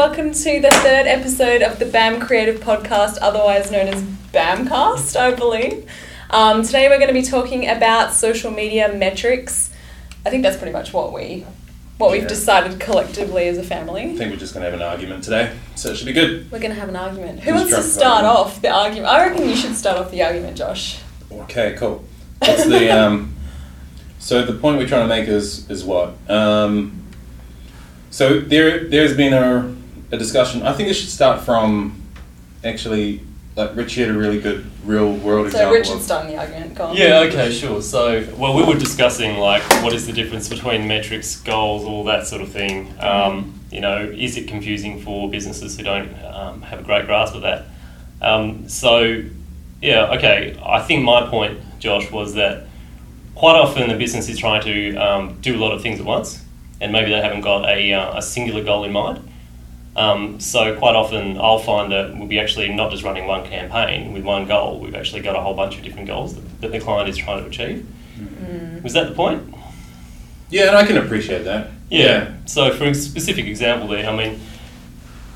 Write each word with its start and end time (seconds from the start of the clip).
welcome 0.00 0.32
to 0.32 0.58
the 0.60 0.70
third 0.70 1.06
episode 1.06 1.60
of 1.60 1.78
the 1.78 1.84
BAM 1.84 2.20
Creative 2.20 2.58
Podcast, 2.58 3.18
otherwise 3.20 3.70
known 3.70 3.86
as 3.86 4.02
BAMcast, 4.32 5.14
I 5.14 5.34
believe. 5.34 5.86
Um, 6.30 6.62
today 6.62 6.88
we're 6.88 6.96
going 6.96 7.08
to 7.08 7.12
be 7.12 7.20
talking 7.20 7.68
about 7.68 8.14
social 8.14 8.50
media 8.50 8.90
metrics. 8.94 9.70
I 10.24 10.30
think 10.30 10.42
that's 10.42 10.56
pretty 10.56 10.72
much 10.72 10.94
what 10.94 11.12
we 11.12 11.44
what 11.98 12.12
we've 12.12 12.26
decided 12.26 12.80
collectively 12.80 13.46
as 13.48 13.58
a 13.58 13.62
family. 13.62 14.04
I 14.04 14.16
think 14.16 14.30
we're 14.30 14.38
just 14.38 14.54
going 14.54 14.64
to 14.64 14.70
have 14.70 14.80
an 14.80 14.86
argument 14.86 15.22
today, 15.22 15.54
so 15.74 15.90
it 15.90 15.96
should 15.96 16.06
be 16.06 16.14
good. 16.14 16.50
We're 16.50 16.60
going 16.60 16.72
to 16.72 16.80
have 16.80 16.88
an 16.88 16.96
argument. 16.96 17.40
Who 17.40 17.52
wants 17.52 17.74
to 17.74 17.82
start 17.82 18.24
argument? 18.24 18.38
off 18.38 18.62
the 18.62 18.70
argument? 18.70 19.06
I 19.06 19.26
reckon 19.26 19.50
you 19.50 19.54
should 19.54 19.76
start 19.76 19.98
off 19.98 20.10
the 20.10 20.22
argument, 20.22 20.56
Josh. 20.56 21.02
Okay, 21.30 21.76
cool. 21.78 22.02
The 22.40 22.88
um? 22.98 23.34
So 24.18 24.46
the 24.46 24.54
point 24.54 24.78
we're 24.78 24.88
trying 24.88 25.06
to 25.06 25.14
make 25.14 25.28
is 25.28 25.68
is 25.68 25.84
what? 25.84 26.14
Um, 26.30 27.04
so 28.08 28.40
there 28.40 28.88
there's 28.88 29.14
been 29.14 29.34
a, 29.34 29.76
a 30.10 30.16
discussion. 30.16 30.62
I 30.62 30.72
think 30.72 30.88
it 30.88 30.94
should 30.94 31.08
start 31.08 31.40
from 31.42 32.00
actually 32.64 33.20
like 33.56 33.74
Richie 33.76 34.02
had 34.02 34.10
a 34.10 34.18
really 34.18 34.40
good 34.40 34.64
real 34.84 35.12
world 35.12 35.50
So 35.50 35.68
example. 35.68 35.74
So 35.74 35.78
Richard's 35.78 35.90
of- 35.90 36.02
starting 36.02 36.32
the 36.32 36.38
argument. 36.38 36.74
Go 36.74 36.86
on. 36.86 36.96
Yeah, 36.96 37.20
okay, 37.20 37.50
sure. 37.52 37.82
So, 37.82 38.26
well, 38.36 38.54
we 38.54 38.62
were 38.62 38.78
discussing 38.78 39.38
like 39.38 39.62
what 39.82 39.92
is 39.92 40.06
the 40.06 40.12
difference 40.12 40.48
between 40.48 40.86
metrics, 40.86 41.36
goals, 41.40 41.84
all 41.84 42.04
that 42.04 42.26
sort 42.26 42.42
of 42.42 42.50
thing. 42.50 42.92
Um, 43.00 43.60
you 43.70 43.80
know, 43.80 43.98
is 43.98 44.36
it 44.36 44.48
confusing 44.48 45.00
for 45.00 45.30
businesses 45.30 45.76
who 45.76 45.82
don't 45.84 46.12
um, 46.24 46.62
have 46.62 46.80
a 46.80 46.82
great 46.82 47.06
grasp 47.06 47.34
of 47.34 47.42
that? 47.42 47.66
Um, 48.22 48.68
so, 48.68 49.22
yeah, 49.80 50.12
okay. 50.14 50.60
I 50.64 50.80
think 50.82 51.04
my 51.04 51.26
point, 51.26 51.60
Josh, 51.78 52.10
was 52.10 52.34
that 52.34 52.66
quite 53.34 53.56
often 53.56 53.88
the 53.88 53.96
business 53.96 54.28
is 54.28 54.38
trying 54.38 54.62
to 54.62 54.96
um, 54.96 55.40
do 55.40 55.56
a 55.56 55.60
lot 55.60 55.72
of 55.72 55.82
things 55.82 55.98
at 56.00 56.06
once, 56.06 56.44
and 56.80 56.92
maybe 56.92 57.10
they 57.10 57.20
haven't 57.20 57.40
got 57.40 57.68
a, 57.68 57.92
uh, 57.92 58.18
a 58.18 58.22
singular 58.22 58.62
goal 58.62 58.84
in 58.84 58.92
mind. 58.92 59.29
Um, 59.96 60.38
so 60.38 60.76
quite 60.78 60.94
often 60.94 61.36
I'll 61.38 61.58
find 61.58 61.90
that 61.92 62.16
we'll 62.16 62.28
be 62.28 62.38
actually 62.38 62.72
not 62.72 62.90
just 62.90 63.02
running 63.02 63.26
one 63.26 63.46
campaign 63.46 64.12
with 64.12 64.24
one 64.24 64.46
goal. 64.46 64.80
We've 64.80 64.94
actually 64.94 65.22
got 65.22 65.36
a 65.36 65.40
whole 65.40 65.54
bunch 65.54 65.76
of 65.76 65.82
different 65.82 66.06
goals 66.06 66.34
that, 66.36 66.60
that 66.60 66.72
the 66.72 66.80
client 66.80 67.08
is 67.08 67.16
trying 67.16 67.42
to 67.42 67.48
achieve. 67.48 67.86
Was 68.82 68.92
that 68.92 69.08
the 69.08 69.14
point? 69.14 69.54
Yeah, 70.48 70.68
and 70.68 70.76
I 70.76 70.86
can 70.86 70.96
appreciate 70.96 71.44
that. 71.44 71.70
Yeah. 71.90 72.34
So 72.46 72.72
for 72.72 72.84
a 72.84 72.94
specific 72.94 73.46
example 73.46 73.88
there, 73.88 74.08
I 74.08 74.16
mean, 74.16 74.40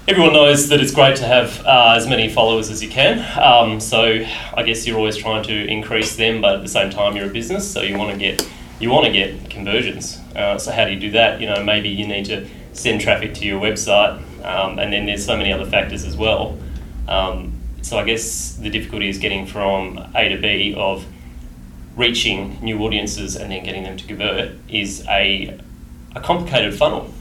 everyone 0.07 0.33
knows 0.33 0.69
that 0.69 0.81
it's 0.81 0.93
great 0.93 1.17
to 1.17 1.25
have 1.25 1.65
uh, 1.65 1.95
as 1.97 2.07
many 2.07 2.29
followers 2.29 2.71
as 2.71 2.83
you 2.83 2.91
can. 2.91 3.21
Um, 3.41 3.81
so 3.81 4.25
I 4.57 4.63
guess 4.63 4.87
you're 4.87 4.99
always 4.99 5.17
trying 5.17 5.43
to 5.45 5.67
increase 5.67 6.17
them, 6.17 6.41
but 6.41 6.57
at 6.57 6.63
the 6.63 6.69
same 6.69 6.91
time 6.91 7.17
you're 7.17 7.27
a 7.27 7.33
business, 7.33 7.71
so 7.71 7.81
you 7.83 7.97
want 7.97 8.13
to 8.13 8.19
get 8.19 8.47
you 8.81 8.91
want 8.91 9.07
to 9.07 9.13
get 9.13 9.49
conversions. 9.51 10.19
Uh, 10.35 10.59
so 10.59 10.73
how 10.73 10.85
do 10.85 10.93
you 10.93 10.99
do 10.99 11.11
that? 11.13 11.41
You 11.41 11.47
know, 11.47 11.63
maybe 11.63 11.89
you 11.89 12.07
need 12.07 12.27
to 12.27 12.47
send 12.73 13.01
traffic 13.01 13.35
to 13.35 13.45
your 13.45 13.61
website, 13.61 14.21
um, 14.45 14.79
and 14.79 14.93
then 14.93 15.07
there's 15.07 15.25
so 15.25 15.37
many 15.37 15.53
other 15.53 15.67
factors 15.67 16.05
as 16.05 16.17
well. 16.17 16.59
Um, 17.09 17.59
so 17.83 17.99
I 17.99 18.05
guess 18.05 18.55
the 18.57 18.71
difficulty 18.71 19.09
is 19.09 19.19
getting 19.19 19.47
from 19.47 19.99
A 20.15 20.29
to 20.29 20.39
B 20.39 20.75
of 20.77 21.05
reaching 21.97 22.59
new 22.63 22.79
audiences 22.81 23.37
and 23.37 23.51
then 23.53 23.65
getting 23.65 23.85
them 23.85 23.97
to 23.97 24.07
convert 24.07 24.53
is 24.69 25.05
a 25.09 25.59
a 26.15 26.21
complicated 26.21 26.75
funnel. 26.75 27.13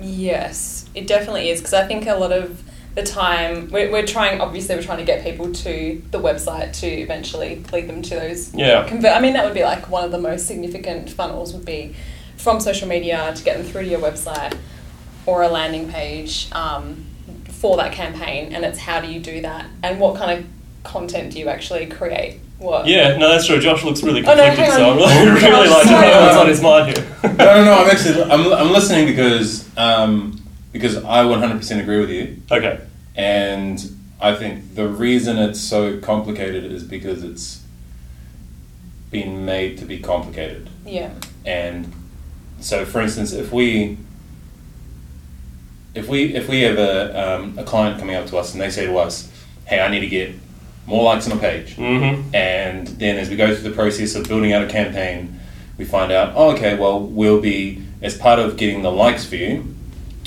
Yes, 0.00 0.88
it 0.94 1.06
definitely 1.06 1.50
is 1.50 1.60
because 1.60 1.74
I 1.74 1.86
think 1.86 2.06
a 2.06 2.14
lot 2.14 2.32
of 2.32 2.62
the 2.94 3.02
time 3.02 3.70
we're, 3.70 3.90
we're 3.90 4.06
trying. 4.06 4.40
Obviously, 4.40 4.76
we're 4.76 4.82
trying 4.82 4.98
to 4.98 5.04
get 5.04 5.24
people 5.24 5.52
to 5.52 6.02
the 6.10 6.20
website 6.20 6.78
to 6.80 6.86
eventually 6.86 7.64
lead 7.72 7.88
them 7.88 8.02
to 8.02 8.14
those. 8.16 8.54
Yeah. 8.54 8.86
Convert. 8.86 9.12
I 9.12 9.20
mean, 9.20 9.32
that 9.34 9.44
would 9.44 9.54
be 9.54 9.62
like 9.62 9.88
one 9.88 10.04
of 10.04 10.10
the 10.10 10.18
most 10.18 10.46
significant 10.46 11.10
funnels 11.10 11.54
would 11.54 11.64
be 11.64 11.94
from 12.36 12.60
social 12.60 12.88
media 12.88 13.32
to 13.34 13.42
get 13.44 13.56
them 13.56 13.66
through 13.66 13.82
to 13.82 13.88
your 13.88 14.00
website 14.00 14.56
or 15.26 15.42
a 15.42 15.48
landing 15.48 15.88
page 15.90 16.48
um, 16.52 17.04
for 17.48 17.76
that 17.76 17.92
campaign. 17.92 18.54
And 18.54 18.64
it's 18.64 18.78
how 18.78 19.00
do 19.00 19.08
you 19.08 19.20
do 19.20 19.42
that 19.42 19.66
and 19.82 19.98
what 20.00 20.16
kind 20.16 20.38
of 20.40 20.46
content 20.84 21.32
do 21.32 21.38
you 21.38 21.48
actually 21.48 21.86
create? 21.86 22.40
What? 22.58 22.86
Yeah, 22.86 23.16
no, 23.16 23.28
that's 23.28 23.46
true. 23.46 23.58
Josh 23.60 23.82
looks 23.84 24.02
really 24.02 24.20
Oh, 24.24 24.34
no, 24.34 24.44
conflicted, 24.46 24.74
so. 24.74 24.90
I'm 24.90 24.96
really, 24.96 25.30
really 25.42 25.68
like 25.68 25.82
to 25.82 25.88
Sorry. 25.88 26.08
know 26.08 26.20
what's 26.22 26.36
on 26.36 26.46
his 26.48 26.60
mind 26.60 26.96
here. 26.96 27.06
no, 27.24 27.34
no, 27.34 27.64
no. 27.64 27.72
I'm 27.74 27.90
actually 27.90 28.22
I'm, 28.22 28.52
I'm 28.52 28.70
listening 28.72 29.06
because 29.06 29.68
um, 29.76 30.40
because 30.72 30.96
I 30.96 31.24
100% 31.24 31.80
agree 31.80 32.00
with 32.00 32.10
you. 32.10 32.40
okay. 32.50 32.80
And 33.16 33.84
I 34.20 34.34
think 34.36 34.74
the 34.76 34.86
reason 34.88 35.36
it's 35.38 35.60
so 35.60 35.98
complicated 36.00 36.64
is 36.70 36.84
because 36.84 37.22
it's 37.24 37.62
been 39.10 39.44
made 39.44 39.76
to 39.78 39.84
be 39.84 39.98
complicated. 39.98 40.70
Yeah. 40.86 41.10
And 41.44 41.92
so, 42.60 42.84
for 42.86 43.00
instance, 43.02 43.32
if 43.32 43.52
we 43.52 43.98
if 45.94 46.08
we 46.08 46.34
if 46.34 46.48
we 46.48 46.62
have 46.62 46.78
a, 46.78 47.36
um, 47.36 47.58
a 47.58 47.64
client 47.64 47.98
coming 47.98 48.16
up 48.16 48.26
to 48.26 48.36
us 48.38 48.52
and 48.52 48.60
they 48.60 48.70
say 48.70 48.86
to 48.86 48.96
us, 48.98 49.30
"Hey, 49.66 49.80
I 49.80 49.88
need 49.88 50.00
to 50.00 50.06
get 50.08 50.34
more 50.86 51.04
likes 51.04 51.30
on 51.30 51.36
a 51.36 51.40
page," 51.40 51.76
Mm-hmm. 51.76 52.34
and 52.34 52.86
then 52.88 53.18
as 53.18 53.28
we 53.30 53.36
go 53.36 53.54
through 53.54 53.68
the 53.68 53.76
process 53.76 54.14
of 54.14 54.26
building 54.28 54.52
out 54.52 54.62
a 54.62 54.68
campaign, 54.68 55.38
we 55.78 55.84
find 55.84 56.10
out, 56.12 56.32
oh, 56.36 56.50
okay, 56.52 56.76
well, 56.76 57.00
we'll 57.00 57.40
be 57.40 57.82
as 58.02 58.16
part 58.16 58.38
of 58.38 58.56
getting 58.56 58.82
the 58.82 58.90
likes 58.90 59.24
for 59.24 59.36
you, 59.36 59.74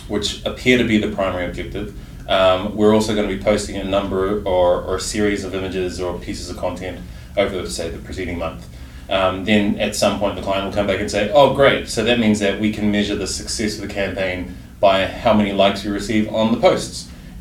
which 0.08 0.46
appear 0.46 0.78
to 0.78 0.84
be 0.84 0.98
the 0.98 1.10
primary 1.14 1.46
objective. 1.46 1.98
Um, 2.30 2.76
we're 2.76 2.94
also 2.94 3.14
going 3.14 3.30
to 3.30 3.36
be 3.36 3.44
posting 3.44 3.76
a 3.76 3.84
number 3.84 4.42
or, 4.44 4.82
or 4.82 4.96
a 4.96 5.00
series 5.00 5.44
of 5.44 5.54
images 5.54 6.02
or 6.02 6.18
pieces 6.18 6.50
of 6.50 6.58
content 6.58 7.00
over, 7.38 7.68
say, 7.70 7.90
the 7.90 8.00
preceding 8.00 8.40
month. 8.40 8.68
Um, 9.10 9.46
then 9.46 9.80
at 9.80 9.96
some 9.96 10.18
point, 10.18 10.36
the 10.36 10.42
client 10.42 10.66
will 10.66 10.74
come 10.74 10.88
back 10.88 11.00
and 11.00 11.12
say, 11.12 11.32
"Oh, 11.32 11.54
great! 11.54 11.88
So 11.88 12.04
that 12.06 12.18
means 12.18 12.40
that 12.40 12.60
we 12.60 12.72
can 12.74 12.92
measure 12.92 13.16
the 13.16 13.28
success 13.28 13.76
of 13.76 13.88
the 13.88 13.94
campaign 13.94 14.56
by 14.88 14.96
how 15.24 15.34
many 15.40 15.52
likes 15.64 15.80
we 15.86 15.92
receive 16.02 16.24
on 16.40 16.46
the 16.54 16.60
posts." 16.70 16.98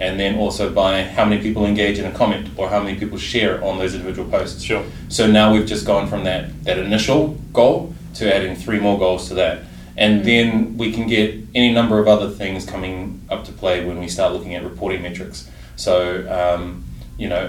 And 0.07 0.19
then 0.21 0.33
also 0.43 0.65
by 0.85 0.93
how 1.17 1.25
many 1.29 1.41
people 1.47 1.63
engage 1.73 1.97
in 2.03 2.07
a 2.13 2.15
comment 2.21 2.45
or 2.59 2.65
how 2.75 2.81
many 2.83 2.95
people 3.03 3.19
share 3.33 3.55
on 3.69 3.73
those 3.81 3.93
individual 3.99 4.29
posts. 4.37 4.61
Sure. 4.71 4.85
So 5.09 5.23
now 5.39 5.47
we've 5.53 5.71
just 5.75 5.85
gone 5.87 6.07
from 6.13 6.25
that, 6.25 6.43
that 6.65 6.79
initial 6.79 7.21
goal 7.53 7.77
to 8.19 8.23
adding 8.37 8.57
three 8.65 8.81
more 8.87 8.99
goals 8.99 9.29
to 9.29 9.35
that. 9.43 9.57
And 9.97 10.13
then 10.25 10.77
we 10.83 10.89
can 10.97 11.07
get 11.07 11.29
any 11.55 11.71
number 11.79 11.97
of 12.03 12.07
other 12.15 12.29
things 12.41 12.61
coming 12.75 12.97
up 13.31 13.45
to 13.49 13.53
play 13.53 13.85
when 13.89 13.97
we 14.01 14.09
start 14.09 14.33
looking 14.33 14.55
at 14.57 14.63
reporting 14.65 15.01
metrics. 15.03 15.39
So, 15.77 15.95
um, 16.41 16.83
you 17.17 17.29
know, 17.29 17.49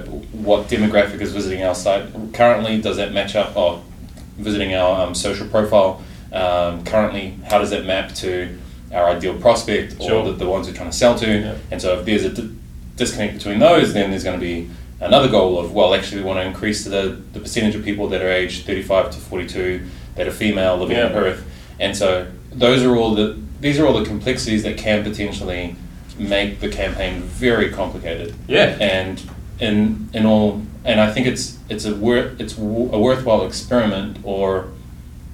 what 0.49 0.61
demographic 0.75 1.19
is 1.21 1.31
visiting 1.39 1.63
our 1.63 1.75
site 1.85 2.05
currently? 2.39 2.73
Does 2.87 2.97
that 2.97 3.11
match 3.11 3.33
up? 3.35 3.49
Oh, 3.55 3.81
visiting 4.37 4.75
our 4.75 4.93
um, 5.01 5.15
social 5.15 5.47
profile 5.47 6.01
um, 6.31 6.83
currently, 6.83 7.25
how 7.49 7.57
does 7.59 7.71
that 7.71 7.85
map 7.85 8.13
to 8.15 8.57
our 8.93 9.09
ideal 9.09 9.37
prospect 9.39 9.95
or 9.99 10.07
Sure. 10.07 10.25
the, 10.25 10.31
the 10.33 10.45
ones 10.47 10.67
we're 10.67 10.73
trying 10.73 10.89
to 10.91 10.95
sell 10.95 11.15
to? 11.19 11.27
Yeah. 11.27 11.55
And 11.71 11.81
so 11.81 11.99
if 11.99 12.05
there's 12.05 12.23
a 12.23 12.29
d- 12.29 12.55
disconnect 12.95 13.35
between 13.35 13.59
those, 13.59 13.93
then 13.93 14.09
there's 14.11 14.23
going 14.23 14.39
to 14.39 14.45
be 14.45 14.69
another 15.01 15.27
goal 15.27 15.59
of, 15.59 15.73
well, 15.73 15.93
actually, 15.93 16.21
we 16.21 16.27
want 16.27 16.39
to 16.39 16.45
increase 16.45 16.83
the, 16.85 17.21
the 17.33 17.39
percentage 17.39 17.75
of 17.75 17.83
people 17.83 18.07
that 18.09 18.21
are 18.21 18.29
aged 18.31 18.65
35 18.65 19.11
to 19.11 19.17
42 19.19 19.85
that 20.15 20.27
are 20.27 20.31
female 20.31 20.77
living 20.77 20.97
in 20.97 21.07
Yeah. 21.07 21.11
Perth. 21.11 21.45
And 21.79 21.95
so 21.97 22.27
those 22.51 22.83
are 22.83 22.95
all 22.95 23.13
the, 23.15 23.37
these 23.59 23.79
are 23.79 23.85
all 23.85 23.97
the 23.99 24.05
complexities 24.05 24.63
that 24.63 24.77
can 24.77 25.03
potentially 25.03 25.75
make 26.17 26.61
the 26.61 26.69
campaign 26.69 27.21
very 27.21 27.69
complicated. 27.69 28.33
Yeah. 28.47 28.77
And 28.79 29.21
in, 29.59 30.09
in 30.13 30.25
all, 30.25 30.61
and 30.85 31.01
I 31.01 31.11
think 31.11 31.27
it's, 31.27 31.57
it's 31.67 31.83
a, 31.83 31.93
wor- 31.95 32.31
it's 32.39 32.53
w- 32.53 32.89
a 32.93 32.99
worthwhile 32.99 33.45
experiment 33.45 34.19
or 34.23 34.69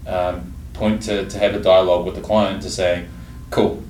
um, 0.07 0.53
point 0.73 1.03
to, 1.03 1.29
to 1.29 1.37
have 1.37 1.53
a 1.53 1.59
dialogue 1.59 2.05
with 2.05 2.15
the 2.15 2.21
client 2.21 2.63
to 2.63 2.69
say, 2.71 3.05
cool, 3.51 3.83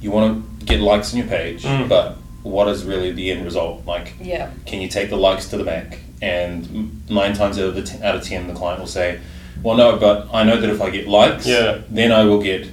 you 0.00 0.10
want 0.12 0.44
to 0.60 0.64
get 0.66 0.80
likes 0.80 1.12
on 1.12 1.18
your 1.18 1.26
page, 1.28 1.64
Mm. 1.64 1.88
but 1.88 2.16
what 2.42 2.68
is 2.68 2.84
really 2.84 3.10
the 3.10 3.30
end 3.32 3.44
result? 3.44 3.82
Like, 3.86 4.14
Yeah. 4.22 4.50
can 4.66 4.80
you 4.80 4.88
take 4.88 5.10
the 5.10 5.16
likes 5.16 5.46
to 5.48 5.56
the 5.56 5.64
bank? 5.64 5.98
And 6.22 7.00
nine 7.08 7.32
times 7.34 7.58
out 7.58 7.64
of, 7.66 7.74
the 7.74 7.82
t- 7.82 8.02
out 8.02 8.14
of 8.14 8.22
ten, 8.22 8.46
the 8.46 8.54
client 8.54 8.78
will 8.80 8.86
say, 8.86 9.18
well, 9.62 9.76
no, 9.76 9.96
but 9.96 10.28
I 10.32 10.44
know 10.44 10.60
that 10.60 10.70
if 10.70 10.80
I 10.80 10.90
get 10.90 11.08
likes, 11.08 11.46
Yeah. 11.46 11.78
then 11.90 12.12
I 12.12 12.24
will 12.24 12.40
get 12.40 12.68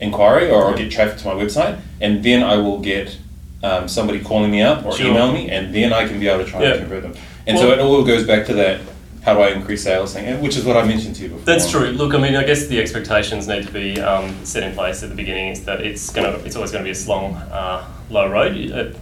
inquiry 0.00 0.50
or 0.50 0.66
I'll 0.66 0.76
get 0.76 0.90
traffic 0.90 1.18
to 1.18 1.28
my 1.28 1.34
website, 1.34 1.78
and 2.00 2.22
then 2.22 2.42
I 2.42 2.56
will 2.56 2.78
get 2.78 3.16
um, 3.64 3.86
somebody 3.86 4.18
calling 4.18 4.50
me 4.50 4.60
up 4.60 4.84
or 4.84 4.90
Sure. 4.96 5.06
emailing 5.06 5.34
me, 5.34 5.48
and 5.48 5.72
then 5.72 5.92
I 5.92 6.08
can 6.08 6.18
be 6.18 6.26
able 6.26 6.44
to 6.44 6.50
try 6.50 6.62
Yeah. 6.62 6.70
and 6.72 6.80
convert 6.80 7.02
them. 7.04 7.14
And 7.46 7.56
so 7.56 7.70
it 7.70 7.78
all 7.78 8.02
goes 8.02 8.26
back 8.26 8.44
to 8.46 8.54
that 8.54 8.80
how 9.22 9.34
do 9.34 9.40
I 9.40 9.50
increase 9.50 9.84
sales 9.84 10.14
which 10.14 10.56
is 10.56 10.64
what 10.64 10.76
I 10.76 10.84
mentioned 10.84 11.14
to 11.16 11.22
you 11.22 11.28
before. 11.28 11.44
That's 11.44 11.70
true. 11.70 11.86
Look, 11.90 12.12
I 12.14 12.18
mean, 12.18 12.34
I 12.34 12.42
guess 12.42 12.66
the 12.66 12.80
expectations 12.80 13.46
need 13.46 13.64
to 13.66 13.72
be 13.72 14.00
um, 14.00 14.44
set 14.44 14.64
in 14.64 14.74
place 14.74 15.02
at 15.02 15.10
the 15.10 15.14
beginning. 15.14 15.48
Is 15.48 15.64
that 15.64 15.80
it's 15.80 16.10
gonna, 16.12 16.30
it's 16.44 16.56
always 16.56 16.72
going 16.72 16.82
to 16.82 16.86
be 16.86 16.90
a 16.90 16.94
slow, 16.94 17.26
uh, 17.26 17.86
low 18.10 18.28
road. 18.28 18.52
Uh, 18.70 18.98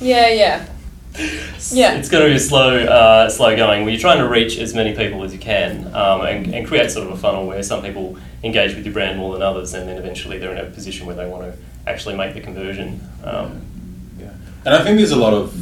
Yeah. 0.00 0.28
Yeah. 0.28 0.66
Yeah. 1.72 1.94
It's 1.98 2.08
going 2.08 2.22
to 2.22 2.30
be 2.30 2.36
a 2.36 2.40
slow, 2.40 2.84
uh, 2.84 3.28
slow 3.28 3.56
going. 3.56 3.82
Where 3.82 3.90
you're 3.92 4.00
trying 4.00 4.18
to 4.18 4.28
reach 4.28 4.58
as 4.58 4.74
many 4.74 4.94
people 4.94 5.24
as 5.24 5.32
you 5.32 5.40
can, 5.40 5.92
um, 5.92 6.20
and, 6.20 6.54
and 6.54 6.66
create 6.66 6.90
sort 6.92 7.08
of 7.08 7.12
a 7.12 7.16
funnel 7.16 7.46
where 7.46 7.60
some 7.64 7.82
people 7.82 8.16
engage 8.44 8.76
with 8.76 8.84
your 8.84 8.94
brand 8.94 9.18
more 9.18 9.32
than 9.32 9.42
others, 9.42 9.74
and 9.74 9.88
then 9.88 9.96
eventually 9.98 10.38
they're 10.38 10.52
in 10.52 10.58
a 10.58 10.70
position 10.70 11.06
where 11.06 11.16
they 11.16 11.26
want 11.26 11.42
to 11.42 11.58
actually 11.90 12.16
make 12.16 12.34
the 12.34 12.40
conversion. 12.40 13.00
Um, 13.24 13.60
Yeah. 14.20 14.30
And 14.64 14.74
I 14.74 14.84
think 14.84 14.98
there's 14.98 15.10
a 15.10 15.16
lot 15.16 15.34
of 15.34 15.52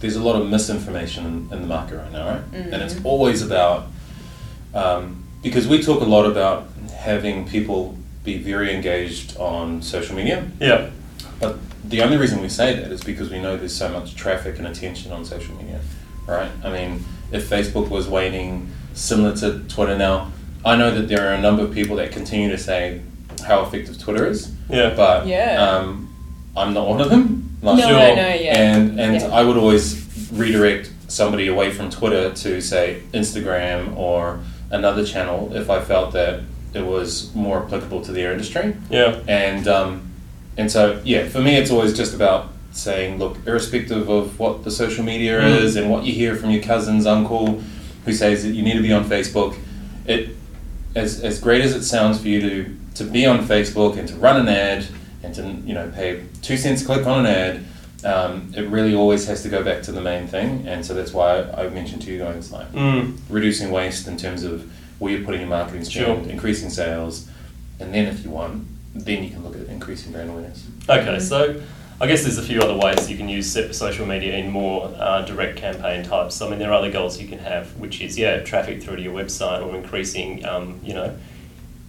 there's 0.00 0.16
a 0.16 0.22
lot 0.22 0.40
of 0.40 0.48
misinformation 0.48 1.26
in, 1.26 1.34
in 1.52 1.60
the 1.62 1.66
market 1.66 1.96
right 1.96 2.12
now, 2.12 2.28
right? 2.28 2.42
And 2.52 2.82
it's 2.82 2.96
always 3.04 3.42
about 3.42 3.86
um, 4.74 5.24
because 5.42 5.66
we 5.66 5.82
talk 5.82 6.00
a 6.00 6.04
lot 6.04 6.24
about 6.26 6.68
having 6.96 7.48
people 7.48 7.96
be 8.24 8.38
very 8.38 8.74
engaged 8.74 9.36
on 9.38 9.82
social 9.82 10.14
media. 10.14 10.46
Yeah. 10.60 10.90
But 11.40 11.56
the 11.84 12.02
only 12.02 12.16
reason 12.16 12.40
we 12.40 12.48
say 12.48 12.74
that 12.74 12.90
is 12.92 13.02
because 13.02 13.30
we 13.30 13.40
know 13.40 13.56
there's 13.56 13.74
so 13.74 13.88
much 13.88 14.14
traffic 14.14 14.58
and 14.58 14.66
attention 14.66 15.12
on 15.12 15.24
social 15.24 15.54
media, 15.56 15.80
right? 16.26 16.50
I 16.62 16.70
mean, 16.70 17.04
if 17.32 17.48
Facebook 17.48 17.88
was 17.88 18.08
waning 18.08 18.70
similar 18.94 19.34
to 19.36 19.60
Twitter 19.68 19.96
now, 19.96 20.30
I 20.64 20.76
know 20.76 20.90
that 20.90 21.08
there 21.08 21.28
are 21.30 21.34
a 21.34 21.40
number 21.40 21.62
of 21.62 21.72
people 21.72 21.96
that 21.96 22.12
continue 22.12 22.50
to 22.50 22.58
say 22.58 23.00
how 23.46 23.62
effective 23.62 23.98
Twitter 23.98 24.26
is, 24.26 24.52
Yeah. 24.68 24.92
but 24.94 25.26
Yeah. 25.26 25.62
um, 25.62 26.12
I'm 26.56 26.74
not 26.74 26.88
one 26.88 27.00
of 27.00 27.08
them. 27.10 27.47
No, 27.62 27.72
Like, 27.72 27.80
no, 27.80 27.90
no, 28.14 28.28
yeah. 28.34 28.58
and 28.58 29.00
and 29.00 29.14
Yeah. 29.16 29.28
I 29.28 29.42
would 29.42 29.56
always 29.56 30.04
redirect 30.32 30.90
somebody 31.08 31.48
away 31.48 31.70
from 31.70 31.90
Twitter 31.90 32.30
to 32.32 32.60
say 32.60 32.98
Instagram 33.12 33.96
or 33.96 34.40
another 34.70 35.04
channel 35.04 35.50
if 35.54 35.70
I 35.70 35.80
felt 35.80 36.12
that 36.12 36.40
it 36.74 36.84
was 36.84 37.34
more 37.34 37.58
applicable 37.64 38.02
to 38.02 38.12
their 38.12 38.30
industry. 38.32 38.74
Yeah. 38.90 39.16
And 39.26 39.66
um, 39.66 40.02
and 40.56 40.70
so 40.70 41.00
yeah, 41.04 41.26
for 41.28 41.40
me, 41.40 41.56
it's 41.56 41.70
always 41.70 41.96
just 41.96 42.14
about 42.14 42.48
saying, 42.72 43.18
look, 43.18 43.38
irrespective 43.46 44.08
of 44.08 44.38
what 44.38 44.62
the 44.64 44.70
social 44.70 45.02
media 45.04 45.40
Mm. 45.40 45.62
is 45.62 45.76
and 45.76 45.90
what 45.90 46.04
you 46.04 46.12
hear 46.12 46.36
from 46.36 46.50
your 46.50 46.62
cousin's 46.62 47.06
uncle 47.06 47.62
who 48.04 48.12
says 48.12 48.42
that 48.44 48.50
you 48.50 48.62
need 48.62 48.74
to 48.74 48.82
be 48.82 48.92
on 48.92 49.04
Facebook, 49.04 49.56
it 50.06 50.30
as 50.94 51.20
as 51.22 51.40
great 51.40 51.62
as 51.64 51.74
it 51.74 51.82
sounds 51.84 52.20
for 52.20 52.28
you 52.28 52.40
to 52.40 52.76
to 52.94 53.04
be 53.04 53.24
on 53.26 53.38
Facebook 53.46 53.96
and 53.98 54.06
to 54.08 54.14
run 54.16 54.36
an 54.40 54.48
ad 54.48 54.84
and 55.22 55.34
to 55.34 55.42
you 55.66 55.74
know 55.74 55.90
pay 55.94 56.24
two 56.42 56.56
cents 56.56 56.82
a 56.82 56.84
click 56.84 57.06
on 57.06 57.26
an 57.26 57.26
ad. 57.26 57.64
Um, 58.04 58.52
it 58.56 58.68
really 58.68 58.94
always 58.94 59.26
has 59.26 59.42
to 59.42 59.48
go 59.48 59.64
back 59.64 59.82
to 59.82 59.92
the 59.92 60.00
main 60.00 60.28
thing, 60.28 60.68
and 60.68 60.86
so 60.86 60.94
that's 60.94 61.12
why 61.12 61.42
I 61.42 61.68
mentioned 61.68 62.02
to 62.02 62.12
you 62.12 62.18
guys 62.20 62.52
like 62.52 62.70
Mm. 62.72 63.16
reducing 63.28 63.72
waste 63.72 64.06
in 64.06 64.16
terms 64.16 64.44
of 64.44 64.70
where 65.00 65.12
you're 65.12 65.24
putting 65.24 65.40
your 65.40 65.50
marketing 65.50 65.84
spend, 65.84 66.24
Sure. 66.24 66.30
increasing 66.32 66.70
sales, 66.70 67.26
and 67.80 67.92
then 67.92 68.06
if 68.06 68.24
you 68.24 68.30
want, 68.30 68.66
then 68.94 69.24
you 69.24 69.30
can 69.30 69.42
look 69.42 69.56
at 69.56 69.66
increasing 69.66 70.12
brand 70.12 70.30
awareness. 70.30 70.62
Okay, 70.88 71.18
so 71.18 71.60
I 72.00 72.06
guess 72.06 72.22
there's 72.22 72.38
a 72.38 72.42
few 72.42 72.60
other 72.60 72.76
ways 72.76 73.10
you 73.10 73.16
can 73.16 73.28
use 73.28 73.52
social 73.76 74.06
media 74.06 74.36
in 74.36 74.48
more 74.50 74.94
uh, 74.98 75.22
direct 75.22 75.56
campaign 75.56 76.04
types. 76.04 76.40
I 76.40 76.48
mean, 76.48 76.60
there 76.60 76.70
are 76.70 76.74
other 76.74 76.92
goals 76.92 77.20
you 77.20 77.26
can 77.26 77.40
have, 77.40 77.66
which 77.80 78.00
is 78.00 78.16
yeah, 78.16 78.38
traffic 78.44 78.80
through 78.80 78.96
to 78.96 79.02
your 79.02 79.12
website 79.14 79.60
or 79.66 79.74
increasing, 79.74 80.44
um, 80.46 80.78
you 80.84 80.94
know, 80.94 81.12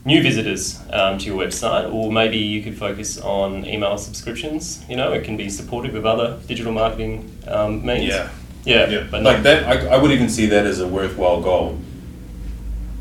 new 0.05 0.21
visitors 0.23 0.79
um, 0.91 1.17
to 1.17 1.25
your 1.25 1.37
website, 1.37 1.91
or 1.93 2.11
maybe 2.11 2.37
you 2.37 2.63
could 2.63 2.77
focus 2.77 3.19
on 3.19 3.65
email 3.65 3.97
subscriptions. 3.97 4.83
You 4.89 4.95
know, 4.95 5.11
it 5.11 5.23
can 5.23 5.37
be 5.37 5.49
supportive 5.49 5.95
of 5.95 6.05
other 6.05 6.39
digital 6.47 6.71
marketing 6.71 7.29
um, 7.47 7.85
means. 7.85 8.05
Yeah. 8.05 8.29
yeah, 8.63 8.89
Yeah, 8.89 9.07
but 9.11 9.23
like 9.23 9.43
that, 9.43 9.65
I, 9.65 9.95
I 9.95 9.97
would 10.01 10.11
even 10.11 10.29
see 10.29 10.45
that 10.47 10.65
as 10.65 10.79
a 10.79 10.87
worthwhile 10.87 11.41
goal. 11.41 11.77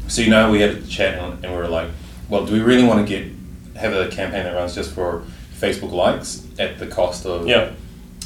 So 0.08 0.22
you 0.22 0.30
know, 0.30 0.50
we 0.50 0.60
had 0.60 0.70
a 0.70 0.86
chat 0.86 1.18
and, 1.18 1.44
and 1.44 1.52
we 1.54 1.58
were 1.58 1.68
like, 1.68 1.88
well, 2.28 2.44
do 2.46 2.52
we 2.52 2.60
really 2.60 2.84
want 2.84 3.06
to 3.06 3.08
get 3.08 3.32
have 3.76 3.92
a 3.94 4.08
campaign 4.08 4.42
that 4.44 4.54
runs 4.54 4.74
just 4.74 4.92
for 4.92 5.22
Facebook 5.54 5.92
likes 5.92 6.44
at 6.58 6.78
the 6.78 6.86
cost 6.86 7.24
of 7.26 7.46
Yeah. 7.46 7.70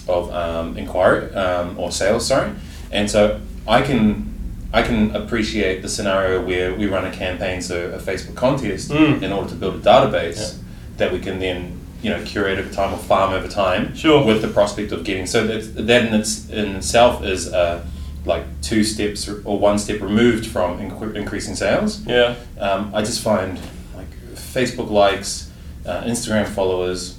of 0.09 0.31
um, 0.33 0.79
inquiry 0.79 1.33
um, 1.35 1.79
or 1.79 1.91
sales? 1.93 2.27
Sorry, 2.27 2.53
and 2.91 3.11
so 3.11 3.41
I 3.67 3.83
can 3.83 4.32
I 4.73 4.83
can 4.83 5.15
appreciate 5.15 5.83
the 5.83 5.89
scenario 5.89 6.41
where 6.45 6.75
we 6.75 6.87
run 6.87 7.05
a 7.05 7.11
campaign, 7.13 7.61
so 7.61 7.91
a 7.91 7.99
Facebook 7.99 8.35
contest, 8.37 8.91
Mm. 8.91 9.23
in 9.23 9.33
order 9.33 9.49
to 9.51 9.55
build 9.55 9.75
a 9.77 9.79
database 9.79 10.57
that 10.97 11.13
we 11.13 11.19
can 11.19 11.39
then 11.39 11.79
you 12.03 12.11
know 12.11 12.21
curate 12.25 12.59
over 12.59 12.73
time 12.73 12.93
or 12.93 12.97
farm 12.99 13.33
over 13.33 13.47
time 13.47 13.95
Sure. 13.95 14.25
with 14.25 14.43
the 14.43 14.49
prospect 14.49 14.91
of 14.93 15.05
getting 15.05 15.25
so 15.27 15.47
that 15.47 15.87
that 15.87 16.07
in, 16.07 16.15
its, 16.15 16.49
in 16.51 16.75
itself 16.77 17.23
is 17.25 17.53
uh, 17.53 17.85
like 18.25 18.43
two 18.61 18.83
steps 18.83 19.29
or 19.29 19.57
one 19.59 19.79
step 19.79 20.01
removed 20.01 20.47
from 20.47 20.79
inc- 20.81 21.15
increasing 21.15 21.55
sales 21.55 22.01
yeah, 22.07 22.35
um, 22.59 22.91
I 22.95 23.03
just 23.03 23.21
find 23.21 23.59
like 23.97 24.09
Facebook 24.35 24.91
likes, 24.91 25.51
uh, 25.87 26.03
Instagram 26.03 26.47
followers, 26.47 27.15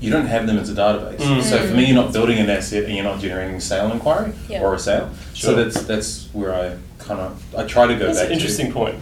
you 0.00 0.10
don't 0.12 0.26
have 0.26 0.46
them 0.46 0.58
as 0.58 0.70
a 0.70 0.74
database. 0.74 1.16
Mm. 1.18 1.42
So 1.42 1.66
for 1.66 1.74
me, 1.74 1.86
you're 1.86 1.94
not 2.02 2.12
building 2.12 2.38
an 2.38 2.48
asset 2.50 2.84
and 2.84 2.94
you're 2.94 3.04
not 3.04 3.20
generating 3.20 3.56
a 3.56 3.60
sale 3.60 3.90
inquiry 3.90 4.32
Yeah. 4.48 4.62
or 4.62 4.74
a 4.74 4.78
sale. 4.78 5.10
Sure. 5.34 5.50
So 5.50 5.56
that's 5.64 5.82
that's 5.82 6.28
where 6.32 6.54
I 6.54 6.76
kind 6.98 7.20
of 7.20 7.42
I 7.56 7.64
try 7.64 7.86
to 7.86 7.94
go 7.96 8.06
that's 8.06 8.18
back. 8.20 8.26
an 8.28 8.32
interesting 8.32 8.68
To. 8.68 8.72
point. 8.74 8.96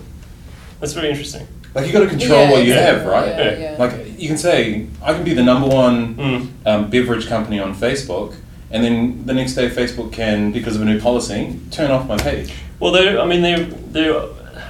That's 0.80 0.92
very 0.94 1.10
interesting. 1.10 1.46
Like 1.74 1.86
you 1.86 1.92
got 1.92 2.00
to 2.00 2.08
control 2.08 2.40
Yeah, 2.40 2.50
what 2.50 2.64
you 2.64 2.72
exactly, 2.72 3.04
have, 3.04 3.06
right? 3.12 3.28
Yeah, 3.28 3.44
Yeah. 3.50 3.72
yeah. 3.72 3.76
Like 3.78 4.18
you 4.20 4.28
can 4.28 4.38
say 4.38 4.86
I 5.02 5.12
can 5.12 5.24
be 5.24 5.34
the 5.34 5.42
number 5.42 5.68
one 5.68 6.14
Mm. 6.16 6.48
um, 6.66 6.90
beverage 6.90 7.26
company 7.26 7.58
on 7.60 7.74
Facebook. 7.74 8.34
And 8.70 8.82
then 8.82 9.24
the 9.26 9.32
next 9.34 9.54
day, 9.54 9.68
Facebook 9.70 10.10
can, 10.12 10.50
because 10.50 10.74
of 10.74 10.82
a 10.82 10.84
new 10.84 11.00
policy, 11.00 11.56
turn 11.70 11.90
off 11.92 12.08
my 12.08 12.16
page. 12.16 12.52
Well, 12.80 12.90
they're, 12.90 13.20
I 13.20 13.24
mean, 13.24 13.40
they're, 13.40 13.64
they're 13.64 14.20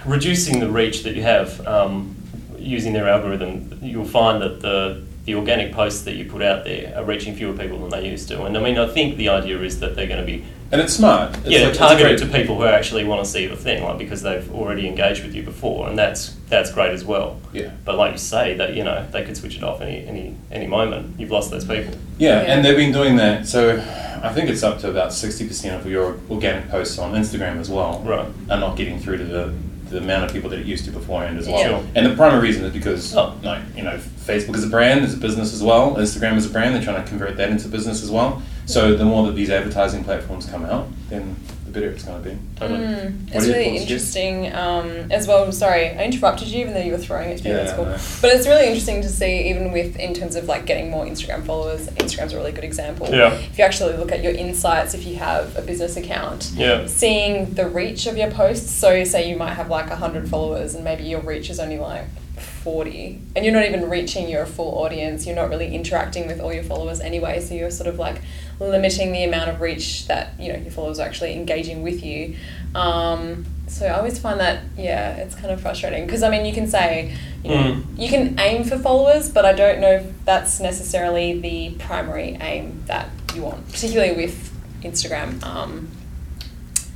reducing 0.05 0.61
the 0.61 0.69
reach 0.71 1.03
that 1.05 1.15
you 1.17 1.23
have 1.23 1.67
um, 1.67 2.15
using 2.59 2.93
their 2.93 3.09
algorithm. 3.09 3.79
You'll 3.81 4.05
find 4.05 4.43
that 4.43 4.61
the, 4.61 5.03
the 5.27 5.35
organic 5.35 5.73
posts 5.73 6.03
that 6.03 6.15
you 6.15 6.25
put 6.25 6.41
out 6.41 6.65
there 6.65 6.95
are 6.97 7.05
reaching 7.05 7.35
fewer 7.35 7.53
people 7.53 7.79
than 7.81 7.91
they 7.91 8.09
used 8.09 8.29
to. 8.29 8.45
And 8.45 8.57
I 8.57 8.61
mean, 8.63 8.79
I 8.79 8.87
think 8.87 9.17
the 9.17 9.29
idea 9.29 9.61
is 9.61 9.81
that 9.81 9.97
they're 9.97 10.07
going 10.07 10.21
to 10.21 10.25
be 10.27 10.45
And 10.71 10.81
it's 10.81 10.95
smart. 10.95 11.37
It's 11.39 11.49
yeah, 11.49 11.67
like- 11.67 11.75
targeted 11.75 12.19
great- 12.21 12.31
to 12.33 12.39
people 12.39 12.57
who 12.57 12.65
actually 12.65 13.05
want 13.05 13.25
to 13.25 13.31
see 13.31 13.47
the 13.47 13.57
thing, 13.57 13.83
like 13.83 13.99
because 13.99 14.23
they've 14.23 14.49
already 14.55 14.87
engaged 14.89 15.25
with 15.25 15.35
you 15.35 15.43
before, 15.43 15.89
and 15.89 15.99
that's 15.99 16.35
that's 16.49 16.71
great 16.73 16.93
as 16.93 17.05
well. 17.05 17.41
Yeah. 17.53 17.71
But 17.85 17.97
like 17.97 18.13
you 18.13 18.19
say, 18.19 18.55
that 18.55 18.75
you 18.75 18.85
know 18.85 19.05
they 19.11 19.25
could 19.25 19.37
switch 19.37 19.57
it 19.57 19.65
off 19.65 19.81
any 19.81 20.07
any 20.07 20.35
any 20.53 20.67
moment. 20.69 21.19
You've 21.19 21.33
lost 21.33 21.51
those 21.51 21.65
people. 21.65 21.95
Yeah, 22.19 22.43
Yeah. 22.43 22.53
and 22.55 22.65
they've 22.65 22.77
been 22.77 22.93
doing 22.93 23.17
that. 23.17 23.47
So 23.49 23.79
I 24.23 24.33
think 24.33 24.49
it's 24.49 24.63
up 24.63 24.79
to 24.81 24.89
about 24.91 25.11
60% 25.13 25.75
of 25.79 25.87
your 25.91 26.17
organic 26.31 26.69
posts 26.71 26.99
on 26.99 27.13
Instagram 27.15 27.59
as 27.61 27.69
well 27.69 28.01
Right. 28.05 28.27
are 28.51 28.59
not 28.59 28.77
getting 28.77 28.99
through 28.99 29.19
to 29.19 29.25
the, 29.25 29.53
the 29.91 29.99
amount 29.99 30.25
of 30.25 30.33
people 30.33 30.51
that 30.51 30.59
it 30.59 30.67
used 30.67 30.85
to 30.85 30.91
beforehand 30.91 31.39
as 31.39 31.47
well. 31.49 31.59
Yeah. 31.61 31.83
And 31.95 32.07
the 32.07 32.15
primary 32.17 32.43
reason 32.43 32.65
is 32.65 32.73
because, 32.73 33.15
Oh. 33.15 33.35
like, 33.43 33.63
you 33.77 33.83
know, 33.83 33.99
Facebook 33.99 34.57
is 34.57 34.65
a 34.65 34.69
brand, 34.69 35.05
is 35.05 35.15
a 35.15 35.17
business 35.19 35.55
as 35.55 35.63
well. 35.63 35.95
Instagram 35.97 36.37
is 36.37 36.47
a 36.47 36.51
brand, 36.51 36.75
they're 36.75 36.83
trying 36.83 37.03
to 37.03 37.09
convert 37.09 37.37
that 37.37 37.51
into 37.51 37.69
business 37.69 38.03
as 38.03 38.11
well. 38.11 38.43
So 38.67 38.97
the 38.97 39.05
more 39.05 39.27
that 39.27 39.33
these 39.35 39.51
advertising 39.51 40.05
platforms 40.05 40.47
come 40.47 40.65
out, 40.65 40.89
then 41.09 41.37
the 41.65 41.71
better 41.71 41.89
it's 41.91 42.05
going 42.05 42.23
to 42.23 42.31
be. 42.31 42.39
Totally. 42.57 42.81
Mm, 42.81 43.35
it's 43.35 43.47
really 43.47 43.77
interesting 43.77 44.53
um, 44.55 45.11
as 45.13 45.27
well. 45.29 45.51
Sorry, 45.53 45.91
I 45.91 46.05
interrupted 46.05 46.49
you 46.49 46.61
even 46.61 46.75
though 46.75 46.81
you 46.81 46.93
were 46.93 46.99
throwing 46.99 47.31
it 47.31 47.39
to 47.39 47.45
me. 47.45 47.51
Yeah, 47.51 47.57
That's 47.57 47.73
cool. 47.75 47.85
I. 47.85 47.93
But 48.21 48.37
it's 48.37 48.47
really 48.47 48.67
interesting 48.67 49.03
to 49.03 49.09
see, 49.09 49.49
even 49.51 49.73
with 49.73 49.97
in 49.97 50.15
terms 50.15 50.35
of 50.37 50.47
like 50.47 50.67
getting 50.67 50.91
more 50.91 51.05
Instagram 51.07 51.45
followers. 51.47 51.87
Instagram's 51.89 52.33
a 52.33 52.37
really 52.37 52.53
good 52.53 52.65
example. 52.65 53.09
Yeah. 53.11 53.35
If 53.35 53.59
you 53.59 53.65
actually 53.65 53.97
look 53.97 54.11
at 54.13 54.23
your 54.23 54.33
insights, 54.33 54.95
if 54.95 55.07
you 55.07 55.17
have 55.17 55.57
a 55.57 55.63
business 55.63 55.97
account, 55.97 56.51
Yeah. 56.55 56.87
seeing 56.87 57.55
the 57.55 57.69
reach 57.69 58.07
of 58.07 58.17
your 58.17 58.31
posts. 58.31 58.71
So 58.71 59.05
say 59.05 59.29
you 59.29 59.37
might 59.37 59.55
have 59.55 59.71
like 59.71 59.89
hundred 59.91 60.29
followers, 60.29 60.75
and 60.75 60.83
maybe 60.85 61.05
your 61.05 61.21
reach 61.21 61.51
is 61.51 61.61
only 61.61 61.79
like. 61.79 62.05
40 62.37 63.19
and 63.35 63.45
you're 63.47 63.55
not 63.55 63.65
even 63.65 63.89
reaching 63.89 64.29
your 64.29 64.45
full 64.45 64.79
audience 64.85 65.25
you're 65.25 65.35
not 65.37 65.49
really 65.49 65.75
interacting 65.75 66.27
with 66.27 66.39
all 66.41 66.53
your 66.53 66.65
followers 66.65 67.01
anyway 67.01 67.41
so 67.41 67.55
you're 67.55 67.71
sort 67.71 67.87
of 67.87 67.99
like 67.99 68.21
limiting 68.61 69.13
the 69.13 69.23
amount 69.25 69.51
of 69.51 69.61
reach 69.61 70.07
that 70.07 70.39
you 70.41 70.53
know 70.53 70.59
your 70.59 70.71
followers 70.71 70.99
are 70.99 71.07
actually 71.07 71.35
engaging 71.35 71.83
with 71.83 72.03
you. 72.05 72.37
Um, 72.75 73.47
so 73.69 73.87
I 73.87 73.97
always 73.99 74.19
find 74.19 74.39
that 74.41 74.63
yeah 74.77 75.17
it's 75.17 75.35
kind 75.35 75.51
of 75.51 75.61
frustrating. 75.61 76.07
Because 76.07 76.23
I 76.23 76.31
mean 76.31 76.45
you 76.47 76.53
can 76.53 76.67
say 76.69 77.17
you 77.45 77.51
know 77.51 77.57
Mm. 77.75 77.85
you 77.99 78.09
can 78.09 78.39
aim 78.41 78.65
for 78.65 78.79
followers 78.79 79.29
but 79.29 79.45
I 79.45 79.53
don't 79.53 79.81
know 79.81 79.93
if 79.93 80.25
that's 80.25 80.59
necessarily 80.61 81.41
the 81.41 81.75
primary 81.79 82.37
aim 82.41 82.83
that 82.87 83.09
you 83.35 83.43
want 83.43 83.69
particularly 83.71 84.15
with 84.17 84.53
Instagram. 84.83 85.43
Um, 85.45 85.89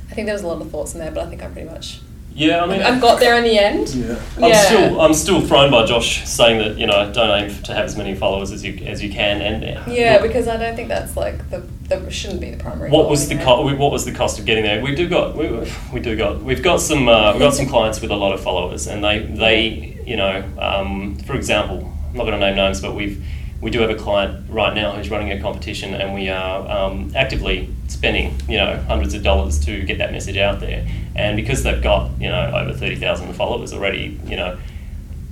I 0.09 0.13
think 0.13 0.25
there 0.25 0.35
was 0.35 0.43
a 0.43 0.47
lot 0.47 0.61
of 0.61 0.69
thoughts 0.71 0.93
in 0.93 0.99
there 0.99 1.11
but 1.11 1.25
I 1.25 1.29
think 1.29 1.41
I 1.43 1.47
pretty 1.47 1.69
much 1.69 2.00
Yeah, 2.33 2.63
I 2.63 2.65
mean, 2.65 2.81
I've 2.81 3.01
got 3.01 3.19
there 3.19 3.35
in 3.37 3.43
the 3.43 3.59
end 3.59 3.89
Yeah. 3.89 4.15
I'm 4.37 4.43
Yeah. 4.49 4.61
still 4.65 5.01
I'm 5.01 5.13
still 5.13 5.41
thrown 5.41 5.69
by 5.69 5.85
Josh 5.85 6.25
saying 6.25 6.59
that 6.59 6.77
you 6.77 6.87
know 6.87 7.11
don't 7.11 7.29
aim 7.43 7.63
to 7.63 7.73
have 7.73 7.85
as 7.85 7.97
many 7.97 8.15
followers 8.15 8.51
as 8.51 8.63
you 8.63 8.79
as 8.85 9.03
you 9.03 9.11
can 9.11 9.41
and 9.41 9.63
uh, 9.77 9.81
Yeah, 9.91 10.13
what- 10.13 10.23
because 10.23 10.47
I 10.47 10.55
don't 10.57 10.75
think 10.75 10.87
that's 10.87 11.17
like 11.17 11.49
the 11.49 11.63
that 11.89 12.11
shouldn't 12.13 12.39
be 12.39 12.49
the 12.51 12.57
primary. 12.57 12.89
what 12.89 13.01
goal 13.01 13.09
was 13.09 13.27
the 13.27 13.35
anyway. 13.35 13.45
co- 13.45 13.75
what 13.75 13.91
was 13.91 14.05
the 14.05 14.13
cost 14.13 14.39
of 14.39 14.45
getting 14.45 14.63
there? 14.63 14.81
We 14.81 14.95
do 14.95 15.09
got 15.09 15.35
we, 15.35 15.49
we 15.93 15.99
do 15.99 16.15
got 16.15 16.41
we've 16.41 16.63
got 16.63 16.79
some 16.79 17.09
uh, 17.09 17.33
we've 17.33 17.41
got 17.41 17.53
some 17.53 17.67
clients 17.67 17.99
with 18.01 18.11
a 18.11 18.15
lot 18.15 18.31
of 18.33 18.39
followers 18.41 18.87
and 18.87 19.03
they 19.03 19.19
they 19.19 19.97
you 20.07 20.15
know 20.15 20.41
um, 20.57 21.17
for 21.27 21.35
example 21.35 21.91
I'm 22.11 22.17
not 22.17 22.23
going 22.25 22.39
to 22.39 22.45
name 22.45 22.55
names 22.55 22.79
but 22.81 22.95
we've 22.95 23.21
we 23.61 23.69
do 23.69 23.79
have 23.79 23.91
a 23.91 23.95
client 23.95 24.49
right 24.49 24.73
now 24.73 24.91
who's 24.91 25.09
running 25.11 25.31
a 25.31 25.39
competition 25.39 25.93
and 25.93 26.13
we 26.13 26.29
are 26.29 26.69
um, 26.69 27.11
actively 27.15 27.69
spending 27.87 28.35
you 28.49 28.57
know 28.57 28.77
hundreds 28.87 29.13
of 29.13 29.21
dollars 29.23 29.63
to 29.65 29.83
get 29.83 29.99
that 29.99 30.11
message 30.11 30.37
out 30.37 30.59
there. 30.59 30.87
And 31.15 31.37
because 31.37 31.63
they've 31.63 31.81
got 31.81 32.11
you 32.19 32.29
know 32.29 32.51
over 32.55 32.73
30,000 32.73 33.33
followers 33.33 33.73
already 33.73 34.19
you 34.25 34.35
know 34.35 34.57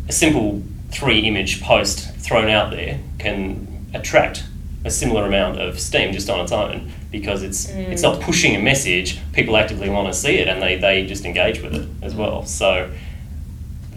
a 0.07 0.11
simple 0.11 0.61
three 0.91 1.19
image 1.21 1.61
post 1.61 2.09
thrown 2.17 2.49
out 2.49 2.71
there 2.71 2.99
can 3.17 3.87
attract 3.93 4.45
a 4.85 4.91
similar 4.91 5.25
amount 5.25 5.59
of 5.59 5.79
steam 5.79 6.13
just 6.13 6.29
on 6.29 6.39
its 6.39 6.51
own 6.51 6.91
because 7.11 7.43
it's 7.43 7.69
it's 7.69 8.01
not 8.01 8.21
pushing 8.21 8.55
a 8.55 8.59
message. 8.59 9.19
People 9.33 9.57
actively 9.57 9.89
want 9.89 10.11
to 10.11 10.17
see 10.17 10.35
it 10.37 10.47
and 10.47 10.61
they, 10.61 10.77
they 10.77 11.05
just 11.05 11.25
engage 11.25 11.61
with 11.61 11.73
it 11.73 11.87
as 12.01 12.15
well. 12.15 12.45
So 12.45 12.91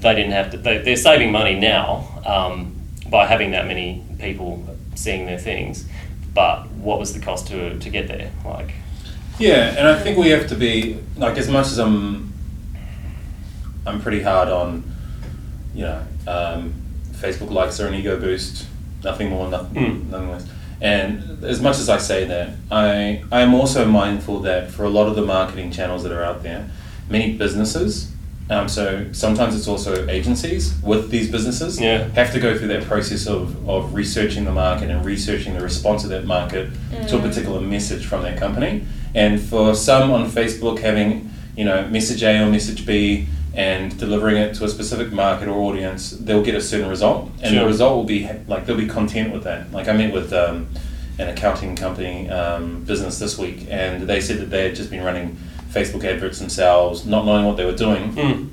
they 0.01 0.15
didn't 0.15 0.33
have 0.33 0.51
to 0.53 0.57
they, 0.57 0.79
they're 0.79 0.97
saving 0.97 1.31
money 1.31 1.59
now 1.59 2.23
um, 2.27 2.75
by 3.11 3.27
having 3.27 3.53
that 3.53 3.67
many 3.67 4.03
people 4.23 4.65
seeing 4.95 5.27
their 5.27 5.39
things 5.39 5.85
but 6.35 6.67
what 6.71 6.99
was 6.99 7.13
the 7.13 7.21
cost 7.21 7.47
to, 7.49 7.79
to 7.79 7.91
get 7.91 8.09
there 8.09 8.31
like 8.45 8.73
Yeah, 9.39 9.75
and 9.79 9.87
I 9.89 9.99
think 10.03 10.17
we 10.19 10.29
have 10.31 10.47
to 10.49 10.55
be 10.55 10.99
like 11.17 11.37
as 11.39 11.49
much 11.49 11.67
as 11.67 11.79
I'm, 11.79 12.33
I'm 13.87 14.01
pretty 14.01 14.23
hard 14.23 14.49
on, 14.49 14.85
you 15.75 15.83
know, 15.85 16.01
um, 16.27 16.75
Facebook 17.23 17.51
likes 17.51 17.81
are 17.81 17.89
an 17.89 17.95
ego 17.95 18.19
boost, 18.21 18.67
nothing 19.05 19.29
more, 19.31 19.49
nothing, 19.49 19.75
Mm. 19.83 20.11
nothing 20.11 20.31
less. 20.31 20.47
And 20.81 21.45
as 21.45 21.61
much 21.61 21.79
as 21.79 21.89
I 21.89 21.99
say 21.99 22.25
that, 22.25 22.49
I 22.71 23.23
I 23.31 23.41
am 23.47 23.55
also 23.55 23.85
mindful 23.87 24.41
that 24.41 24.71
for 24.71 24.85
a 24.85 24.89
lot 24.99 25.07
of 25.09 25.15
the 25.17 25.23
marketing 25.23 25.71
channels 25.73 26.03
that 26.05 26.13
are 26.13 26.25
out 26.25 26.43
there, 26.43 26.69
many 27.09 27.37
businesses. 27.37 28.11
Um, 28.53 28.69
so 28.69 29.07
sometimes 29.13 29.57
it's 29.57 29.67
also 29.67 30.07
agencies 30.09 30.75
with 30.83 31.11
these 31.11 31.31
businesses 31.31 31.81
Yeah. 31.81 32.09
have 32.15 32.33
to 32.35 32.41
go 32.41 32.57
through 32.57 32.69
that 32.69 32.85
process 32.85 33.27
of, 33.27 33.67
of 33.69 33.95
researching 33.95 34.45
the 34.45 34.53
market 34.53 34.91
and 34.91 35.05
researching 35.05 35.55
the 35.55 35.61
response 35.63 36.05
of 36.05 36.11
that 36.11 36.27
market 36.27 36.69
to 37.09 37.17
a 37.17 37.19
Mm. 37.19 37.23
particular 37.23 37.61
message 37.61 38.05
from 38.05 38.23
that 38.23 38.37
company. 38.39 38.83
And 39.15 39.41
for 39.41 39.75
some 39.75 40.11
on 40.11 40.31
Facebook 40.31 40.81
having, 40.81 41.31
you 41.57 41.65
know, 41.65 41.87
message 41.89 42.23
A 42.23 42.43
or 42.43 42.51
message 42.51 42.85
B 42.85 43.27
and 43.55 43.97
delivering 43.99 44.37
it 44.37 44.55
to 44.57 44.65
a 44.65 44.69
specific 44.69 45.13
market 45.13 45.49
or 45.49 45.59
audience, 45.69 46.11
they'll 46.11 46.43
get 46.43 46.55
a 46.55 46.61
certain 46.61 46.89
result. 46.89 47.31
And 47.43 47.57
the 47.57 47.67
result 47.67 47.97
will 47.97 48.05
be, 48.05 48.29
like, 48.49 48.67
they'll 48.67 48.77
be 48.77 48.87
content 48.87 49.33
with 49.33 49.45
that. 49.45 49.73
Like, 49.73 49.89
I 49.89 49.93
met 49.93 50.13
with 50.13 50.33
um, 50.33 50.69
an 51.19 51.29
accounting 51.29 51.77
company 51.77 52.29
um, 52.31 52.83
business 52.85 53.19
this 53.19 53.37
week, 53.39 53.67
and 53.71 54.03
they 54.09 54.21
said 54.21 54.39
that 54.39 54.51
they 54.51 54.63
had 54.65 54.75
just 54.75 54.91
been 54.91 55.05
running 55.05 55.37
Facebook 55.73 56.05
adverts 56.05 56.39
themselves, 56.39 57.05
not 57.07 57.25
knowing 57.25 57.45
what 57.47 57.57
they 57.57 57.65
were 57.65 57.77
doing, 57.77 58.13
Mm. 58.15 58.49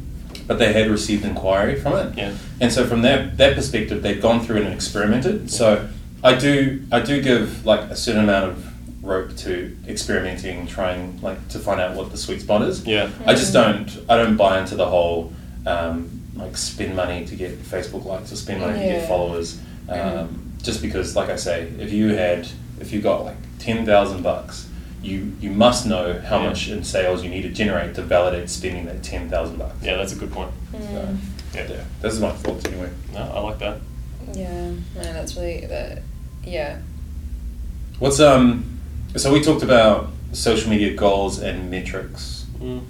but 0.47 0.57
they 0.59 0.71
had 0.73 0.89
received 0.89 1.25
inquiry 1.25 1.75
from 1.75 1.93
it. 1.93 2.17
Yeah. 2.17 2.31
And 2.61 2.71
so 2.71 2.85
from 2.85 3.01
that 3.03 3.37
that 3.37 3.55
perspective, 3.55 4.01
they've 4.01 4.21
gone 4.21 4.39
through 4.45 4.57
and 4.63 4.73
experimented. 4.73 5.51
So 5.51 5.87
I 6.23 6.35
do 6.35 6.81
I 6.91 6.99
do 7.01 7.21
give 7.21 7.65
like 7.65 7.81
a 7.91 7.95
certain 7.95 8.23
amount 8.23 8.51
of 8.51 8.65
rope 9.03 9.35
to 9.37 9.75
experimenting, 9.87 10.67
trying 10.67 11.19
like 11.21 11.39
to 11.49 11.59
find 11.59 11.79
out 11.81 11.95
what 11.95 12.11
the 12.11 12.17
sweet 12.17 12.41
spot 12.41 12.61
is. 12.63 12.85
Yeah. 12.85 13.09
I 13.25 13.33
just 13.33 13.53
don't 13.53 13.89
I 14.09 14.17
don't 14.17 14.37
buy 14.37 14.59
into 14.59 14.75
the 14.75 14.85
whole 14.87 15.31
um, 15.65 16.09
like 16.35 16.55
spend 16.57 16.95
money 16.95 17.25
to 17.25 17.35
get 17.35 17.61
Facebook 17.63 18.05
likes 18.05 18.31
or 18.31 18.35
spend 18.37 18.61
money 18.61 18.79
to 18.79 18.85
get 18.85 19.07
followers. 19.07 19.57
Um, 19.89 19.97
Mm. 19.99 20.63
Just 20.63 20.81
because, 20.81 21.15
like 21.15 21.29
I 21.29 21.37
say, 21.37 21.69
if 21.79 21.91
you 21.93 22.09
had 22.15 22.47
if 22.81 22.91
you 22.91 23.01
got 23.01 23.23
like 23.23 23.37
ten 23.59 23.85
thousand 23.85 24.23
bucks. 24.23 24.67
You, 25.01 25.33
you 25.39 25.49
must 25.51 25.85
know 25.85 26.19
how 26.19 26.39
Yeah. 26.41 26.49
much 26.49 26.67
in 26.69 26.83
sales 26.83 27.23
you 27.23 27.29
need 27.29 27.43
to 27.43 27.49
generate 27.49 27.95
to 27.95 28.01
validate 28.01 28.49
spending 28.49 28.85
that 28.85 29.01
ten 29.03 29.29
thousand 29.29 29.57
bucks. 29.57 29.75
Yeah, 29.81 29.95
that's 29.95 30.11
a 30.13 30.15
good 30.15 30.31
point. 30.31 30.51
Mm. 30.73 30.91
Yeah. 31.53 31.67
Yeah, 31.67 31.83
this 32.01 32.13
is 32.13 32.19
my 32.19 32.31
thoughts 32.31 32.65
anyway. 32.65 32.89
No, 33.13 33.21
I 33.21 33.39
like 33.39 33.59
that. 33.59 33.77
Yeah, 34.33 34.71
no, 34.95 35.01
that's 35.01 35.35
really 35.35 35.61
the 35.65 36.01
yeah. 36.43 36.79
What's 37.99 38.19
um? 38.19 38.79
So 39.15 39.33
we 39.33 39.41
talked 39.41 39.63
about 39.63 40.09
social 40.33 40.69
media 40.69 40.93
goals 40.95 41.39
and 41.39 41.71
metrics. 41.71 42.45
Mm. 42.59 42.83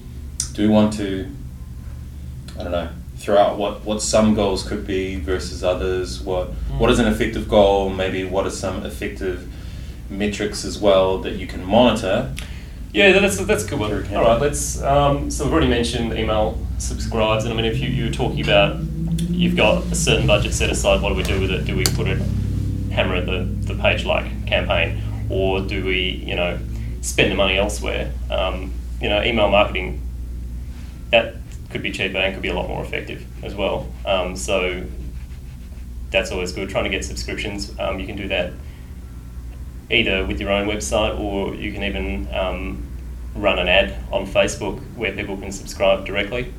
Do 0.53 0.61
we 0.61 0.67
want 0.67 0.93
to? 0.93 1.29
I 2.59 2.63
don't 2.63 2.71
know. 2.71 2.89
Throw 3.17 3.37
out 3.37 3.57
what 3.57 3.85
what 3.85 4.01
some 4.01 4.33
goals 4.33 4.63
could 4.67 4.85
be 4.85 5.15
versus 5.19 5.63
others. 5.63 6.19
What 6.21 6.47
what 6.79 6.89
is 6.89 6.99
an 6.99 7.05
effective 7.07 7.47
goal? 7.47 7.89
Maybe 7.89 8.23
what 8.23 8.45
are 8.45 8.49
some 8.51 8.85
effective 8.85 9.47
metrics 10.09 10.65
as 10.65 10.79
well 10.79 11.19
that 11.19 11.35
you 11.35 11.47
can 11.47 11.63
monitor? 11.65 12.33
Yeah, 12.91 13.19
that's 13.19 13.37
that's 13.45 13.65
a 13.65 13.67
good 13.67 13.79
one. 13.79 14.15
All 14.15 14.23
right, 14.23 14.41
let's. 14.41 14.81
Um, 14.81 15.29
so 15.29 15.43
we've 15.43 15.53
already 15.53 15.69
mentioned 15.69 16.13
email 16.13 16.57
subscribes, 16.79 17.45
and 17.45 17.53
I 17.53 17.55
mean, 17.55 17.65
if 17.65 17.79
you, 17.79 17.87
you 17.89 18.05
were 18.05 18.11
talking 18.11 18.41
about 18.41 18.81
you've 19.29 19.55
got 19.55 19.83
a 19.83 19.95
certain 19.95 20.25
budget 20.25 20.53
set 20.53 20.69
aside, 20.69 21.01
what 21.01 21.09
do 21.09 21.15
we 21.15 21.23
do 21.23 21.39
with 21.39 21.51
it? 21.51 21.65
Do 21.65 21.75
we 21.75 21.85
put 21.85 22.07
it 22.07 22.19
hammer 22.91 23.15
at 23.15 23.25
the 23.27 23.43
the 23.73 23.75
page 23.75 24.05
like 24.05 24.47
campaign, 24.47 25.01
or 25.29 25.61
do 25.61 25.85
we 25.85 26.23
you 26.25 26.35
know 26.35 26.57
spend 27.01 27.31
the 27.31 27.35
money 27.35 27.57
elsewhere? 27.57 28.11
Um, 28.31 28.73
you 28.99 29.07
know, 29.07 29.21
email 29.21 29.49
marketing 29.49 30.01
that 31.11 31.35
could 31.69 31.81
be 31.83 31.91
cheaper 31.91 32.17
and 32.17 32.33
could 32.33 32.41
be 32.41 32.49
a 32.49 32.53
lot 32.53 32.67
more 32.67 32.83
effective 32.83 33.25
as 33.43 33.55
well. 33.55 33.87
Um, 34.05 34.35
so 34.35 34.83
that's 36.11 36.31
always 36.31 36.51
good. 36.51 36.69
Trying 36.69 36.85
to 36.85 36.89
get 36.89 37.05
subscriptions, 37.05 37.71
um, 37.79 37.99
you 37.99 38.07
can 38.07 38.15
do 38.15 38.27
that 38.29 38.53
either 39.89 40.25
with 40.25 40.39
your 40.39 40.51
own 40.51 40.67
website 40.67 41.19
or 41.19 41.55
you 41.55 41.72
can 41.72 41.84
even 41.84 42.27
um, 42.34 42.86
run 43.36 43.60
an 43.60 43.67
ad 43.67 43.96
on 44.12 44.25
Facebook 44.25 44.79
where 44.96 45.12
people 45.12 45.38
can 45.38 45.51
subscribe 45.51 46.05
directly. 46.05 46.53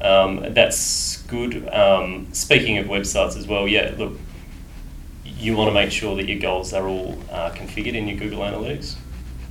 Um, 0.00 0.52
that's 0.54 1.22
good. 1.22 1.68
Um, 1.68 2.28
speaking 2.32 2.78
of 2.78 2.86
websites 2.86 3.36
as 3.36 3.46
well, 3.46 3.66
yeah, 3.66 3.94
look, 3.96 4.18
you 5.24 5.56
want 5.56 5.68
to 5.68 5.74
make 5.74 5.90
sure 5.90 6.16
that 6.16 6.28
your 6.28 6.38
goals 6.38 6.72
are 6.72 6.86
all 6.86 7.18
uh, 7.30 7.50
configured 7.50 7.94
in 7.94 8.06
your 8.06 8.18
Google 8.18 8.40
Analytics. 8.40 8.96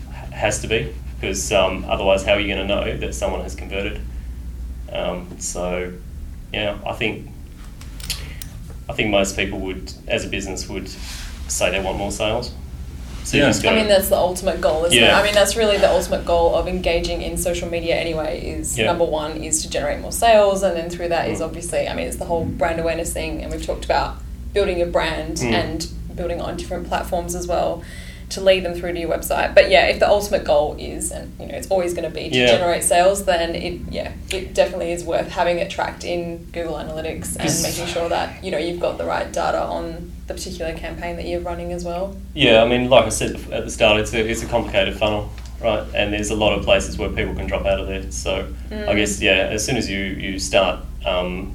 H- 0.10 0.32
has 0.32 0.62
to 0.62 0.68
be, 0.68 0.94
because 1.20 1.52
um, 1.52 1.86
otherwise, 1.86 2.24
how 2.24 2.34
are 2.34 2.40
you 2.40 2.48
going 2.48 2.68
to 2.68 2.75
know 2.75 2.98
that 2.98 3.14
someone 3.14 3.42
has 3.42 3.56
converted? 3.56 4.00
Um, 4.92 5.40
so, 5.40 5.94
yeah, 6.54 6.78
I 6.86 6.94
think 6.94 7.30
I 8.88 8.94
think 8.94 9.10
most 9.10 9.36
people 9.36 9.60
would, 9.62 9.92
as 10.08 10.25
a 10.25 10.28
business, 10.28 10.70
would 10.70 10.88
say 11.48 11.72
they 11.72 11.80
want 11.80 11.98
more 11.98 12.12
sales. 12.12 12.54
So 13.25 13.38
Yeah. 13.38 13.46
just 13.48 13.65
I 13.65 13.74
mean, 13.75 13.88
that's 13.88 14.10
the 14.10 14.15
ultimate 14.17 14.62
goal, 14.62 14.86
isn't 14.86 14.98
Yeah. 14.98 15.17
it? 15.17 15.22
I 15.22 15.24
mean, 15.24 15.34
that's 15.34 15.55
really 15.55 15.77
the 15.77 15.89
ultimate 15.91 16.25
goal 16.25 16.53
of 16.55 16.67
engaging 16.67 17.22
in 17.24 17.38
social 17.38 17.67
media 17.70 17.96
anyway. 17.96 18.39
Is 18.39 18.77
Yeah. 18.77 18.86
number 18.86 19.03
one 19.05 19.44
is 19.44 19.62
to 19.63 19.70
generate 19.70 20.00
more 20.00 20.12
sales, 20.12 20.62
and 20.63 20.77
then 20.77 20.89
through 20.89 21.10
that 21.10 21.27
is 21.29 21.39
Mm. 21.39 21.46
obviously, 21.46 21.88
I 21.89 21.96
mean, 21.96 22.05
it's 22.08 22.17
the 22.17 22.25
whole 22.25 22.46
brand 22.46 22.79
awareness 22.79 23.12
thing, 23.12 23.41
and 23.41 23.51
we've 23.51 23.65
talked 23.65 23.84
about 23.84 24.17
building 24.53 24.77
your 24.77 24.88
brand 24.88 25.38
Mm. 25.38 25.51
and 25.53 25.88
building 26.15 26.39
on 26.39 26.55
different 26.55 26.88
platforms 26.88 27.36
as 27.36 27.46
well 27.48 27.82
to 28.29 28.41
lead 28.41 28.63
them 28.63 28.74
through 28.74 28.94
to 28.94 29.00
your 29.00 29.10
website. 29.10 29.53
But 29.53 29.70
yeah, 29.70 29.86
if 29.88 30.00
the 30.00 30.08
ultimate 30.10 30.44
goal 30.46 30.75
is, 30.79 31.12
and 31.12 31.32
you 31.39 31.46
know, 31.48 31.55
it's 31.55 31.67
always 31.70 31.94
going 31.94 32.05
to 32.05 32.10
be 32.15 32.29
to 32.29 32.36
Yeah. 32.38 32.48
generate 32.48 32.84
sales, 32.84 33.25
then 33.25 33.53
it 33.55 33.74
yeah, 33.91 34.10
it 34.32 34.53
definitely 34.53 34.91
is 34.91 35.03
worth 35.03 35.29
having 35.32 35.60
it 35.60 35.70
tracked 35.70 36.03
in 36.03 36.46
Google 36.51 36.75
Analytics 36.75 37.36
and 37.39 37.62
making 37.63 37.88
sure 37.88 38.08
that 38.10 38.29
you 38.44 38.50
know 38.51 38.58
you've 38.58 38.79
got 38.79 38.98
the 38.98 39.03
right 39.05 39.32
data 39.32 39.62
on 39.62 40.12
the 40.27 40.34
particular 40.34 40.74
campaign 40.74 41.15
that 41.17 41.25
you're 41.27 41.41
running 41.41 41.72
as 41.72 41.84
well. 41.86 42.15
Yeah, 42.34 42.63
I 42.63 42.67
mean, 42.67 42.89
like 42.89 43.05
I 43.05 43.10
said 43.10 43.36
at 43.51 43.63
the 43.65 43.70
start, 43.72 44.00
it's 44.00 44.13
a, 44.13 44.27
it's 44.27 44.41
a 44.41 44.48
complicated 44.48 44.98
funnel, 44.98 45.29
right? 45.62 45.84
And 45.94 46.12
there's 46.12 46.32
a 46.32 46.36
lot 46.36 46.58
of 46.58 46.63
places 46.65 46.98
where 46.98 47.10
people 47.10 47.36
can 47.36 47.46
drop 47.48 47.65
out 47.65 47.79
of 47.79 47.88
there. 47.88 48.12
So 48.12 48.48
I 48.72 48.74
Mm. 48.74 48.96
guess, 48.96 49.22
yeah, 49.22 49.50
as 49.51 49.63
soon 49.63 49.77
as 49.77 49.89
you, 49.89 50.00
you 50.00 50.39
start 50.39 50.79
um, 51.05 51.53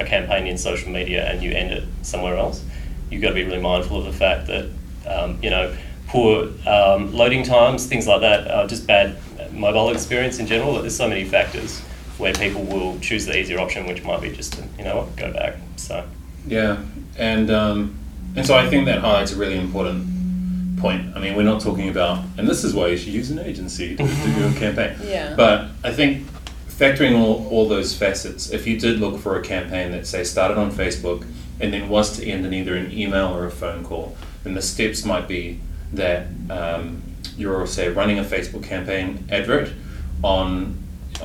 a 0.00 0.04
campaign 0.04 0.46
in 0.46 0.56
social 0.56 0.90
media 0.90 1.30
and 1.30 1.42
you 1.42 1.52
end 1.52 1.72
it 1.72 1.84
somewhere 2.02 2.36
else, 2.36 2.64
you've 3.10 3.20
got 3.22 3.28
to 3.28 3.34
be 3.34 3.44
really 3.44 3.60
mindful 3.60 3.98
of 3.98 4.04
the 4.06 4.12
fact 4.12 4.46
that, 4.46 4.66
um, 5.06 5.38
you 5.42 5.50
know, 5.50 5.74
poor 6.08 6.48
um, 6.66 7.12
loading 7.14 7.42
times, 7.42 7.84
things 7.86 8.06
like 8.06 8.20
that, 8.22 8.48
uh, 8.48 8.66
just 8.66 8.86
bad 8.86 9.16
mobile 9.52 9.90
experience 9.90 10.38
in 10.38 10.46
general. 10.46 10.74
There's 10.80 10.96
so 10.96 11.08
many 11.08 11.24
factors 11.24 11.80
where 12.18 12.32
people 12.32 12.62
will 12.62 12.98
choose 13.00 13.26
the 13.26 13.38
easier 13.38 13.60
option, 13.60 13.86
which 13.86 14.02
might 14.04 14.22
be 14.22 14.32
just 14.32 14.54
to, 14.54 14.64
you 14.78 14.84
know 14.84 14.96
what, 14.98 15.16
go 15.16 15.32
back. 15.32 15.56
So, 15.76 16.04
Yeah, 16.46 16.78
and 17.18 17.50
um, 17.50 17.94
and 18.36 18.46
so 18.46 18.56
I 18.56 18.68
think 18.68 18.86
that 18.86 19.00
highlights 19.00 19.32
a 19.32 19.36
really 19.36 19.58
important 19.58 20.78
point. 20.78 21.16
I 21.16 21.20
mean, 21.20 21.36
we're 21.36 21.42
not 21.42 21.60
talking 21.60 21.88
about, 21.88 22.24
and 22.36 22.46
this 22.46 22.64
is 22.64 22.74
why 22.74 22.88
you 22.88 22.96
should 22.96 23.12
use 23.12 23.30
an 23.30 23.38
agency 23.38 23.96
to, 23.96 24.02
to 24.06 24.34
do 24.34 24.46
a 24.46 24.52
campaign. 24.58 24.96
Yeah. 25.02 25.34
But 25.34 25.68
I 25.82 25.92
think 25.92 26.26
factoring 26.68 27.18
all, 27.18 27.46
all 27.48 27.68
those 27.68 27.96
facets, 27.96 28.50
if 28.50 28.66
you 28.66 28.78
did 28.78 29.00
look 29.00 29.18
for 29.20 29.38
a 29.38 29.42
campaign 29.42 29.92
that 29.92 30.06
say 30.06 30.24
started 30.24 30.58
on 30.58 30.70
Facebook 30.70 31.26
and 31.60 31.72
then 31.72 31.88
was 31.88 32.16
to 32.18 32.26
end 32.26 32.44
in 32.44 32.52
either 32.52 32.76
an 32.76 32.92
email 32.92 33.34
or 33.34 33.46
a 33.46 33.50
phone 33.50 33.84
call, 33.84 34.16
then 34.44 34.54
the 34.54 34.62
steps 34.62 35.04
might 35.04 35.26
be 35.26 35.58
that 35.94 36.26
um, 36.50 37.02
you're 37.36 37.66
say 37.66 37.88
running 37.88 38.18
a 38.18 38.24
Facebook 38.24 38.62
campaign 38.62 39.26
advert 39.30 39.72
on 40.22 40.82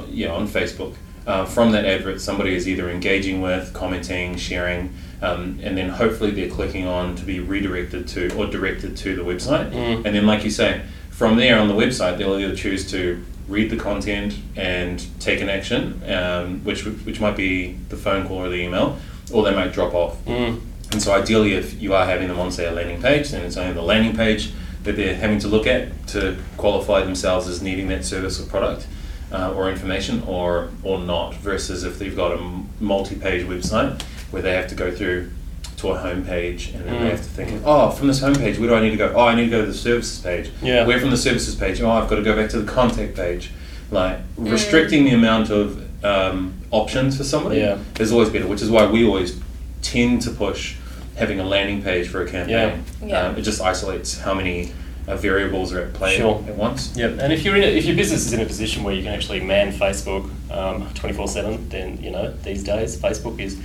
yeah 0.10 0.32
on 0.32 0.48
Facebook. 0.48 0.96
Uh, 1.28 1.46
from 1.46 1.72
that 1.72 1.86
advert, 1.86 2.20
somebody 2.20 2.56
is 2.56 2.68
either 2.68 2.90
engaging 2.90 3.42
with, 3.42 3.72
commenting, 3.74 4.36
sharing, 4.38 4.92
um, 5.22 5.60
and 5.62 5.78
then 5.78 5.90
hopefully 5.90 6.32
they're 6.32 6.50
clicking 6.50 6.88
on 6.88 7.16
to 7.16 7.24
be 7.24 7.40
redirected 7.40 8.08
to 8.10 8.36
or 8.36 8.48
directed 8.48 8.98
to 8.98 9.16
the 9.16 9.22
website. 9.22 9.72
Mm. 9.72 10.06
And 10.06 10.16
then, 10.16 10.26
like 10.26 10.44
you 10.44 10.50
say, 10.50 10.82
from 11.10 11.36
there 11.38 11.60
on 11.60 11.68
the 11.68 11.74
website, 11.74 12.18
they'll 12.18 12.38
either 12.40 12.56
choose 12.56 12.90
to 12.92 13.24
read 13.48 13.70
the 13.70 13.78
content 13.78 14.36
and 14.56 15.06
take 15.20 15.42
an 15.42 15.50
action, 15.50 16.02
um, 16.12 16.64
which 16.64 16.86
which 16.86 17.20
might 17.20 17.36
be 17.38 17.74
the 17.90 17.98
phone 17.98 18.28
call 18.28 18.38
or 18.38 18.50
the 18.50 18.56
email, 18.56 18.98
or 19.32 19.44
they 19.44 19.54
might 19.54 19.72
drop 19.74 19.94
off. 19.94 20.24
mm, 20.26 20.60
And 20.92 21.02
so, 21.02 21.14
ideally, 21.14 21.54
if 21.54 21.80
you 21.82 21.94
are 21.94 22.06
having 22.06 22.28
them 22.28 22.40
on, 22.40 22.52
say, 22.52 22.66
a 22.66 22.72
landing 22.72 23.02
page, 23.02 23.30
then 23.30 23.46
it's 23.46 23.58
only 23.58 23.74
the 23.74 23.82
landing 23.84 24.16
page 24.16 24.52
that 24.84 24.96
they're 24.96 25.16
having 25.16 25.38
to 25.38 25.48
look 25.48 25.68
at 25.68 26.08
to 26.08 26.36
qualify 26.58 27.04
themselves 27.04 27.48
as 27.48 27.62
needing 27.62 27.88
that 27.90 28.04
service 28.04 28.42
or 28.42 28.46
product 28.48 28.88
uh, 29.32 29.54
or 29.54 29.70
information, 29.70 30.24
or 30.26 30.72
or 30.82 30.98
not. 30.98 31.36
Versus 31.36 31.84
if 31.84 32.00
they've 32.00 32.16
got 32.16 32.32
a 32.32 32.64
multi-page 32.80 33.46
website 33.46 34.02
where 34.32 34.42
they 34.42 34.54
have 34.54 34.68
to 34.68 34.76
go 34.76 34.92
through 34.92 35.30
to 35.78 35.90
a 35.90 35.98
home 35.98 36.24
page 36.24 36.70
and 36.76 36.86
then 36.86 36.94
Mm. 36.96 37.00
they 37.02 37.10
have 37.10 37.20
to 37.24 37.30
think, 37.30 37.62
oh, 37.66 37.90
from 37.90 38.08
this 38.08 38.20
home 38.22 38.36
page, 38.36 38.60
where 38.60 38.70
do 38.70 38.76
I 38.76 38.82
need 38.82 38.92
to 38.92 38.98
go? 38.98 39.12
Oh, 39.16 39.26
I 39.26 39.36
need 39.36 39.46
to 39.46 39.50
go 39.50 39.62
to 39.62 39.68
the 39.68 39.74
services 39.74 40.20
page. 40.20 40.52
Yeah. 40.62 40.86
Where 40.86 41.00
from 41.00 41.10
the 41.10 41.18
services 41.18 41.56
page? 41.56 41.82
Oh, 41.82 41.90
I've 41.90 42.08
got 42.10 42.16
to 42.18 42.22
go 42.24 42.36
back 42.36 42.50
to 42.52 42.60
the 42.60 42.72
contact 42.72 43.16
page. 43.16 43.52
Like 43.90 44.20
restricting 44.38 45.04
the 45.06 45.12
amount 45.12 45.50
of 45.50 45.84
um, 46.06 46.54
options 46.72 47.18
for 47.18 47.24
somebody 47.24 47.58
Yeah. 47.60 47.78
is 48.00 48.12
always 48.12 48.30
better, 48.30 48.48
which 48.48 48.62
is 48.62 48.70
why 48.70 48.86
we 48.86 49.06
always 49.06 49.40
tend 49.82 50.22
to 50.24 50.32
push 50.32 50.76
having 51.16 51.40
a 51.40 51.44
landing 51.44 51.82
page 51.84 52.08
for 52.08 52.22
a 52.24 52.30
campaign. 52.30 52.84
Yeah. 53.02 53.08
Yeah. 53.08 53.22
Um, 53.28 53.36
it 53.38 53.42
just 53.42 53.60
isolates 53.62 54.18
how 54.20 54.34
many 54.34 54.72
uh, 55.08 55.16
variables 55.18 55.74
are 55.74 55.82
at 55.82 55.94
play 55.94 56.18
Sure. 56.18 56.44
at 56.48 56.56
once. 56.56 56.96
Yep, 56.96 57.18
and 57.20 57.34
if 57.34 57.44
you're 57.44 57.56
in 57.56 57.64
a, 57.64 57.68
if 57.68 57.86
your 57.86 57.96
business 57.96 58.26
is 58.26 58.34
in 58.34 58.40
a 58.40 58.46
position 58.46 58.84
where 58.84 58.94
you 58.94 59.04
can 59.04 59.12
actually 59.14 59.42
man 59.42 59.74
Facebook 59.74 60.30
um, 60.52 60.88
twenty 60.94 61.14
four 61.16 61.28
seven, 61.28 61.68
then 61.70 61.98
you 62.02 62.12
know 62.12 62.32
these 62.44 62.64
days 62.64 62.96
Facebook 62.98 63.40
is 63.40 63.58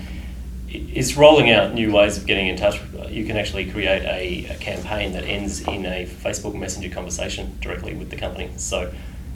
is 0.69 1.17
rolling 1.17 1.51
out 1.51 1.75
new 1.75 1.93
ways 1.93 2.17
of 2.17 2.27
getting 2.27 2.49
in 2.49 2.57
touch. 2.57 2.81
You 3.09 3.25
can 3.25 3.37
actually 3.37 3.71
create 3.71 4.03
a, 4.03 4.53
a 4.53 4.59
campaign 4.59 5.13
that 5.13 5.25
ends 5.25 5.61
in 5.63 5.87
a 5.87 6.07
Facebook 6.07 6.55
Messenger 6.55 6.91
conversation 6.91 7.57
directly 7.61 7.95
with 7.95 8.11
the 8.11 8.17
company. 8.17 8.51
So, 8.57 8.93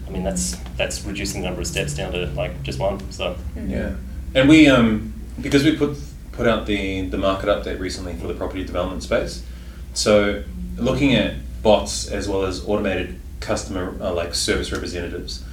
I 0.07 0.11
mean, 0.11 0.25
that's 0.25 0.57
that's 0.77 1.05
reducing 1.05 1.43
the 1.43 1.49
number 1.49 1.61
of 1.61 1.67
steps 1.67 1.95
down 1.95 2.13
to 2.13 2.27
like 2.29 2.63
just 2.63 2.79
one. 2.79 3.11
So, 3.13 3.37
Yeah, 3.57 3.97
and 4.35 4.49
we 4.49 4.69
um, 4.69 5.13
because 5.41 5.65
we 5.65 5.77
put 5.77 5.97
put 6.33 6.47
out 6.47 6.67
the 6.67 7.09
the 7.09 7.19
market 7.19 7.49
update 7.49 7.79
recently 7.79 8.15
for 8.17 8.27
the 8.27 8.35
property 8.35 8.65
development 8.65 9.03
space. 9.03 9.45
So 9.95 10.45
looking 10.77 11.15
at 11.15 11.35
bots 11.63 12.09
as 12.09 12.29
well 12.29 12.45
as 12.45 12.65
automated 12.67 13.19
customer 13.41 13.97
uh, 14.01 14.13
like 14.13 14.35
service 14.35 14.73
representatives 14.73 15.45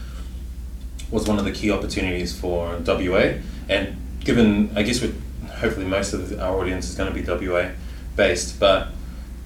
was 1.12 1.28
one 1.28 1.40
of 1.40 1.46
the 1.46 1.52
key 1.52 1.72
opportunities 1.72 2.38
for 2.38 2.78
WA. 2.86 3.36
And 3.70 3.98
given, 4.24 4.72
I 4.76 4.84
guess, 4.84 5.02
we 5.02 5.14
hopefully 5.60 5.86
most 5.86 6.14
of 6.14 6.40
our 6.40 6.60
audience 6.60 6.90
is 6.90 6.96
going 6.96 7.14
to 7.14 7.16
be 7.38 7.48
WA 7.48 7.70
based, 8.16 8.60
but 8.60 8.90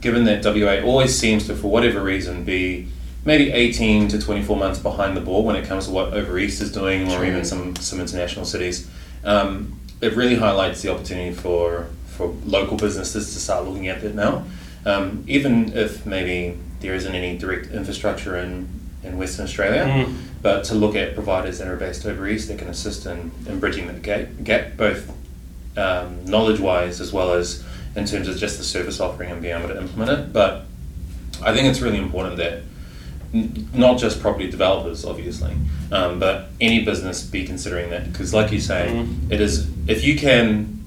given 0.02 0.24
that 0.26 0.44
WA 0.44 0.82
always 0.86 1.18
seems 1.18 1.46
to, 1.48 1.56
for 1.56 1.68
whatever 1.70 2.02
reason, 2.02 2.44
be 2.44 2.88
maybe 3.24 3.52
18 3.52 4.08
to 4.10 4.20
24 4.20 4.58
months 4.58 4.80
behind 4.80 5.16
the 5.16 5.22
ball 5.22 5.44
when 5.44 5.56
it 5.56 5.66
comes 5.66 5.86
to 5.86 5.92
what 5.92 6.14
over 6.14 6.40
east 6.40 6.62
is 6.62 6.72
doing, 6.72 7.12
or 7.12 7.24
even 7.26 7.46
some 7.46 7.76
some 7.76 8.00
international 8.00 8.46
cities. 8.46 8.90
Um, 9.24 9.80
it 10.02 10.16
really 10.16 10.36
highlights 10.36 10.82
the 10.82 10.90
opportunity 10.92 11.34
for 11.36 11.88
for 12.08 12.28
local 12.46 12.78
businesses 12.78 13.34
to 13.34 13.40
start 13.40 13.66
looking 13.66 13.88
at 13.88 14.02
that 14.02 14.16
now, 14.16 14.44
um, 14.86 15.24
even 15.28 15.74
if 15.74 16.06
maybe 16.06 16.58
there 16.80 16.96
isn't 16.96 17.14
any 17.14 17.38
direct 17.38 17.68
infrastructure 17.72 18.36
in 18.38 18.68
in 19.04 19.18
Western 19.18 19.46
Australia 19.46 19.84
Mm. 19.86 20.14
but 20.44 20.64
to 20.66 20.76
look 20.76 20.96
at 20.96 21.16
providers 21.16 21.58
that 21.60 21.68
are 21.68 21.76
based 21.76 22.06
over 22.06 22.28
east 22.28 22.48
that 22.50 22.60
can 22.60 22.68
assist 22.68 23.06
in, 23.08 23.32
in 23.48 23.60
bridging 23.60 23.88
that 23.88 24.02
gap, 24.04 24.28
gap 24.44 24.78
both 24.78 25.12
um, 25.78 26.26
knowledge 26.26 26.60
wise 26.60 27.00
as 27.02 27.12
well 27.14 27.34
as 27.34 27.64
in 27.96 28.06
terms 28.06 28.28
of 28.28 28.38
just 28.38 28.58
the 28.58 28.64
service 28.64 29.00
offering 29.00 29.32
and 29.32 29.42
being 29.42 29.56
able 29.58 29.68
to 29.68 29.78
implement 29.78 30.12
it. 30.12 30.34
But 30.34 30.64
I 31.44 31.54
think 31.54 31.68
it's 31.68 31.82
really 31.82 31.98
important 31.98 32.38
that 32.38 32.62
n- 33.34 33.68
not 33.74 33.98
just 34.00 34.22
property 34.22 34.50
developers, 34.50 35.04
obviously, 35.06 35.54
um, 35.92 36.20
but 36.20 36.50
any 36.62 36.84
business 36.86 37.22
be 37.24 37.46
considering 37.46 37.90
that 37.90 38.12
because, 38.12 38.34
like 38.34 38.52
you 38.52 38.60
say, 38.60 38.90
Mhm. 38.94 39.32
it 39.32 39.42
is 39.42 39.68
if 39.88 40.04
you 40.04 40.18
can. 40.18 40.78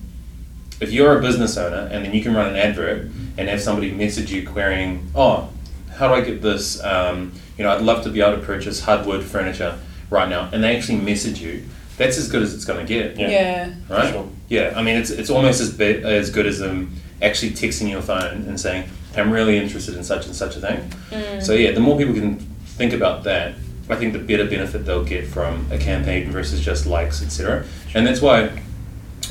If 0.80 0.92
you're 0.92 1.16
a 1.16 1.22
business 1.22 1.56
owner 1.56 1.88
and 1.92 2.04
then 2.04 2.12
you 2.12 2.20
can 2.20 2.34
run 2.34 2.48
an 2.48 2.56
advert 2.56 3.08
and 3.38 3.48
have 3.48 3.60
somebody 3.62 3.92
message 3.92 4.32
you 4.32 4.46
querying, 4.46 5.08
oh, 5.14 5.48
how 5.94 6.08
do 6.08 6.14
I 6.14 6.20
get 6.20 6.42
this? 6.42 6.82
Um, 6.82 7.32
you 7.56 7.62
know, 7.62 7.70
I'd 7.70 7.80
love 7.80 8.02
to 8.04 8.10
be 8.10 8.20
able 8.20 8.38
to 8.38 8.42
purchase 8.42 8.80
hardwood 8.80 9.22
furniture 9.22 9.76
right 10.10 10.28
now, 10.28 10.48
and 10.52 10.64
they 10.64 10.76
actually 10.76 10.98
message 10.98 11.40
you. 11.40 11.62
That's 11.96 12.18
as 12.18 12.28
good 12.28 12.42
as 12.42 12.54
it's 12.54 12.64
going 12.64 12.84
to 12.84 12.92
get, 12.92 13.16
Yeah. 13.16 13.28
Yeah. 13.30 13.74
right? 13.88 14.12
Sure. 14.12 14.28
Yeah, 14.48 14.72
I 14.76 14.82
mean, 14.82 14.96
it's 14.96 15.10
it's 15.10 15.30
almost 15.30 15.60
as 15.60 15.72
bit, 15.72 16.04
as 16.04 16.30
good 16.30 16.46
as 16.46 16.58
them 16.58 16.94
actually 17.22 17.52
texting 17.52 17.88
your 17.90 18.02
phone 18.02 18.44
and 18.48 18.60
saying, 18.60 18.84
"I'm 19.16 19.30
really 19.30 19.56
interested 19.58 19.94
in 19.96 20.04
such 20.04 20.26
and 20.26 20.34
such 20.34 20.56
a 20.56 20.60
thing." 20.60 20.90
Mm. 21.10 21.42
So 21.42 21.52
yeah, 21.54 21.70
the 21.72 21.80
more 21.80 21.96
people 21.96 22.14
can 22.14 22.38
think 22.78 22.92
about 22.92 23.24
that, 23.24 23.54
I 23.88 23.96
think 23.96 24.12
the 24.12 24.18
better 24.18 24.44
benefit 24.44 24.84
they'll 24.86 25.04
get 25.04 25.26
from 25.26 25.66
a 25.70 25.78
campaign 25.78 26.30
versus 26.30 26.60
just 26.60 26.86
likes, 26.86 27.22
etc. 27.22 27.64
And 27.94 28.06
that's 28.06 28.20
why 28.20 28.50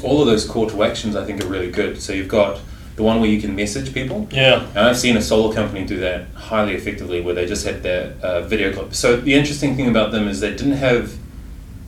all 0.01 0.22
of 0.22 0.27
those 0.27 0.46
call 0.46 0.70
to 0.70 0.84
actions 0.84 1.15
I 1.15 1.25
think 1.25 1.43
are 1.43 1.48
really 1.48 1.72
good. 1.72 2.01
So 2.01 2.13
you've 2.13 2.27
got 2.27 2.60
the 2.96 3.03
one 3.03 3.20
where 3.20 3.29
you 3.29 3.41
can 3.41 3.55
message 3.55 3.93
people. 3.93 4.27
Yeah. 4.32 4.65
And 4.70 4.79
I've 4.79 4.98
seen 4.98 5.17
a 5.17 5.22
solar 5.22 5.53
company 5.53 5.86
do 5.86 6.00
that 6.00 6.27
highly 6.34 6.75
effectively, 6.75 7.22
where 7.22 7.34
they 7.36 7.46
just 7.46 7.65
had 7.65 7.84
their 7.84 8.13
uh, 8.22 8.41
video 8.41 8.72
clip. 8.74 8.93
So 8.96 9.17
the 9.17 9.34
interesting 9.34 9.75
thing 9.75 9.88
about 9.89 10.12
them 10.12 10.27
is 10.27 10.39
they 10.39 10.51
didn't 10.55 10.74
have 10.74 11.13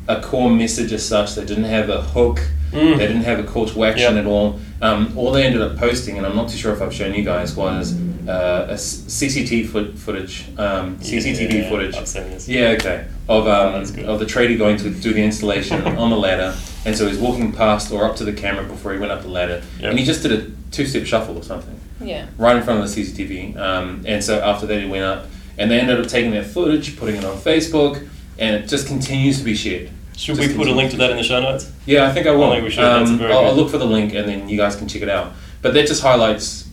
a 0.07 0.21
core 0.21 0.49
message 0.49 0.91
as 0.93 1.05
such. 1.07 1.35
They 1.35 1.45
didn't 1.45 1.63
have 1.65 1.89
a 1.89 2.01
hook. 2.01 2.39
Mm. 2.71 2.97
They 2.97 3.07
didn't 3.07 3.23
have 3.23 3.39
a 3.39 3.43
call 3.43 3.65
to 3.67 3.83
action 3.85 4.15
Yep. 4.15 4.25
at 4.25 4.29
all. 4.29 4.59
Um, 4.81 5.13
all 5.15 5.31
they 5.31 5.43
ended 5.43 5.61
up 5.61 5.77
posting, 5.77 6.17
and 6.17 6.25
I'm 6.25 6.35
not 6.35 6.49
too 6.49 6.57
sure 6.57 6.73
if 6.73 6.81
I've 6.81 6.93
shown 6.93 7.13
you 7.13 7.23
guys, 7.23 7.55
was 7.55 7.95
uh, 8.27 8.67
a 8.69 8.73
s- 8.73 9.03
CCTV 9.07 9.67
foot, 9.67 9.97
footage. 9.97 10.45
Um, 10.57 10.97
CCTV 10.99 11.53
Yeah, 11.53 11.69
footage. 11.69 11.95
I've 11.95 12.07
seen 12.07 12.23
this. 12.29 12.47
Yeah, 12.49 12.69
okay. 12.79 13.05
Of 13.29 13.47
um, 13.47 13.73
that's 13.73 13.91
of 13.91 14.19
the 14.19 14.25
tradie 14.25 14.57
going 14.57 14.77
to 14.77 14.89
do 14.89 15.13
the 15.13 15.23
installation 15.23 15.81
on 15.97 16.09
the 16.09 16.17
ladder, 16.17 16.53
and 16.85 16.95
so 16.97 17.07
he's 17.07 17.17
walking 17.17 17.51
past 17.53 17.91
or 17.91 18.03
up 18.03 18.15
to 18.17 18.25
the 18.25 18.33
camera 18.33 18.63
before 18.65 18.93
he 18.93 18.99
went 18.99 19.11
up 19.11 19.21
the 19.21 19.27
ladder, 19.29 19.63
Yep. 19.79 19.89
and 19.91 19.99
he 19.99 20.03
just 20.05 20.21
did 20.23 20.31
a 20.33 20.51
two-step 20.71 21.05
shuffle 21.05 21.37
or 21.37 21.43
something 21.43 21.79
Yeah. 22.01 22.25
right 22.37 22.55
in 22.57 22.63
front 22.63 22.83
of 22.83 22.89
the 22.93 22.93
CCTV. 23.03 23.55
Um, 23.57 24.03
and 24.05 24.21
so 24.23 24.39
after 24.41 24.65
that, 24.67 24.81
he 24.81 24.87
went 24.87 25.03
up, 25.03 25.27
and 25.57 25.71
they 25.71 25.79
ended 25.79 25.99
up 26.01 26.07
taking 26.07 26.31
that 26.31 26.45
footage, 26.47 26.97
putting 26.97 27.15
it 27.15 27.23
on 27.23 27.37
Facebook, 27.37 28.05
and 28.37 28.55
it 28.55 28.67
just 28.67 28.87
continues 28.87 29.37
to 29.37 29.43
be 29.45 29.55
shared. 29.55 29.89
Should 30.15 30.37
we 30.37 30.53
put 30.53 30.67
a 30.67 30.71
link 30.71 30.91
to 30.91 30.97
that 30.97 31.11
in 31.11 31.17
the 31.17 31.23
show 31.23 31.41
notes? 31.41 31.71
Yeah, 31.85 32.07
I 32.07 32.13
think 32.13 32.25
I 32.25 32.31
will. 32.31 32.51
I 32.51 32.55
think 32.55 32.63
we 32.65 32.69
should. 32.71 32.83
Um, 32.83 33.17
very 33.17 33.33
I'll, 33.33 33.45
I'll 33.45 33.55
look 33.55 33.69
for 33.69 33.77
the 33.77 33.85
link, 33.85 34.13
and 34.13 34.27
then 34.27 34.47
you 34.47 34.57
guys 34.57 34.75
can 34.75 34.87
check 34.87 35.01
it 35.01 35.09
out. 35.09 35.33
But 35.61 35.73
that 35.73 35.87
just 35.87 36.01
highlights, 36.01 36.69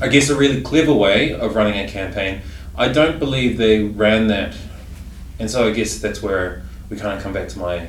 I 0.00 0.08
guess, 0.08 0.30
a 0.30 0.36
really 0.36 0.62
clever 0.62 0.94
way 0.94 1.34
of 1.34 1.54
running 1.54 1.78
a 1.78 1.88
campaign. 1.88 2.40
I 2.76 2.88
don't 2.88 3.18
believe 3.18 3.58
they 3.58 3.82
ran 3.82 4.28
that, 4.28 4.56
and 5.38 5.50
so 5.50 5.68
I 5.68 5.72
guess 5.72 5.98
that's 5.98 6.22
where 6.22 6.62
we 6.88 6.96
kind 6.96 7.16
of 7.16 7.22
come 7.22 7.32
back 7.32 7.48
to 7.48 7.58
my 7.58 7.88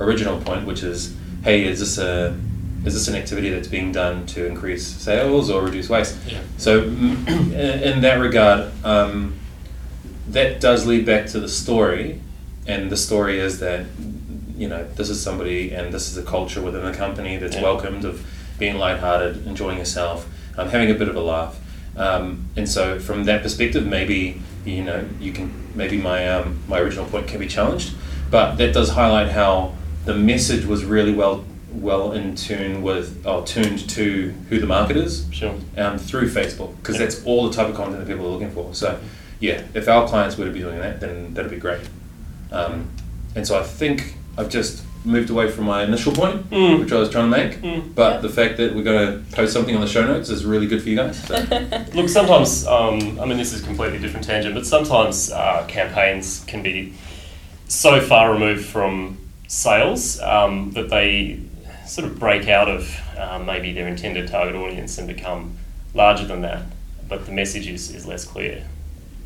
original 0.00 0.40
point, 0.40 0.66
which 0.66 0.82
is, 0.82 1.14
hey, 1.44 1.64
is 1.64 1.80
this 1.80 1.98
a 1.98 2.38
is 2.84 2.94
this 2.94 3.08
an 3.08 3.14
activity 3.14 3.50
that's 3.50 3.68
being 3.68 3.92
done 3.92 4.26
to 4.26 4.44
increase 4.46 4.84
sales 4.86 5.50
or 5.50 5.62
reduce 5.62 5.88
waste? 5.88 6.16
Yeah. 6.26 6.40
So, 6.56 6.82
in, 6.82 7.26
in 7.28 8.00
that 8.00 8.14
regard, 8.14 8.72
um, 8.84 9.38
that 10.28 10.60
does 10.60 10.86
lead 10.86 11.06
back 11.06 11.26
to 11.28 11.40
the 11.40 11.48
story, 11.48 12.20
and 12.66 12.90
the 12.90 12.96
story 12.96 13.38
is 13.38 13.58
that 13.60 13.86
you 14.56 14.68
know 14.68 14.86
this 14.96 15.08
is 15.10 15.20
somebody 15.20 15.72
and 15.72 15.92
this 15.92 16.10
is 16.10 16.16
a 16.16 16.22
culture 16.22 16.60
within 16.60 16.84
the 16.84 16.92
company 16.96 17.36
that's 17.36 17.56
Yeah. 17.56 17.62
welcomed 17.62 18.04
of 18.04 18.24
being 18.58 18.76
lighthearted, 18.78 19.46
enjoying 19.46 19.78
yourself, 19.78 20.28
um, 20.56 20.68
having 20.68 20.90
a 20.90 20.94
bit 20.94 21.08
of 21.08 21.16
a 21.16 21.20
laugh, 21.20 21.58
um, 21.96 22.44
and 22.56 22.68
so 22.68 22.98
from 22.98 23.24
that 23.24 23.42
perspective, 23.42 23.86
maybe 23.86 24.40
you 24.64 24.84
know 24.84 25.04
you 25.20 25.32
can 25.32 25.50
maybe 25.74 25.96
my 25.96 26.28
um, 26.28 26.58
my 26.68 26.78
original 26.78 27.06
point 27.06 27.26
can 27.26 27.40
be 27.40 27.48
challenged, 27.48 27.92
but 28.30 28.56
that 28.56 28.72
does 28.72 28.90
highlight 28.90 29.30
how 29.30 29.72
the 30.04 30.14
message 30.14 30.64
was 30.66 30.84
really 30.84 31.12
well 31.12 31.44
well 31.74 32.12
in 32.12 32.34
tune 32.36 32.82
with 32.82 33.24
or 33.26 33.42
tuned 33.46 33.88
to 33.88 34.34
who 34.50 34.58
the 34.60 34.66
market 34.66 34.94
is 34.96 35.24
Sure. 35.30 35.54
um, 35.78 35.96
through 35.98 36.28
Facebook 36.28 36.76
because 36.76 36.96
Yeah. 36.96 37.06
that's 37.06 37.24
all 37.24 37.48
the 37.48 37.54
type 37.56 37.68
of 37.70 37.74
content 37.74 38.00
that 38.00 38.06
people 38.12 38.26
are 38.26 38.28
looking 38.28 38.50
for. 38.50 38.74
So, 38.74 38.98
yeah, 39.40 39.62
if 39.72 39.88
our 39.88 40.06
clients 40.06 40.36
were 40.36 40.44
to 40.44 40.50
be 40.50 40.58
doing 40.60 40.78
that, 40.80 41.00
then 41.00 41.32
that'd 41.32 41.50
be 41.50 41.56
great. 41.56 41.80
Um, 42.52 42.88
and 43.34 43.46
so 43.46 43.58
I 43.58 43.62
think 43.62 44.14
I've 44.36 44.48
just 44.48 44.82
moved 45.04 45.30
away 45.30 45.50
from 45.50 45.64
my 45.64 45.82
initial 45.82 46.12
point, 46.12 46.48
Mm. 46.50 46.80
which 46.80 46.92
I 46.92 46.96
was 47.00 47.10
trying 47.10 47.28
to 47.30 47.36
make. 47.36 47.60
Mm. 47.60 47.92
But 47.94 48.14
Yeah. 48.14 48.20
the 48.20 48.28
fact 48.28 48.56
that 48.58 48.74
we're 48.74 48.84
going 48.84 49.06
to 49.24 49.34
post 49.36 49.52
something 49.52 49.74
on 49.74 49.80
the 49.80 49.88
show 49.88 50.06
notes 50.06 50.28
is 50.30 50.44
really 50.44 50.66
good 50.68 50.80
for 50.82 50.88
you 50.90 50.96
guys. 50.96 51.16
So. 51.24 51.34
Look, 51.94 52.08
sometimes, 52.08 52.64
um, 52.66 53.18
I 53.20 53.24
mean, 53.24 53.36
this 53.38 53.52
is 53.52 53.62
a 53.62 53.66
completely 53.66 53.98
different 53.98 54.24
tangent, 54.26 54.54
but 54.54 54.64
sometimes 54.64 55.32
uh, 55.32 55.64
campaigns 55.66 56.44
can 56.46 56.62
be 56.62 56.92
so 57.66 58.00
far 58.00 58.32
removed 58.32 58.64
from 58.64 59.16
sales 59.48 60.20
um, 60.20 60.70
that 60.72 60.88
they 60.88 61.40
sort 61.86 62.06
of 62.06 62.18
break 62.20 62.48
out 62.48 62.68
of 62.68 62.96
uh, 63.18 63.38
maybe 63.44 63.72
their 63.72 63.88
intended 63.88 64.28
target 64.28 64.54
audience 64.54 64.98
and 64.98 65.08
become 65.08 65.56
larger 65.94 66.24
than 66.26 66.42
that, 66.42 66.62
but 67.08 67.26
the 67.26 67.32
message 67.32 67.66
is, 67.66 67.90
is 67.90 68.06
less 68.06 68.24
clear. 68.24 68.64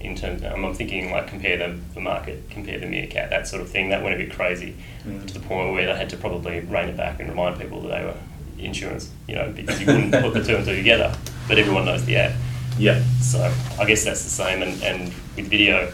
In 0.00 0.14
terms, 0.14 0.44
um, 0.44 0.64
I'm 0.64 0.74
thinking 0.74 1.11
like 1.11 1.26
compare 1.26 1.56
the, 1.56 1.76
the 1.94 2.00
market, 2.00 2.48
compare 2.50 2.78
the 2.78 2.87
meerkat, 2.87 3.30
that 3.30 3.48
sort 3.48 3.62
of 3.62 3.70
thing. 3.70 3.88
That 3.88 4.02
went 4.02 4.14
a 4.14 4.18
bit 4.18 4.32
crazy 4.32 4.74
Mm. 5.06 5.26
to 5.26 5.35
the 5.35 5.40
point 5.40 5.72
where 5.72 5.87
they 5.87 5.96
had 5.96 6.11
to 6.11 6.16
probably 6.16 6.59
rein 6.61 6.88
it 6.88 6.96
back 6.96 7.20
and 7.20 7.28
remind 7.28 7.61
people 7.61 7.80
that 7.82 7.88
they 7.98 8.04
were 8.04 8.14
insurance, 8.59 9.11
you 9.28 9.35
know, 9.37 9.52
because 9.54 9.80
you 9.80 9.87
wouldn't 9.87 10.12
put 10.12 10.35
the 10.35 10.42
two 10.42 10.56
and 10.56 10.64
two 10.64 10.74
together. 10.74 11.14
But 11.48 11.59
everyone 11.59 11.85
knows 11.85 12.04
the 12.04 12.16
ad. 12.16 12.35
Yeah. 12.78 13.02
So 13.20 13.52
I 13.78 13.85
guess 13.85 14.04
that's 14.04 14.24
the 14.24 14.30
same. 14.30 14.62
And, 14.62 14.82
and 14.82 15.12
with 15.37 15.48
video, 15.48 15.92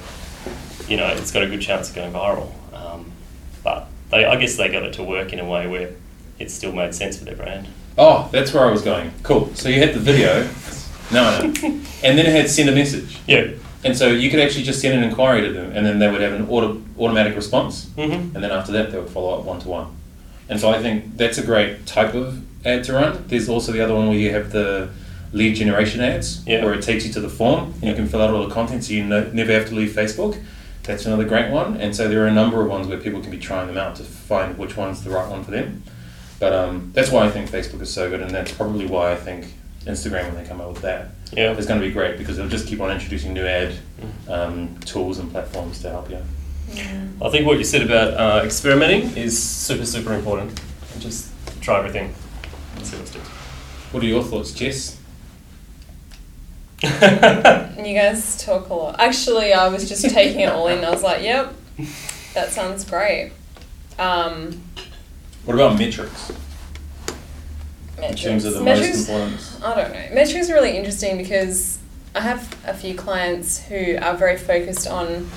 you 0.89 0.97
know, 0.97 1.07
it's 1.09 1.31
got 1.31 1.43
a 1.43 1.47
good 1.47 1.61
chance 1.61 1.91
of 1.91 1.95
going 1.95 2.13
viral. 2.13 2.51
Um, 2.75 3.13
but 3.63 3.87
they, 4.11 4.25
I 4.25 4.37
guess 4.37 4.57
they 4.57 4.69
got 4.71 4.83
it 4.83 4.95
to 4.95 5.03
work 5.05 5.33
in 5.33 5.39
a 5.39 5.45
way 5.45 5.67
where 5.67 5.91
it 6.39 6.51
still 6.51 6.73
made 6.73 6.95
sense 6.95 7.19
for 7.19 7.25
their 7.27 7.37
brand. 7.37 7.69
Oh, 7.99 8.29
that's 8.33 8.53
where 8.55 8.67
I 8.67 8.71
was 8.71 8.81
going. 8.83 9.13
Cool. 9.23 9.55
So 9.55 9.69
you 9.69 9.79
had 9.81 9.95
the 9.95 10.01
video. 10.01 10.49
No, 11.13 11.23
I 11.25 11.43
know. 11.43 11.53
And 12.03 12.17
then 12.17 12.21
it 12.25 12.33
had 12.35 12.49
send 12.49 12.71
a 12.71 12.73
message. 12.75 13.19
Yeah. 13.27 13.49
And 13.85 13.97
so 13.97 14.09
you 14.09 14.31
could 14.31 14.39
actually 14.41 14.63
just 14.65 14.81
send 14.81 14.95
an 14.97 15.03
inquiry 15.09 15.41
to 15.43 15.53
them, 15.53 15.73
and 15.75 15.85
then 15.85 15.99
they 15.99 16.11
would 16.11 16.21
have 16.21 16.33
an 16.35 16.49
auto, 16.49 16.81
automatic 16.99 17.35
response. 17.35 17.87
Mm-hmm. 17.97 18.35
and 18.35 18.45
then 18.45 18.51
after 18.53 18.73
that 18.73 18.93
they 18.93 18.99
would 18.99 19.11
follow 19.11 19.39
up 19.39 19.45
one 19.45 19.61
to 19.61 19.69
one. 19.69 19.89
And 20.49 20.61
so 20.61 20.71
I 20.71 20.81
think 20.81 21.17
that's 21.17 21.39
a 21.39 21.45
great 21.45 21.87
type 21.87 22.15
of 22.15 22.43
ad 22.67 22.85
to 22.85 22.93
run. 22.93 23.25
There's 23.27 23.49
also 23.49 23.73
the 23.73 23.81
other 23.81 23.95
one 23.95 24.09
where 24.09 24.17
you 24.19 24.31
have 24.31 24.53
the 24.53 24.91
lead 25.33 25.57
generation 25.57 26.01
ads, 26.01 26.47
Yeah. 26.47 26.63
where 26.65 26.75
it 26.75 26.83
takes 26.83 27.07
you 27.07 27.13
to 27.15 27.21
the 27.21 27.29
form 27.29 27.75
and 27.81 27.85
you 27.85 27.95
can 27.95 28.07
fill 28.07 28.21
out 28.21 28.31
all 28.31 28.47
the 28.47 28.55
content, 28.55 28.85
so 28.85 28.93
you 28.93 29.05
no, 29.05 29.25
never 29.33 29.53
have 29.53 29.69
to 29.71 29.75
leave 29.75 29.91
Facebook. 29.91 30.41
That's 30.85 31.07
another 31.07 31.25
great 31.25 31.51
one. 31.51 31.77
And 31.77 31.95
so 31.97 32.09
there 32.09 32.23
are 32.25 32.27
a 32.27 32.33
number 32.33 32.61
of 32.61 32.69
ones 32.69 32.87
where 32.87 32.99
people 32.99 33.21
can 33.21 33.31
be 33.31 33.39
trying 33.39 33.67
them 33.69 33.79
out 33.79 33.97
to 33.97 34.03
find 34.05 34.59
which 34.59 34.77
one's 34.77 35.03
the 35.03 35.11
right 35.11 35.29
one 35.29 35.43
for 35.45 35.51
them. 35.53 35.83
But 36.39 36.53
um, 36.53 36.91
that's 36.93 37.11
why 37.11 37.25
I 37.25 37.31
think 37.31 37.49
Facebook 37.49 37.81
is 37.81 37.93
so 37.93 38.11
good, 38.11 38.21
and 38.21 38.31
that's 38.31 38.53
probably 38.53 38.85
why 38.87 39.13
I 39.13 39.17
think 39.17 39.55
Instagram, 39.85 40.27
when 40.33 40.37
they 40.43 40.45
come 40.49 40.61
out 40.61 40.73
with 40.73 40.83
that, 40.83 41.09
Yeah. 41.33 41.53
is 41.53 41.67
going 41.67 41.81
to 41.81 41.87
be 41.87 41.93
great 41.93 42.19
because 42.19 42.37
they'll 42.37 42.49
just 42.49 42.67
keep 42.67 42.81
on 42.81 42.91
introducing 42.91 43.33
new 43.35 43.45
ad 43.47 43.75
um, 44.29 44.77
tools 44.85 45.19
and 45.19 45.31
platforms 45.31 45.81
to 45.83 45.91
help 45.91 46.11
you. 46.11 46.19
I 47.21 47.29
think 47.29 47.47
what 47.47 47.59
you 47.59 47.65
said 47.65 47.83
about 47.83 48.15
uh, 48.15 48.45
experimenting 48.45 49.17
is 49.17 49.41
super, 49.43 49.85
super 49.85 50.13
important. 50.15 50.59
And 50.93 51.03
just 51.03 51.31
try 51.61 51.79
everything. 51.79 52.15
see 52.83 52.97
what 52.97 53.09
sticks. 53.09 53.29
What 53.93 54.03
are 54.03 54.07
your 54.07 54.23
thoughts, 54.23 54.53
Jess? 54.53 54.99
You 57.83 57.95
guys 57.99 58.43
talk 58.43 58.69
a 58.71 58.75
lot. 58.75 59.01
Actually, 59.01 59.53
I 59.53 59.69
was 59.69 59.89
just 59.89 60.09
taking 60.11 60.41
it 60.41 60.49
all 60.51 60.69
in. 60.69 60.85
I 60.85 60.91
was 60.91 61.03
like, 61.03 61.23
yep, 61.23 61.53
that 62.35 62.51
sounds 62.51 62.85
great. 62.85 63.33
Um, 63.99 64.63
What 65.45 65.55
about 65.55 65.79
metrics? 65.79 66.33
Metrics. 68.03 68.23
In 68.25 68.31
terms 68.31 68.45
of 68.45 68.55
the 68.55 68.61
metrics, 68.63 69.09
most 69.09 69.09
important. 69.09 69.65
I 69.65 69.75
don't 69.83 69.93
know. 69.93 70.15
Metrics 70.15 70.51
are 70.51 70.55
really 70.55 70.77
interesting 70.77 71.17
because 71.17 71.79
I 72.15 72.21
have 72.21 72.55
a 72.67 72.75
few 72.75 72.95
clients 72.95 73.59
who 73.65 73.97
are 74.01 74.15
very 74.15 74.37
focused 74.37 74.87
on, 74.87 75.31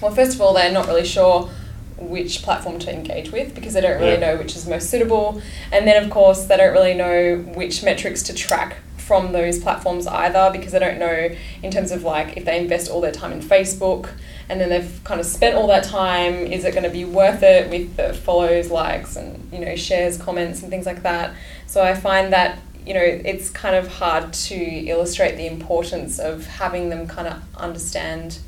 well, 0.00 0.14
first 0.14 0.34
of 0.34 0.40
all, 0.40 0.54
they're 0.54 0.72
not 0.72 0.86
really 0.86 1.04
sure 1.04 1.50
which 1.98 2.42
platform 2.42 2.78
to 2.78 2.92
engage 2.94 3.32
with 3.32 3.54
because 3.54 3.74
they 3.74 3.80
don't 3.80 3.98
really 4.00 4.12
Yeah. 4.12 4.32
know 4.32 4.36
which 4.36 4.54
is 4.56 4.66
most 4.66 4.88
suitable. 4.88 5.42
And 5.72 5.86
then, 5.86 6.02
of 6.02 6.10
course, 6.10 6.44
they 6.44 6.56
don't 6.56 6.72
really 6.72 6.94
know 6.94 7.36
which 7.54 7.82
metrics 7.82 8.22
to 8.24 8.32
track 8.34 8.76
from 8.96 9.32
those 9.32 9.58
platforms 9.58 10.06
either 10.06 10.50
because 10.52 10.72
they 10.72 10.78
don't 10.78 10.98
know 10.98 11.30
in 11.62 11.70
terms 11.70 11.90
of 11.90 12.04
like 12.04 12.36
if 12.36 12.44
they 12.44 12.58
invest 12.58 12.90
all 12.90 13.00
their 13.00 13.10
time 13.12 13.32
in 13.32 13.40
Facebook 13.40 14.10
and 14.48 14.60
then 14.60 14.68
they've 14.70 15.00
kind 15.04 15.20
of 15.20 15.26
spent 15.26 15.54
all 15.56 15.66
that 15.66 15.84
time 15.84 16.34
is 16.34 16.64
it 16.64 16.72
going 16.72 16.84
to 16.84 16.90
be 16.90 17.04
worth 17.04 17.42
it 17.42 17.68
with 17.70 17.96
the 17.96 18.12
follows 18.14 18.70
likes 18.70 19.16
and 19.16 19.52
you 19.52 19.58
know 19.58 19.74
shares 19.76 20.16
comments 20.16 20.62
and 20.62 20.70
things 20.70 20.86
like 20.86 21.02
that 21.02 21.34
so 21.66 21.82
i 21.82 21.94
find 21.94 22.32
that 22.32 22.58
you 22.86 22.94
know 22.94 23.00
it's 23.02 23.50
kind 23.50 23.76
of 23.76 23.86
hard 23.88 24.32
to 24.32 24.54
illustrate 24.54 25.36
the 25.36 25.46
importance 25.46 26.18
of 26.18 26.46
having 26.46 26.88
them 26.88 27.06
kind 27.06 27.28
of 27.28 27.36
understand 27.56 28.38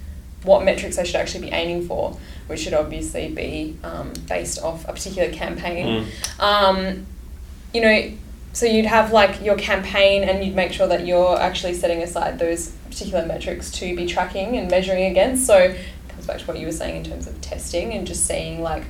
what 0.44 0.64
metrics 0.64 0.96
they 0.96 1.04
should 1.04 1.16
actually 1.16 1.42
be 1.46 1.52
aiming 1.52 1.86
for 1.86 2.16
which 2.46 2.60
should 2.60 2.72
obviously 2.74 3.28
be 3.28 3.76
um, 3.84 4.12
based 4.26 4.58
off 4.62 4.84
a 4.88 4.92
particular 4.92 5.30
campaign 5.30 6.06
Mm. 6.38 6.40
um, 6.42 7.06
you 7.72 7.80
know, 7.82 8.10
so 8.52 8.66
you'd 8.66 8.86
have 8.86 9.12
like 9.12 9.42
your 9.42 9.56
campaign 9.56 10.24
and 10.24 10.44
you'd 10.44 10.54
make 10.56 10.72
sure 10.72 10.86
that 10.88 11.06
you're 11.06 11.38
actually 11.38 11.74
setting 11.74 12.02
aside 12.02 12.38
those 12.38 12.68
particular 12.90 13.24
metrics 13.24 13.70
to 13.70 13.94
be 13.94 14.06
tracking 14.06 14.56
and 14.56 14.70
measuring 14.70 15.04
against. 15.04 15.46
So 15.46 15.56
it 15.56 15.78
comes 16.08 16.26
back 16.26 16.38
to 16.38 16.44
what 16.46 16.58
you 16.58 16.66
were 16.66 16.72
saying 16.72 16.96
in 16.96 17.04
terms 17.04 17.26
of 17.26 17.40
testing 17.40 17.92
and 17.92 18.06
just 18.06 18.26
seeing 18.26 18.62
like 18.62 18.84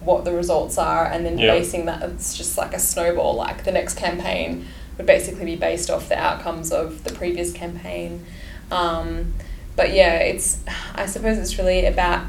what 0.00 0.24
the 0.24 0.32
results 0.32 0.78
are 0.78 1.04
and 1.06 1.24
then 1.24 1.38
Yeah. 1.38 1.52
basing 1.52 1.84
that 1.86 2.02
it's 2.02 2.36
just 2.36 2.56
like 2.58 2.72
a 2.74 2.78
snowball, 2.78 3.34
like 3.34 3.64
the 3.64 3.72
next 3.72 3.94
campaign 3.96 4.66
would 4.96 5.06
basically 5.06 5.44
be 5.44 5.56
based 5.56 5.90
off 5.90 6.08
the 6.08 6.18
outcomes 6.18 6.72
of 6.72 7.04
the 7.04 7.12
previous 7.12 7.52
campaign. 7.52 8.24
Um, 8.70 9.34
but 9.76 9.92
yeah, 9.92 10.14
it's 10.16 10.58
I 10.94 11.06
suppose 11.06 11.36
it's 11.38 11.58
really 11.58 11.84
about 11.84 12.24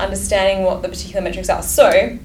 understanding 0.00 0.64
what 0.64 0.82
the 0.82 0.88
particular 0.88 1.20
metrics 1.22 1.48
are. 1.48 1.62
So, 1.62 2.18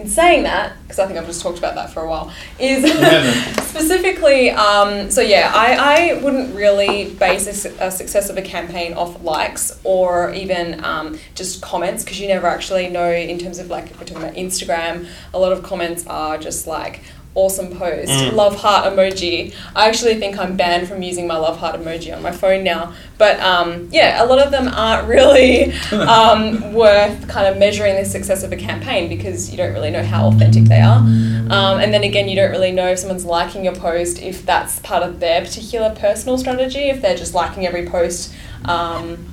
in 0.00 0.08
saying 0.08 0.44
that, 0.44 0.72
because 0.82 0.98
I 0.98 1.06
think 1.06 1.18
I've 1.18 1.26
just 1.26 1.42
talked 1.42 1.58
about 1.58 1.74
that 1.74 1.92
for 1.92 2.02
a 2.02 2.08
while, 2.08 2.32
is 2.58 2.82
specifically, 3.68 4.50
um, 4.50 5.10
so 5.10 5.20
yeah, 5.20 5.52
I, 5.54 6.14
I 6.14 6.22
wouldn't 6.22 6.54
really 6.54 7.10
base 7.14 7.64
a, 7.64 7.86
a 7.86 7.90
success 7.90 8.30
of 8.30 8.36
a 8.36 8.42
campaign 8.42 8.94
off 8.94 9.22
likes 9.22 9.78
or 9.84 10.32
even 10.32 10.82
um, 10.84 11.18
just 11.34 11.62
comments 11.62 12.04
because 12.04 12.20
you 12.20 12.28
never 12.28 12.46
actually 12.46 12.88
know 12.88 13.10
in 13.10 13.38
terms 13.38 13.58
of 13.58 13.68
like, 13.68 13.90
if 13.90 13.98
we're 13.98 14.06
talking 14.06 14.22
about 14.22 14.36
Instagram, 14.36 15.08
a 15.34 15.38
lot 15.38 15.52
of 15.52 15.62
comments 15.62 16.06
are 16.06 16.38
just 16.38 16.66
like, 16.66 17.02
awesome 17.44 17.68
post, 17.76 18.10
Mm. 18.10 18.32
love 18.34 18.54
heart 18.56 18.82
emoji. 18.92 19.52
I 19.74 19.88
actually 19.88 20.16
think 20.16 20.38
I'm 20.38 20.56
banned 20.56 20.88
from 20.88 21.02
using 21.02 21.26
my 21.26 21.36
love 21.36 21.58
heart 21.58 21.80
emoji 21.80 22.14
on 22.16 22.22
my 22.22 22.30
phone 22.32 22.62
now. 22.64 22.92
But 23.18 23.38
um, 23.40 23.88
yeah, 23.90 24.22
a 24.22 24.26
lot 24.26 24.38
of 24.44 24.50
them 24.50 24.68
aren't 24.68 25.08
really 25.08 25.72
um, 25.92 26.72
worth 26.72 27.28
kind 27.28 27.46
of 27.46 27.58
measuring 27.58 27.96
the 27.96 28.04
success 28.04 28.42
of 28.42 28.52
a 28.52 28.56
campaign 28.56 29.08
because 29.08 29.50
you 29.50 29.56
don't 29.56 29.72
really 29.72 29.90
know 29.90 30.02
how 30.02 30.26
authentic 30.28 30.64
they 30.64 30.80
are. 30.80 30.98
Um, 30.98 31.80
and 31.80 31.92
then 31.92 32.04
again, 32.04 32.28
you 32.28 32.36
don't 32.36 32.50
really 32.50 32.72
know 32.72 32.88
if 32.88 32.98
someone's 33.00 33.24
liking 33.24 33.64
your 33.64 33.74
post, 33.74 34.20
if 34.22 34.46
that's 34.46 34.78
part 34.80 35.02
of 35.02 35.20
their 35.20 35.40
particular 35.40 35.90
personal 35.98 36.38
strategy, 36.38 36.90
if 36.90 37.00
they're 37.02 37.16
just 37.16 37.34
liking 37.34 37.66
every 37.66 37.86
post. 37.86 38.32
Um, 38.64 39.26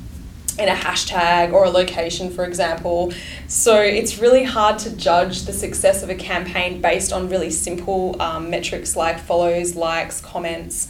in 0.57 0.67
a 0.67 0.73
hashtag 0.73 1.53
or 1.53 1.65
a 1.65 1.69
location, 1.69 2.29
for 2.29 2.45
example. 2.45 3.13
So 3.47 3.79
it's 3.79 4.17
really 4.17 4.43
hard 4.43 4.79
to 4.79 4.95
judge 4.95 5.43
the 5.43 5.53
success 5.53 6.03
of 6.03 6.09
a 6.09 6.15
campaign 6.15 6.81
based 6.81 7.13
on 7.13 7.29
really 7.29 7.51
simple 7.51 8.19
um, 8.21 8.49
metrics 8.49 8.95
like 8.95 9.19
follows, 9.19 9.75
likes, 9.75 10.19
comments. 10.21 10.87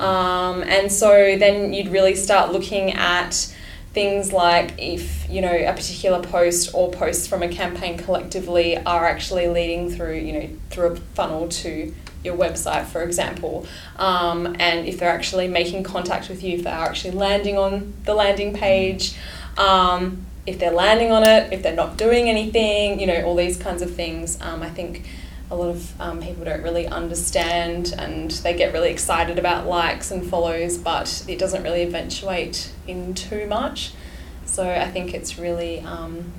Um, 0.00 0.62
and 0.62 0.92
so 0.92 1.36
then 1.38 1.72
you'd 1.72 1.88
really 1.88 2.14
start 2.14 2.52
looking 2.52 2.92
at 2.92 3.54
things 3.94 4.32
like 4.32 4.74
if 4.78 5.28
you 5.30 5.40
know 5.40 5.50
a 5.50 5.72
particular 5.72 6.22
post 6.22 6.70
or 6.74 6.90
posts 6.90 7.26
from 7.26 7.42
a 7.42 7.48
campaign 7.48 7.96
collectively 7.96 8.76
are 8.76 9.06
actually 9.06 9.48
leading 9.48 9.90
through 9.90 10.14
you 10.14 10.32
know 10.32 10.48
through 10.68 10.88
a 10.88 10.96
funnel 10.96 11.48
to 11.48 11.92
your 12.24 12.36
website 12.36 12.84
for 12.86 13.02
example 13.02 13.66
um, 13.96 14.56
and 14.58 14.86
if 14.86 14.98
they're 14.98 15.10
actually 15.10 15.48
making 15.48 15.82
contact 15.82 16.28
with 16.28 16.42
you 16.42 16.56
if 16.56 16.64
they're 16.64 16.72
actually 16.72 17.12
landing 17.12 17.56
on 17.56 17.92
the 18.04 18.14
landing 18.14 18.52
page 18.54 19.16
um, 19.56 20.24
if 20.46 20.58
they're 20.58 20.72
landing 20.72 21.12
on 21.12 21.26
it 21.26 21.52
if 21.52 21.62
they're 21.62 21.74
not 21.74 21.96
doing 21.96 22.28
anything 22.28 23.00
you 23.00 23.06
know 23.06 23.22
all 23.24 23.36
these 23.36 23.56
kinds 23.56 23.82
of 23.82 23.94
things 23.94 24.40
um, 24.40 24.62
i 24.62 24.68
think 24.68 25.06
a 25.50 25.56
lot 25.56 25.70
of 25.70 26.00
um, 26.00 26.20
people 26.20 26.44
don't 26.44 26.62
really 26.62 26.86
understand 26.86 27.94
and 27.96 28.30
they 28.30 28.54
get 28.54 28.72
really 28.72 28.90
excited 28.90 29.38
about 29.38 29.66
likes 29.66 30.10
and 30.10 30.28
follows, 30.28 30.76
but 30.76 31.24
it 31.26 31.38
doesn't 31.38 31.62
really 31.62 31.82
eventuate 31.82 32.72
in 32.86 33.14
too 33.14 33.46
much. 33.46 33.92
So 34.44 34.68
I 34.68 34.88
think 34.90 35.14
it's 35.14 35.38
really, 35.38 35.80
um, 35.80 36.32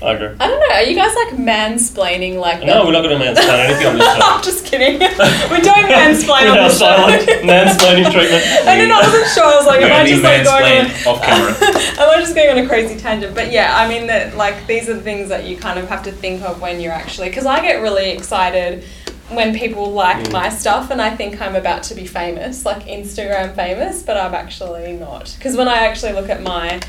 I 0.00 0.12
agree. 0.12 0.28
I 0.38 0.46
don't 0.46 0.60
know, 0.60 0.74
are 0.76 0.82
you 0.84 0.94
guys 0.94 1.14
like 1.16 1.34
mansplaining 1.40 2.38
like 2.38 2.64
No, 2.64 2.84
we're 2.86 2.92
not 2.92 3.02
going 3.02 3.18
to 3.18 3.24
mansplain 3.24 3.58
anything 3.66 3.86
on 3.88 3.98
this 3.98 4.06
show. 4.16 4.20
I'm 4.22 4.42
just 4.42 4.64
kidding. 4.66 4.92
we 5.50 5.60
don't 5.60 5.86
mansplain 5.90 6.50
on 6.50 6.56
the 6.56 6.68
show. 6.68 6.86
silent 6.86 7.22
mansplaining 7.42 8.10
treatment. 8.12 8.44
I 8.68 8.76
don't 8.78 8.88
know, 8.88 9.00
I 9.00 9.02
wasn't 9.02 9.28
sure. 9.34 9.44
I 9.44 9.56
was 9.56 9.66
like, 9.66 9.80
am 9.82 9.92
I 9.92 10.06
just 10.08 10.22
like 10.22 10.44
going 10.44 10.84
on? 10.84 10.90
off 11.06 11.22
camera. 11.22 11.52
Am 12.00 12.10
I 12.10 12.20
just 12.20 12.34
going 12.34 12.50
on 12.50 12.58
a 12.64 12.68
crazy 12.68 12.98
tangent? 12.98 13.34
But 13.34 13.50
yeah, 13.50 13.76
I 13.76 13.88
mean 13.88 14.06
that 14.06 14.36
like 14.36 14.66
these 14.66 14.88
are 14.88 14.94
the 14.94 15.00
things 15.00 15.28
that 15.30 15.44
you 15.46 15.56
kind 15.56 15.78
of 15.78 15.88
have 15.88 16.04
to 16.04 16.12
think 16.12 16.42
of 16.42 16.60
when 16.60 16.80
you're 16.80 16.92
actually 16.92 17.28
because 17.28 17.46
I 17.46 17.60
get 17.60 17.82
really 17.82 18.10
excited 18.10 18.84
when 19.30 19.54
people 19.54 19.90
like 19.92 20.16
Mm. 20.28 20.32
my 20.32 20.48
stuff 20.48 20.90
and 20.90 21.02
I 21.02 21.14
think 21.14 21.40
I'm 21.42 21.54
about 21.54 21.82
to 21.84 21.94
be 21.94 22.06
famous, 22.06 22.64
like 22.64 22.84
Instagram 22.86 23.54
famous, 23.54 24.02
but 24.02 24.16
I'm 24.16 24.32
actually 24.34 24.92
not. 24.92 25.34
Because 25.36 25.54
when 25.54 25.68
I 25.68 25.78
actually 25.86 26.12
look 26.12 26.30
at 26.30 26.40
my, 26.42 26.80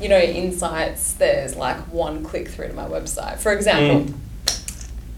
you 0.00 0.08
know, 0.08 0.18
insights, 0.18 1.14
there's 1.14 1.56
like 1.56 1.78
one 1.92 2.24
click 2.24 2.48
through 2.48 2.68
to 2.68 2.74
my 2.74 2.84
website. 2.86 3.38
For 3.38 3.52
example, 3.52 4.14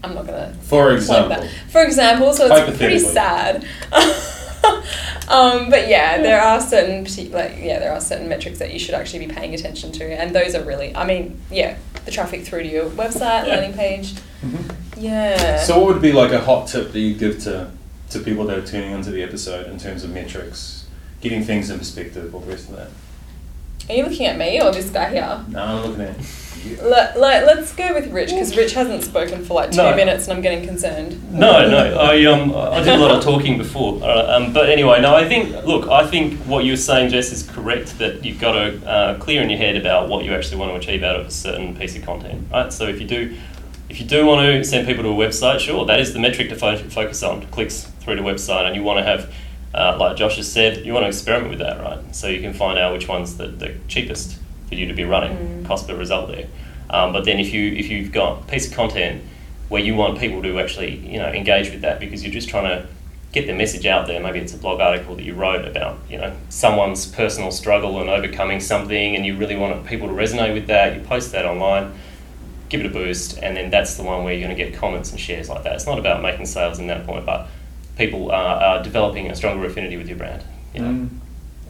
I'm 0.03 0.15
not 0.15 0.25
gonna 0.25 0.53
For 0.63 0.93
example. 0.93 1.41
that. 1.41 1.49
For 1.71 1.83
example, 1.83 2.33
so 2.33 2.47
it's 2.53 2.77
pretty 2.77 2.99
sad. 2.99 3.65
um, 5.29 5.69
but 5.69 5.87
yeah, 5.87 6.21
there 6.21 6.41
are 6.41 6.59
certain 6.61 7.03
like 7.31 7.57
yeah, 7.59 7.79
there 7.79 7.91
are 7.93 8.01
certain 8.01 8.27
metrics 8.29 8.59
that 8.59 8.71
you 8.73 8.79
should 8.79 8.95
actually 8.95 9.25
be 9.25 9.33
paying 9.33 9.53
attention 9.53 9.91
to, 9.93 10.03
and 10.05 10.33
those 10.35 10.55
are 10.55 10.63
really, 10.63 10.95
I 10.95 11.05
mean, 11.05 11.39
yeah, 11.51 11.77
the 12.05 12.11
traffic 12.11 12.43
through 12.45 12.63
to 12.63 12.69
your 12.69 12.89
website, 12.89 13.45
Yeah. 13.45 13.55
landing 13.55 13.73
page, 13.73 14.13
Mhm. 14.43 14.71
yeah. 14.97 15.59
So, 15.63 15.79
what 15.79 15.93
would 15.93 16.01
be 16.01 16.11
like 16.13 16.31
a 16.31 16.39
hot 16.39 16.67
tip 16.67 16.91
that 16.93 16.99
you 16.99 17.13
give 17.13 17.43
to, 17.43 17.67
to 18.11 18.19
people 18.19 18.45
that 18.45 18.57
are 18.57 18.65
tuning 18.65 18.91
into 18.91 19.11
the 19.11 19.21
episode 19.23 19.67
in 19.67 19.77
terms 19.77 20.03
of 20.03 20.09
metrics, 20.11 20.85
getting 21.21 21.43
things 21.43 21.69
in 21.69 21.77
perspective, 21.77 22.33
all 22.33 22.41
the 22.41 22.51
rest 22.51 22.69
of 22.69 22.75
that? 22.77 22.87
Are 23.89 23.95
you 23.95 24.03
looking 24.03 24.25
at 24.27 24.37
me 24.37 24.61
or 24.61 24.71
this 24.71 24.89
guy 24.89 25.09
here? 25.09 25.43
No, 25.49 25.63
I'm 25.63 25.85
looking 25.87 26.01
at 26.03 26.17
you. 26.19 26.25
Let, 26.83 27.17
let, 27.17 27.45
let's 27.45 27.73
go 27.73 27.93
with 27.93 28.11
Rich 28.11 28.29
because 28.31 28.55
Rich 28.55 28.73
hasn't 28.73 29.03
spoken 29.03 29.45
for 29.45 29.53
like 29.53 29.71
two 29.71 29.77
No. 29.77 29.95
minutes 29.95 30.27
and 30.27 30.35
I'm 30.35 30.41
getting 30.43 30.67
concerned. 30.67 31.31
No, 31.33 31.67
no, 31.69 31.97
I 31.97 32.25
um, 32.25 32.53
I 32.53 32.81
did 32.81 32.95
a 32.95 32.97
lot 32.97 33.11
of 33.11 33.23
talking 33.23 33.57
before. 33.57 34.03
Uh, 34.03 34.35
um, 34.35 34.51
but 34.51 34.69
anyway, 34.69 34.99
no, 35.01 35.15
I 35.15 35.25
think 35.27 35.51
look, 35.65 35.87
I 35.87 36.05
think 36.05 36.37
what 36.41 36.65
you 36.65 36.73
were 36.73 36.77
saying, 36.77 37.09
Jess, 37.11 37.31
is 37.31 37.43
correct. 37.49 37.97
That 37.99 38.25
you've 38.25 38.39
got 38.41 38.53
to 38.53 38.85
uh, 38.87 39.17
clear 39.19 39.41
in 39.41 39.49
your 39.49 39.57
head 39.57 39.77
about 39.77 40.09
what 40.09 40.25
you 40.25 40.33
actually 40.33 40.57
want 40.57 40.71
to 40.73 40.77
achieve 40.77 41.01
out 41.01 41.15
of 41.17 41.27
a 41.27 41.31
certain 41.31 41.75
piece 41.77 41.95
of 41.95 42.03
content, 42.03 42.45
right? 42.51 42.73
So 42.73 42.87
if 42.87 42.99
you 42.99 43.07
do, 43.07 43.37
if 43.87 44.01
you 44.01 44.05
do 44.05 44.25
want 44.25 44.41
to 44.45 44.63
send 44.65 44.85
people 44.85 45.03
to 45.03 45.09
a 45.09 45.13
website, 45.13 45.59
sure, 45.59 45.85
that 45.85 46.01
is 46.01 46.11
the 46.13 46.19
metric 46.19 46.49
to 46.49 46.55
fo- 46.57 46.77
focus 46.77 47.23
on. 47.23 47.47
Clicks 47.47 47.85
through 48.01 48.17
to 48.17 48.21
website, 48.21 48.65
and 48.67 48.75
you 48.75 48.83
want 48.83 48.99
to 48.99 49.03
have, 49.05 49.33
uh, 49.73 49.97
like 49.99 50.17
Josh 50.17 50.37
has 50.37 50.51
said, 50.51 50.85
you 50.85 50.93
want 50.93 51.03
to 51.03 51.07
experiment 51.07 51.49
with 51.51 51.59
that, 51.59 51.79
right? 51.81 52.15
So 52.15 52.27
you 52.27 52.41
can 52.41 52.53
find 52.53 52.79
out 52.79 52.93
which 52.93 53.07
one's 53.07 53.37
the, 53.37 53.47
the 53.47 53.75
cheapest 53.87 54.37
for 54.67 54.75
you 54.75 54.87
to 54.87 54.93
be 54.93 55.03
running, 55.03 55.37
Mm. 55.37 55.65
cost 55.65 55.87
per 55.87 55.95
result 55.95 56.29
there. 56.29 56.47
Um, 56.89 57.13
but 57.13 57.25
then 57.25 57.39
if 57.39 57.53
you 57.53 57.71
if 57.73 57.87
you've 57.89 58.11
got 58.11 58.41
a 58.41 58.45
piece 58.45 58.67
of 58.67 58.73
content 58.73 59.21
where 59.67 59.81
you 59.81 59.93
want 59.95 60.17
people 60.19 60.41
to 60.41 60.59
actually 60.59 60.95
you 60.97 61.19
know 61.19 61.27
engage 61.31 61.69
with 61.69 61.81
that 61.81 61.99
because 61.99 62.23
you're 62.23 62.33
just 62.33 62.49
trying 62.49 62.63
to 62.65 62.87
get 63.31 63.45
the 63.45 63.53
message 63.53 63.85
out 63.85 64.07
there. 64.07 64.19
Maybe 64.19 64.39
it's 64.39 64.55
a 64.55 64.57
blog 64.57 64.79
article 64.79 65.15
that 65.15 65.23
you 65.23 65.35
wrote 65.35 65.65
about 65.67 65.99
you 66.09 66.17
know 66.17 66.35
someone's 66.49 67.05
personal 67.05 67.51
struggle 67.51 67.99
and 68.01 68.09
overcoming 68.09 68.59
something, 68.59 69.15
and 69.15 69.23
you 69.25 69.37
really 69.37 69.55
want 69.55 69.85
people 69.85 70.07
to 70.07 70.13
resonate 70.15 70.55
with 70.55 70.65
that. 70.67 70.95
You 70.95 71.01
post 71.03 71.31
that 71.33 71.45
online, 71.45 71.93
give 72.69 72.79
it 72.79 72.87
a 72.87 72.89
boost, 72.89 73.37
and 73.37 73.55
then 73.55 73.69
that's 73.69 73.95
the 73.97 74.03
one 74.03 74.23
where 74.23 74.33
you're 74.33 74.47
going 74.47 74.57
to 74.57 74.63
get 74.63 74.73
comments 74.73 75.11
and 75.11 75.19
shares 75.19 75.47
like 75.47 75.61
that. 75.63 75.75
It's 75.75 75.85
not 75.85 75.99
about 75.99 76.23
making 76.23 76.47
sales 76.47 76.79
in 76.79 76.87
that 76.87 77.05
point, 77.05 77.23
but 77.27 77.47
people 77.99 78.31
are, 78.31 78.55
are 78.63 78.83
developing 78.83 79.29
a 79.29 79.35
stronger 79.35 79.65
affinity 79.67 79.97
with 79.97 80.07
your 80.07 80.17
brand. 80.17 80.43
You 80.73 80.81
know. 80.81 80.87
Mm. 80.87 81.09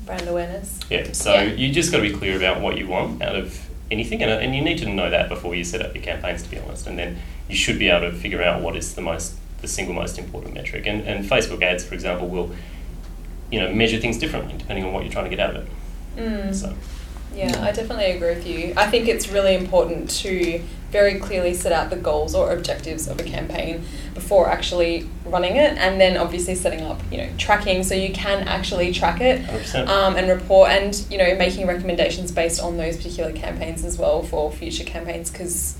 Brand 0.05 0.27
awareness. 0.27 0.79
Yeah, 0.89 1.11
so 1.11 1.33
Yeah. 1.33 1.43
you 1.43 1.73
just 1.73 1.91
got 1.91 1.97
to 1.97 2.03
be 2.03 2.13
clear 2.13 2.37
about 2.37 2.61
what 2.61 2.77
you 2.77 2.87
want 2.87 3.21
out 3.21 3.35
of 3.35 3.67
anything, 3.91 4.21
and, 4.23 4.31
and 4.31 4.55
you 4.55 4.61
need 4.61 4.77
to 4.77 4.87
know 4.87 5.09
that 5.09 5.27
before 5.27 5.55
you 5.55 5.63
set 5.63 5.81
up 5.81 5.93
your 5.93 6.03
campaigns, 6.03 6.43
to 6.43 6.49
be 6.49 6.57
honest. 6.59 6.87
And 6.87 6.97
then 6.97 7.17
you 7.49 7.55
should 7.55 7.77
be 7.79 7.89
able 7.89 8.11
to 8.11 8.15
figure 8.15 8.41
out 8.41 8.61
what 8.61 8.77
is 8.77 8.95
the 8.95 9.01
most 9.01 9.35
the 9.61 9.67
single 9.67 9.93
most 9.93 10.17
important 10.17 10.53
metric. 10.53 10.85
And 10.85 11.01
and 11.01 11.25
Facebook 11.25 11.61
ads, 11.61 11.83
for 11.83 11.95
example, 11.95 12.27
will 12.27 12.51
you 13.51 13.59
know 13.59 13.73
measure 13.73 13.99
things 13.99 14.17
differently 14.17 14.55
depending 14.57 14.85
on 14.85 14.93
what 14.93 15.03
you're 15.03 15.11
trying 15.11 15.29
to 15.29 15.35
get 15.35 15.39
out 15.39 15.55
of 15.55 15.63
it. 15.65 15.71
Mm. 16.17 16.55
So 16.55 16.73
Yeah, 17.35 17.63
I 17.63 17.71
definitely 17.71 18.11
agree 18.11 18.35
with 18.35 18.45
you. 18.47 18.73
I 18.75 18.89
think 18.89 19.07
it's 19.07 19.29
really 19.29 19.55
important 19.55 20.09
to 20.21 20.61
very 20.91 21.19
clearly 21.19 21.53
set 21.53 21.71
out 21.71 21.91
the 21.91 21.95
goals 21.95 22.33
or 22.33 22.51
objectives 22.51 23.07
of 23.07 23.19
a 23.19 23.23
campaign 23.23 23.83
before 24.15 24.49
actually 24.49 25.07
running 25.23 25.55
it, 25.55 25.77
and 25.77 26.01
then 26.01 26.17
obviously 26.17 26.55
setting 26.55 26.81
up, 26.81 26.99
you 27.11 27.17
know, 27.19 27.29
tracking 27.37 27.83
so 27.83 27.93
you 27.93 28.11
can 28.11 28.47
actually 28.47 28.91
track 28.91 29.21
it 29.21 29.47
um, 29.87 30.15
and 30.15 30.27
report, 30.27 30.69
and 30.69 31.05
you 31.11 31.17
know, 31.17 31.35
making 31.35 31.67
recommendations 31.67 32.31
based 32.31 32.59
on 32.59 32.77
those 32.77 32.97
particular 32.97 33.31
campaigns 33.31 33.85
as 33.85 33.97
well 33.99 34.23
for 34.23 34.51
future 34.51 34.83
campaigns. 34.83 35.29
Because, 35.29 35.77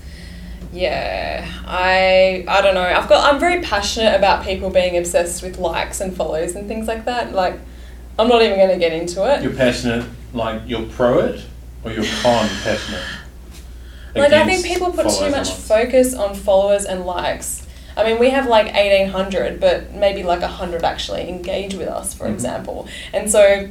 yeah, 0.72 1.44
I 1.66 2.44
I 2.46 2.60
don't 2.62 2.74
know. 2.74 2.82
I've 2.82 3.08
got 3.08 3.34
I'm 3.34 3.40
very 3.40 3.60
passionate 3.62 4.14
about 4.14 4.44
people 4.44 4.70
being 4.70 4.96
obsessed 4.96 5.42
with 5.42 5.58
likes 5.58 6.00
and 6.00 6.16
follows 6.16 6.54
and 6.54 6.68
things 6.68 6.86
like 6.86 7.04
that. 7.06 7.32
Like, 7.32 7.58
I'm 8.16 8.28
not 8.28 8.42
even 8.42 8.56
going 8.58 8.70
to 8.70 8.78
get 8.78 8.92
into 8.92 9.28
it. 9.28 9.42
You're 9.42 9.52
passionate, 9.52 10.06
like 10.32 10.62
you're 10.66 10.82
pro 10.82 11.18
it, 11.20 11.44
or 11.84 11.90
you're 11.92 12.04
con 12.22 12.48
passionate. 12.62 13.02
Like 14.14 14.32
I 14.32 14.44
think 14.44 14.64
people 14.64 14.90
put 14.92 15.08
too 15.08 15.30
much 15.30 15.50
focus 15.52 16.14
on 16.14 16.34
followers 16.34 16.84
and 16.84 17.04
likes. 17.06 17.66
I 17.96 18.04
mean, 18.04 18.18
we 18.18 18.30
have 18.30 18.46
like 18.46 18.74
eighteen 18.74 19.08
hundred, 19.10 19.60
but 19.60 19.92
maybe 19.94 20.22
like 20.22 20.42
hundred 20.42 20.84
actually 20.84 21.28
engage 21.28 21.74
with 21.74 21.88
us, 21.88 22.14
for 22.14 22.24
Mhm. 22.26 22.34
example. 22.34 22.88
And 23.12 23.30
so, 23.30 23.68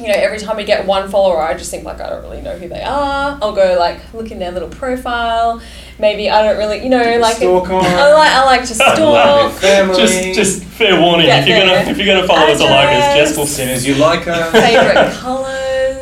you 0.00 0.06
know, 0.08 0.14
every 0.14 0.38
time 0.38 0.56
we 0.56 0.64
get 0.64 0.86
one 0.86 1.08
follower, 1.10 1.40
I 1.42 1.54
just 1.54 1.70
think 1.70 1.84
like 1.84 2.00
I 2.00 2.08
don't 2.08 2.22
really 2.22 2.40
know 2.40 2.56
who 2.56 2.68
they 2.68 2.82
are. 2.82 3.38
I'll 3.42 3.52
go 3.52 3.76
like 3.78 4.00
look 4.14 4.30
in 4.30 4.38
their 4.38 4.52
little 4.52 4.68
profile. 4.68 5.60
Maybe 6.00 6.30
I 6.30 6.42
don't 6.46 6.56
really, 6.56 6.82
you 6.82 6.88
know, 6.88 7.02
Did 7.02 7.14
you 7.14 7.20
like 7.20 7.36
stalk 7.36 7.68
on? 7.70 7.84
I 7.84 8.12
like 8.14 8.30
I 8.30 8.44
like 8.44 8.60
to 8.62 8.74
stalk. 8.74 9.60
just 9.96 10.34
just 10.34 10.62
fair 10.64 11.00
warning 11.00 11.26
Get 11.26 11.42
if 11.42 11.48
you're 11.48 11.58
gonna 11.60 11.90
if 11.90 11.98
you're 11.98 12.06
gonna 12.14 12.26
follow 12.26 12.46
us 12.52 12.60
or 12.60 12.70
like 12.70 12.88
us, 12.88 13.14
Jess 13.16 13.36
will 13.36 13.44
As 13.44 13.54
soon 13.56 13.68
as 13.68 13.86
you 13.86 13.94
like 13.96 14.22
her. 14.22 14.50
favorite 14.52 15.12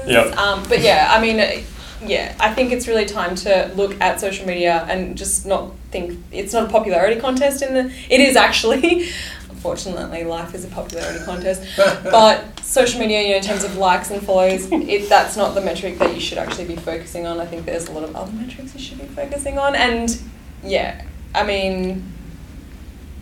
colors. 0.06 0.30
Yep. 0.30 0.38
Um, 0.38 0.68
but 0.68 0.80
yeah, 0.80 1.08
I 1.10 1.20
mean, 1.20 1.40
uh, 1.40 1.62
yeah, 2.04 2.34
I 2.38 2.52
think 2.52 2.72
it's 2.72 2.86
really 2.86 3.06
time 3.06 3.34
to 3.36 3.70
look 3.74 4.00
at 4.00 4.20
social 4.20 4.46
media 4.46 4.86
and 4.88 5.16
just 5.16 5.46
not 5.46 5.72
think 5.90 6.18
it's 6.30 6.52
not 6.52 6.68
a 6.68 6.70
popularity 6.70 7.20
contest. 7.20 7.62
In 7.62 7.74
the 7.74 7.92
it 8.08 8.20
is 8.20 8.36
actually. 8.36 9.08
Unfortunately, 9.50 10.22
life 10.22 10.54
is 10.54 10.64
a 10.64 10.68
popularity 10.68 11.24
contest. 11.24 11.62
But 12.04 12.60
social 12.60 13.00
media, 13.00 13.22
you 13.22 13.30
know, 13.30 13.36
in 13.38 13.42
terms 13.42 13.64
of 13.64 13.76
likes 13.76 14.10
and 14.10 14.22
follows, 14.22 14.70
it, 14.70 15.08
that's 15.08 15.36
not 15.36 15.54
the 15.54 15.60
metric 15.60 15.98
that 15.98 16.14
you 16.14 16.20
should 16.20 16.38
actually 16.38 16.66
be 16.66 16.76
focusing 16.76 17.26
on. 17.26 17.40
I 17.40 17.46
think 17.46 17.64
there's 17.64 17.88
a 17.88 17.92
lot 17.92 18.04
of 18.04 18.14
other 18.14 18.30
metrics 18.32 18.74
you 18.74 18.80
should 18.80 18.98
be 18.98 19.06
focusing 19.06 19.58
on. 19.58 19.74
And 19.74 20.20
yeah, 20.62 21.02
I 21.34 21.44
mean, 21.44 22.04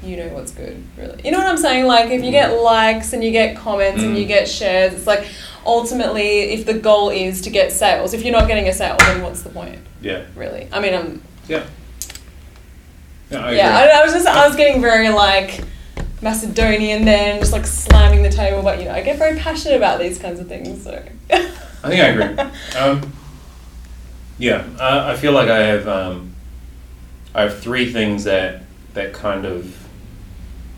you 0.02 0.16
know 0.16 0.28
what's 0.28 0.50
good, 0.52 0.82
really. 0.98 1.20
You 1.24 1.30
know 1.30 1.38
what 1.38 1.46
I'm 1.46 1.56
saying? 1.56 1.86
Like, 1.86 2.10
if 2.10 2.22
you 2.22 2.30
get 2.30 2.48
likes 2.60 3.12
and 3.12 3.22
you 3.24 3.30
get 3.30 3.56
comments 3.56 4.02
and 4.02 4.16
you 4.18 4.24
Mm. 4.24 4.28
get 4.28 4.48
shares, 4.48 4.92
it's 4.92 5.06
like 5.06 5.26
ultimately, 5.64 6.52
if 6.52 6.66
the 6.66 6.74
goal 6.74 7.10
is 7.10 7.40
to 7.42 7.50
get 7.50 7.72
sales, 7.72 8.12
if 8.12 8.22
you're 8.22 8.32
not 8.32 8.46
getting 8.48 8.68
a 8.68 8.72
sale, 8.72 8.96
then 8.98 9.22
what's 9.22 9.42
the 9.42 9.48
point, 9.50 9.78
yeah, 10.02 10.22
really? 10.36 10.68
I 10.72 10.80
mean, 10.80 10.94
I'm 10.94 11.22
yeah. 11.48 11.64
Yeah, 13.30 13.44
I 13.46 13.52
yeah. 13.52 13.76
I, 13.94 14.00
I 14.00 14.04
was 14.04 14.12
just 14.12 14.26
I 14.26 14.46
was 14.46 14.56
getting 14.56 14.80
very 14.82 15.08
like 15.08 15.60
Macedonian 16.20 17.04
then, 17.04 17.40
just 17.40 17.52
like 17.52 17.66
slamming 17.66 18.22
the 18.22 18.30
table. 18.30 18.62
But 18.62 18.78
you 18.78 18.84
know, 18.86 18.92
I 18.92 19.00
get 19.02 19.18
very 19.18 19.38
passionate 19.38 19.76
about 19.76 19.98
these 20.00 20.18
kinds 20.18 20.40
of 20.40 20.48
things. 20.48 20.82
So 20.84 21.02
I 21.30 21.38
think 21.88 22.02
I 22.02 22.08
agree. 22.08 22.50
Um, 22.78 23.12
yeah, 24.38 24.64
uh, 24.78 25.04
I 25.06 25.16
feel 25.16 25.32
like 25.32 25.48
I 25.48 25.60
have 25.60 25.86
um, 25.88 26.34
I 27.34 27.42
have 27.42 27.58
three 27.60 27.92
things 27.92 28.24
that 28.24 28.62
that 28.94 29.12
kind 29.12 29.44
of 29.46 29.83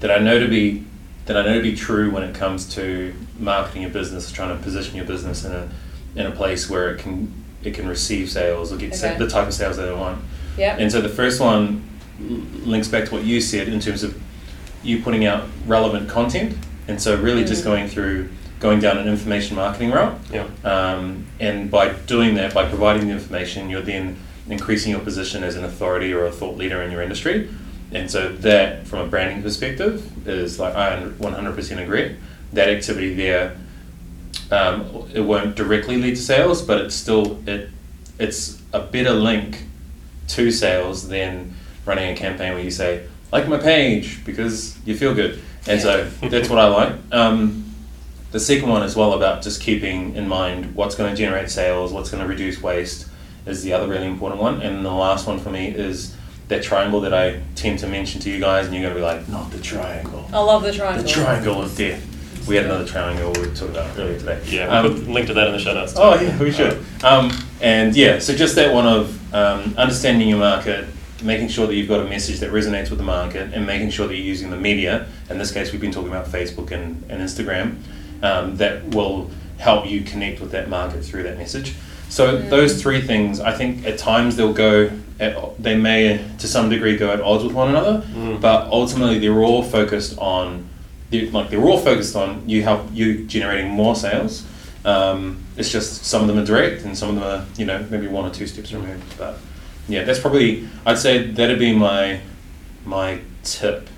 that 0.01 0.11
I 0.11 0.19
know 0.19 0.39
to 0.39 0.49
be 0.49 0.85
that 1.27 1.37
I 1.37 1.43
know 1.45 1.55
to 1.57 1.63
be 1.63 1.75
true 1.75 2.11
when 2.11 2.23
it 2.23 2.35
comes 2.35 2.73
to 2.77 3.13
marketing 3.39 3.83
your 3.83 3.91
business, 3.91 4.31
trying 4.31 4.57
to 4.57 4.63
position 4.63 4.95
your 4.97 5.05
business 5.07 5.45
in 5.45 5.53
a 5.53 5.69
in 6.15 6.27
a 6.27 6.31
place 6.31 6.69
where 6.71 6.91
it 6.95 6.99
can 7.01 7.33
it 7.63 7.75
can 7.75 7.89
receive 7.89 8.31
sales 8.31 8.73
or 8.73 8.77
get 8.77 8.95
sa- 8.95 9.15
the 9.19 9.29
type 9.29 9.47
of 9.49 9.55
sales 9.55 9.77
that 9.77 9.89
I 9.89 9.93
want. 9.93 10.23
yeah, 10.57 10.77
And 10.79 10.91
so 10.93 11.01
the 11.01 11.09
first 11.09 11.41
one 11.41 11.83
links 12.65 12.87
back 12.89 13.07
to 13.07 13.15
what 13.15 13.25
you 13.25 13.41
said 13.41 13.69
in 13.69 13.81
terms 13.81 14.03
of 14.05 14.17
you 14.85 15.03
putting 15.03 15.27
out 15.27 15.45
relevant 15.67 16.09
content, 16.09 16.57
and 16.87 17.03
so 17.03 17.17
really 17.21 17.45
just 17.45 17.63
Mm. 17.63 17.67
going 17.67 17.89
through 17.89 18.29
going 18.61 18.79
down 18.81 18.97
an 18.97 19.07
information 19.09 19.55
marketing 19.57 19.91
route. 19.91 20.19
Yeah. 20.33 20.47
Um, 20.65 21.27
and 21.41 21.71
by 21.71 21.91
doing 22.07 22.37
that, 22.37 22.55
by 22.55 22.65
providing 22.67 23.09
the 23.09 23.13
information, 23.13 23.69
you're 23.69 23.83
then 23.83 24.17
increasing 24.49 24.93
your 24.93 25.01
position 25.01 25.43
as 25.45 25.57
an 25.57 25.65
authority 25.65 26.13
or 26.15 26.25
a 26.25 26.31
thought 26.33 26.57
leader 26.57 26.81
in 26.83 26.91
your 26.91 27.03
industry. 27.03 27.49
And 27.93 28.11
so 28.11 28.29
that, 28.29 28.87
from 28.87 29.01
a 29.01 29.07
branding 29.07 29.43
perspective, 29.43 30.27
is 30.27 30.59
like 30.59 30.75
I 30.75 31.03
100% 31.03 31.83
agree. 31.83 32.17
That 32.53 32.69
activity 32.69 33.15
there, 33.15 33.57
um, 34.51 35.09
it 35.13 35.21
won't 35.21 35.57
directly 35.57 35.97
lead 35.97 36.17
to 36.17 36.23
sales, 36.23 36.63
but 36.63 36.81
it's 36.81 36.95
still 36.95 37.43
it, 37.49 37.71
it's 38.19 38.61
a 38.73 38.81
better 38.81 39.13
link 39.13 39.65
to 40.29 40.51
sales 40.51 41.09
than 41.09 41.55
running 41.85 42.11
a 42.11 42.17
campaign 42.17 42.55
where 42.55 42.63
you 42.63 42.71
say 42.71 43.07
like 43.33 43.49
my 43.49 43.59
page 43.59 44.25
because 44.25 44.77
you 44.85 44.97
feel 44.97 45.15
good. 45.15 45.41
And 45.67 45.81
so 45.81 46.05
that's 46.23 46.49
what 46.49 46.59
I 46.59 46.69
like. 46.69 46.95
Um, 47.13 47.75
the 48.33 48.41
second 48.41 48.69
one 48.69 48.83
as 48.83 48.97
well 48.97 49.13
about 49.15 49.43
just 49.43 49.61
keeping 49.61 50.15
in 50.15 50.29
mind 50.29 50.75
what's 50.75 50.95
going 50.95 51.11
to 51.11 51.17
generate 51.17 51.51
sales, 51.51 51.93
what's 51.93 52.11
going 52.11 52.23
to 52.23 52.29
reduce 52.29 52.61
waste 52.61 53.09
is 53.47 53.63
the 53.63 53.73
other 53.73 53.87
really 53.87 54.07
important 54.07 54.41
one. 54.41 54.61
And 54.61 54.85
the 54.85 54.91
last 54.91 55.27
one 55.27 55.39
for 55.39 55.51
me 55.51 55.69
is 55.69 56.15
that 56.49 56.63
triangle 56.63 57.01
that 57.03 57.13
I 57.15 57.41
tend 57.55 57.79
to 57.81 57.89
mention 57.89 58.21
to 58.23 58.31
you 58.31 58.39
guys, 58.41 58.67
and 58.67 58.75
you're 58.75 58.83
going 58.83 58.95
to 58.95 59.01
be 59.01 59.05
like, 59.05 59.29
not 59.29 59.51
the 59.51 59.59
triangle. 59.61 60.29
I 60.33 60.39
love 60.39 60.63
the 60.63 60.73
triangle. 60.73 61.03
The 61.03 61.09
triangle 61.09 61.63
of 61.63 61.77
death. 61.77 62.47
We 62.47 62.55
had 62.55 62.67
another 62.67 62.87
triangle 62.87 63.31
we 63.33 63.49
talked 63.49 63.71
about 63.73 63.99
earlier 63.99 64.19
today. 64.19 64.41
Yeah, 64.47 64.69
Um, 64.69 64.85
we'll 64.85 64.95
put 64.95 65.09
a 65.09 65.13
link 65.13 65.27
to 65.27 65.35
that 65.35 65.49
in 65.49 65.53
the 65.55 65.59
show 65.59 65.75
notes. 65.75 65.93
too. 65.95 65.99
Oh 66.01 66.15
yeah, 66.21 66.39
we 66.39 66.53
should. 66.53 66.85
Um, 67.03 67.33
and 67.61 67.97
yeah, 67.97 68.21
so 68.21 68.35
just 68.37 68.55
that 68.55 68.73
one 68.73 68.87
of 68.87 69.35
um, 69.35 69.75
understanding 69.77 70.29
your 70.29 70.39
market, 70.39 70.87
making 71.25 71.49
sure 71.49 71.67
that 71.67 71.75
you've 71.75 71.89
got 71.89 71.99
a 72.07 72.09
message 72.09 72.39
that 72.39 72.53
resonates 72.53 72.89
with 72.91 72.99
the 72.99 73.05
market, 73.05 73.53
and 73.53 73.67
making 73.67 73.91
sure 73.91 74.07
that 74.07 74.15
you're 74.15 74.25
using 74.25 74.51
the 74.51 74.57
media. 74.57 75.09
In 75.29 75.39
this 75.39 75.51
case, 75.51 75.73
we've 75.73 75.81
been 75.81 75.91
talking 75.91 76.11
about 76.13 76.27
Facebook 76.27 76.71
and, 76.71 77.03
and 77.11 77.21
Instagram. 77.21 77.79
Um, 78.23 78.57
that 78.59 78.85
will 78.95 79.31
help 79.59 79.87
you 79.89 80.03
connect 80.03 80.41
with 80.41 80.53
that 80.53 80.69
market 80.69 81.05
through 81.05 81.25
that 81.25 81.37
message. 81.39 81.75
So 82.09 82.39
those 82.39 82.81
three 82.81 83.03
things, 83.03 83.41
I 83.41 83.53
think 83.53 83.85
at 83.85 83.99
times 83.99 84.37
they'll 84.37 84.53
go, 84.53 84.91
at, 85.19 85.63
they 85.63 85.77
may 85.77 86.23
to 86.39 86.47
some 86.47 86.69
degree 86.69 86.97
go 86.97 87.11
at 87.13 87.21
odds 87.21 87.43
with 87.45 87.53
one 87.55 87.69
another, 87.69 88.03
Mm. 88.15 88.41
but 88.41 88.67
ultimately 88.71 89.19
they're 89.19 89.43
all 89.43 89.63
focused 89.63 90.19
on, 90.19 90.69
they're, 91.11 91.31
like 91.31 91.51
they're 91.51 91.63
all 91.65 91.79
focused 91.79 92.17
on 92.17 92.49
you 92.49 92.63
help 92.63 92.83
you 92.93 93.25
generating 93.27 93.71
more 93.71 93.95
sales. 93.97 94.45
Um, 94.85 95.39
it's 95.57 95.71
just 95.73 96.05
some 96.05 96.23
of 96.23 96.29
them 96.29 96.39
are 96.39 96.45
direct 96.45 96.85
and 96.85 96.97
some 96.97 97.09
of 97.11 97.15
them 97.17 97.25
are 97.25 97.45
you 97.57 97.65
know 97.67 97.85
maybe 97.91 98.07
one 98.07 98.25
or 98.25 98.31
two 98.33 98.47
steps 98.47 98.73
removed. 98.73 99.17
But 99.19 99.39
yeah, 99.89 100.05
that's 100.05 100.19
probably 100.19 100.69
I'd 100.85 100.99
say 100.99 101.27
that'd 101.27 101.59
be 101.59 101.73
my 101.75 102.21
my 102.85 103.21
tip. 103.43 103.89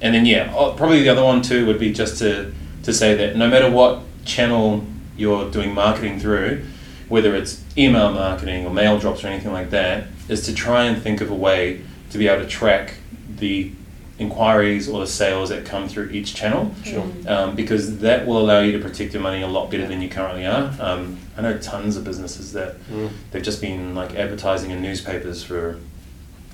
And 0.00 0.14
then 0.14 0.24
yeah, 0.26 0.52
oh, 0.56 0.72
probably 0.72 1.02
the 1.02 1.08
other 1.08 1.24
one 1.24 1.42
too 1.42 1.66
would 1.66 1.78
be 1.78 1.92
just 1.92 2.18
to 2.18 2.52
to 2.84 2.92
say 2.92 3.14
that 3.14 3.36
no 3.36 3.48
matter 3.48 3.70
what 3.70 4.00
channel 4.24 4.84
you're 5.16 5.50
doing 5.50 5.72
marketing 5.74 6.18
through, 6.20 6.64
whether 7.08 7.34
it's 7.34 7.62
email 7.76 8.12
marketing 8.12 8.64
or 8.66 8.70
mail 8.72 8.98
drops 8.98 9.24
or 9.24 9.28
anything 9.28 9.52
like 9.52 9.70
that, 9.70 10.04
is 10.28 10.44
to 10.46 10.54
try 10.54 10.84
and 10.84 11.00
think 11.02 11.20
of 11.20 11.30
a 11.30 11.34
way 11.34 11.80
to 12.10 12.18
be 12.18 12.28
able 12.28 12.42
to 12.42 12.48
track 12.48 12.94
the 13.36 13.70
inquiries 14.18 14.88
or 14.88 15.00
the 15.00 15.06
sales 15.06 15.48
that 15.48 15.64
come 15.64 15.88
through 15.88 16.08
each 16.10 16.34
channel 16.36 16.72
Sure. 16.84 17.04
um, 17.26 17.56
because 17.56 17.98
that 17.98 18.26
will 18.26 18.38
allow 18.38 18.60
you 18.60 18.70
to 18.72 18.78
protect 18.78 19.12
your 19.12 19.20
money 19.22 19.42
a 19.42 19.46
lot 19.48 19.70
better 19.72 19.88
than 19.88 20.00
you 20.00 20.08
currently 20.08 20.46
are. 20.46 20.72
Um, 20.78 21.18
I 21.36 21.42
know 21.42 21.58
tons 21.58 21.96
of 21.96 22.04
businesses 22.04 22.52
that 22.52 22.76
Mm. 22.92 23.10
they've 23.32 23.42
just 23.42 23.60
been 23.60 23.94
like 23.96 24.14
advertising 24.14 24.70
in 24.70 24.80
newspapers 24.80 25.42
for 25.42 25.78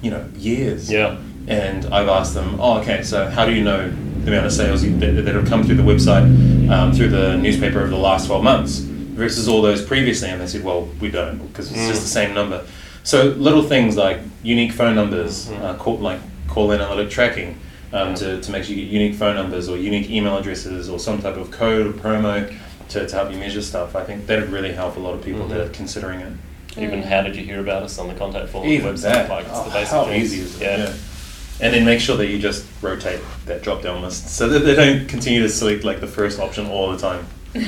you 0.00 0.10
know 0.10 0.24
years. 0.38 0.90
Yeah. 0.90 1.18
And 1.46 1.84
I've 1.92 2.08
asked 2.08 2.32
them, 2.32 2.56
oh, 2.60 2.78
okay, 2.80 3.02
so 3.02 3.28
how 3.28 3.44
do 3.44 3.52
you 3.52 3.62
know 3.62 3.92
the 4.24 4.28
amount 4.30 4.46
of 4.46 4.52
sales 4.52 4.82
you, 4.82 4.96
that, 4.98 5.24
that 5.26 5.34
have 5.34 5.46
come 5.46 5.62
through 5.64 5.76
the 5.76 5.82
website, 5.82 6.24
um, 6.70 6.92
through 6.92 7.08
the 7.08 7.36
newspaper 7.36 7.80
over 7.80 7.88
the 7.90 7.96
last 7.98 8.26
12 8.26 8.42
months 8.42 8.86
versus 9.20 9.46
all 9.46 9.62
those 9.62 9.82
previously? 9.84 10.28
And 10.30 10.40
they 10.40 10.46
said, 10.46 10.64
well, 10.64 10.88
we 11.00 11.10
don't 11.10 11.38
because 11.48 11.70
it's 11.70 11.86
just 11.86 12.00
Mm. 12.00 12.04
the 12.04 12.08
same 12.20 12.34
number. 12.34 12.64
So 13.04 13.24
little 13.48 13.62
things 13.62 13.96
like 13.96 14.18
unique 14.42 14.72
phone 14.72 14.94
numbers, 14.94 15.46
Mhm. 15.46 15.62
uh, 15.62 15.74
call, 15.74 15.98
like 15.98 16.20
call 16.48 16.72
analytic 16.72 17.10
tracking 17.10 17.56
um, 17.92 18.14
to, 18.14 18.40
to 18.40 18.50
make 18.52 18.64
sure 18.64 18.74
you 18.76 18.84
get 18.84 18.92
unique 18.92 19.14
phone 19.16 19.34
numbers 19.34 19.68
or 19.68 19.76
unique 19.76 20.10
email 20.10 20.36
addresses 20.38 20.88
or 20.88 20.98
some 20.98 21.20
type 21.20 21.36
of 21.36 21.50
code 21.50 21.86
or 21.86 21.92
promo 21.92 22.34
to, 22.88 23.06
to 23.06 23.14
help 23.16 23.30
you 23.32 23.38
measure 23.38 23.62
stuff. 23.62 23.94
I 23.96 24.04
think 24.04 24.26
that 24.26 24.40
would 24.40 24.52
really 24.52 24.72
help 24.72 24.96
a 24.96 25.00
lot 25.00 25.14
of 25.14 25.24
people 25.24 25.46
that 25.48 25.58
Mhm. 25.60 25.66
are 25.66 25.72
considering 25.72 26.20
it. 26.20 26.32
Even 26.78 27.02
Mm. 27.02 27.06
how 27.06 27.22
did 27.22 27.34
you 27.36 27.44
hear 27.44 27.60
about 27.60 27.82
us 27.82 27.98
on 27.98 28.06
the 28.08 28.14
contact 28.14 28.48
form 28.50 28.66
Even 28.66 28.94
website? 28.94 29.02
that. 29.02 29.28
Like 29.28 29.46
it's 29.46 29.58
Oh, 29.58 29.64
the 29.64 29.70
basic 29.70 29.88
how 29.92 30.04
things. 30.04 30.32
easy 30.32 30.42
is 30.42 30.54
it? 30.56 30.62
Yeah. 30.62 30.76
Yeah. 30.78 30.92
And 31.62 31.74
then 31.74 31.84
make 31.84 32.00
sure 32.00 32.16
that 32.16 32.28
you 32.28 32.38
just 32.38 32.64
rotate 32.80 33.18
that 33.46 33.62
drop 33.62 33.82
down 33.82 34.00
list 34.02 34.30
so 34.34 34.48
that 34.48 34.60
they 34.60 34.74
don't 34.74 35.06
continue 35.08 35.42
to 35.42 35.48
select 35.48 35.82
like 35.84 36.00
the 36.00 36.06
first 36.06 36.38
option 36.40 36.66
all 36.68 36.90
the 36.92 36.96
time. 36.98 37.26
It 37.54 37.64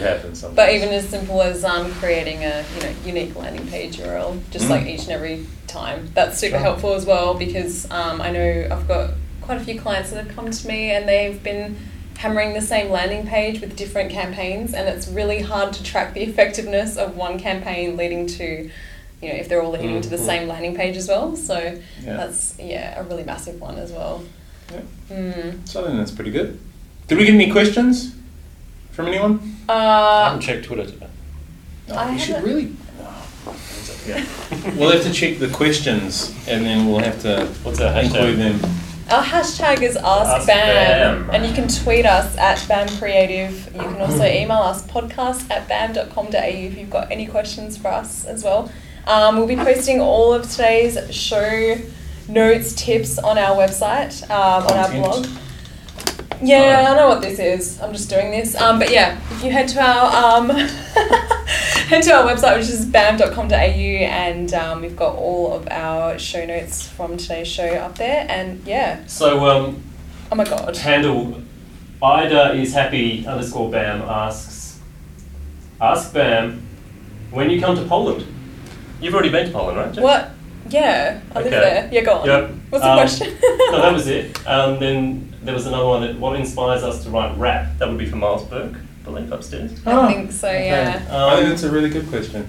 happens 0.00 0.40
sometimes. 0.40 0.56
But 0.56 0.74
even 0.74 0.90
as 0.90 1.08
simple 1.08 1.40
as 1.42 1.64
um, 1.64 1.90
creating 1.94 2.44
a 2.44 2.64
you 2.76 2.82
know 2.82 2.92
unique 3.04 3.34
landing 3.36 3.66
page 3.68 3.98
URL, 3.98 4.38
just 4.50 4.66
Mm. 4.66 4.70
like 4.70 4.86
each 4.86 5.02
and 5.02 5.10
every 5.10 5.46
time, 5.66 6.10
that's 6.14 6.38
super 6.38 6.52
Sure. 6.56 6.60
helpful 6.60 6.94
as 6.94 7.06
well 7.06 7.34
because 7.34 7.90
um, 7.90 8.20
I 8.20 8.30
know 8.30 8.68
I've 8.70 8.86
got 8.86 9.10
quite 9.40 9.60
a 9.60 9.64
few 9.64 9.80
clients 9.80 10.10
that 10.10 10.24
have 10.24 10.34
come 10.36 10.50
to 10.50 10.68
me 10.68 10.90
and 10.90 11.08
they've 11.08 11.42
been 11.42 11.76
hammering 12.18 12.52
the 12.54 12.60
same 12.60 12.90
landing 12.90 13.26
page 13.26 13.60
with 13.60 13.74
different 13.76 14.10
campaigns, 14.12 14.74
and 14.74 14.88
it's 14.88 15.08
really 15.08 15.40
hard 15.42 15.72
to 15.72 15.82
track 15.82 16.14
the 16.14 16.22
effectiveness 16.22 16.96
of 16.96 17.16
one 17.16 17.38
campaign 17.38 17.96
leading 17.96 18.26
to. 18.26 18.70
You 19.22 19.28
know, 19.28 19.34
if 19.36 19.48
they're 19.48 19.62
all 19.62 19.70
leading 19.70 20.00
to 20.00 20.08
the 20.08 20.16
Mhm. 20.16 20.26
same 20.26 20.48
landing 20.48 20.74
page 20.74 20.96
as 20.96 21.06
well, 21.06 21.36
so 21.36 21.56
Yeah. 22.04 22.16
that's 22.16 22.54
yeah 22.58 22.98
a 23.00 23.04
really 23.04 23.22
massive 23.22 23.60
one 23.60 23.76
as 23.78 23.92
well. 23.92 24.24
Yeah. 24.72 24.80
Mm. 25.16 25.58
So 25.68 25.80
I 25.82 25.86
think 25.86 25.98
that's 25.98 26.10
pretty 26.10 26.32
good. 26.32 26.58
Did 27.06 27.18
we 27.18 27.24
get 27.24 27.34
any 27.34 27.48
questions 27.50 28.10
from 28.92 29.08
anyone? 29.08 29.56
I 29.68 29.72
Uh, 29.72 30.24
haven't 30.26 30.40
checked 30.42 30.64
Twitter 30.66 30.84
today. 30.84 31.06
No, 31.88 31.94
I 31.96 32.12
we 32.12 32.18
should 32.18 32.36
haven't- 32.36 32.44
really. 32.50 32.72
Yeah. 34.06 34.24
we'll 34.76 34.90
have 34.90 35.02
to 35.04 35.12
check 35.12 35.38
the 35.38 35.48
questions 35.48 36.32
and 36.48 36.64
then 36.66 36.86
we'll 36.88 36.98
have 37.00 37.20
to 37.22 37.46
What's 37.62 37.80
our 37.80 37.92
hashtag? 37.92 38.04
include 38.04 38.38
them. 38.38 38.60
Our 39.10 39.22
hashtag 39.22 39.82
is 39.82 39.96
Ask 39.96 40.42
AskBAM, 40.42 40.46
BAM. 40.46 41.30
and 41.32 41.46
you 41.46 41.52
can 41.52 41.68
tweet 41.68 42.06
us 42.06 42.36
at 42.36 42.64
BAM 42.68 42.88
Creative. 42.98 43.52
You 43.74 43.80
can 43.80 44.00
also 44.00 44.24
email 44.40 44.58
us 44.58 44.82
podcast 44.86 45.50
at 45.50 45.68
bam.com.au 45.68 46.36
if 46.38 46.76
you've 46.78 46.90
got 46.90 47.10
any 47.12 47.26
questions 47.26 47.76
for 47.76 47.88
us 47.88 48.24
as 48.24 48.42
well. 48.42 48.70
Um, 49.06 49.36
we'll 49.36 49.46
be 49.48 49.56
posting 49.56 50.00
all 50.00 50.32
of 50.32 50.50
today's 50.50 50.96
show 51.14 51.76
notes, 52.28 52.72
tips 52.72 53.18
on 53.18 53.36
our 53.38 53.56
website, 53.56 54.22
um, 54.30 54.64
on 54.66 54.76
our 54.78 54.88
Content. 54.88 55.04
blog. 55.04 55.26
Yeah, 56.42 56.88
I 56.90 56.96
know 56.96 57.08
what 57.08 57.22
this 57.22 57.38
is. 57.38 57.80
I'm 57.80 57.92
just 57.92 58.10
doing 58.10 58.30
this. 58.30 58.54
Um, 58.56 58.78
but 58.78 58.90
yeah, 58.90 59.18
if 59.30 59.44
you 59.44 59.50
head 59.52 59.68
to 59.68 59.80
our 59.80 60.38
um, 60.40 60.48
head 61.88 62.02
to 62.02 62.12
our 62.12 62.24
website, 62.30 62.56
which 62.58 62.68
is 62.68 62.84
bam.com.au, 62.86 63.54
and 63.54 64.52
um, 64.54 64.80
we've 64.82 64.96
got 64.96 65.14
all 65.14 65.52
of 65.54 65.68
our 65.70 66.18
show 66.18 66.44
notes 66.44 66.86
from 66.88 67.16
today's 67.16 67.48
show 67.48 67.66
up 67.76 67.96
there. 67.96 68.26
And 68.28 68.62
yeah, 68.66 69.06
So, 69.06 69.44
um, 69.48 69.82
oh 70.30 70.34
my 70.36 70.44
god, 70.44 70.76
handle 70.76 71.40
Ida 72.02 72.54
is 72.54 72.74
happy 72.74 73.24
underscore 73.26 73.70
Bam 73.70 74.02
asks, 74.02 74.80
ask 75.80 76.12
Bam 76.12 76.60
when 77.30 77.50
you 77.50 77.60
come 77.60 77.76
to 77.76 77.84
Poland. 77.84 78.26
You've 79.00 79.14
already 79.14 79.30
been 79.30 79.46
to 79.46 79.52
Poland, 79.52 79.76
right? 79.78 79.92
Jack? 79.92 80.04
what? 80.04 80.30
Yeah, 80.68 81.20
I 81.34 81.40
live 81.42 81.50
there. 81.50 81.88
Yeah, 81.92 82.00
go 82.02 82.14
on. 82.18 82.26
Yep. 82.26 82.50
What's 82.70 82.84
the 82.84 82.90
Um, 82.90 82.98
question? 82.98 83.36
no, 83.70 83.82
that 83.82 83.92
was 83.92 84.06
it. 84.06 84.46
Um, 84.46 84.78
then 84.78 85.31
there 85.42 85.54
was 85.54 85.66
another 85.66 85.86
one 85.86 86.02
that 86.02 86.18
what 86.18 86.38
inspires 86.38 86.82
us 86.82 87.02
to 87.04 87.10
write 87.10 87.36
rap. 87.38 87.78
That 87.78 87.88
would 87.88 87.98
be 87.98 88.06
for 88.06 88.16
Miles 88.16 88.44
Burke, 88.44 88.74
I 88.74 89.04
believe, 89.04 89.32
upstairs. 89.32 89.72
I 89.86 90.12
think 90.12 90.32
so. 90.32 90.50
Yeah. 90.50 90.96
I 90.96 91.36
think 91.36 91.44
Um, 91.44 91.48
that's 91.50 91.62
a 91.64 91.70
really 91.70 91.90
good 91.90 92.08
question. 92.08 92.46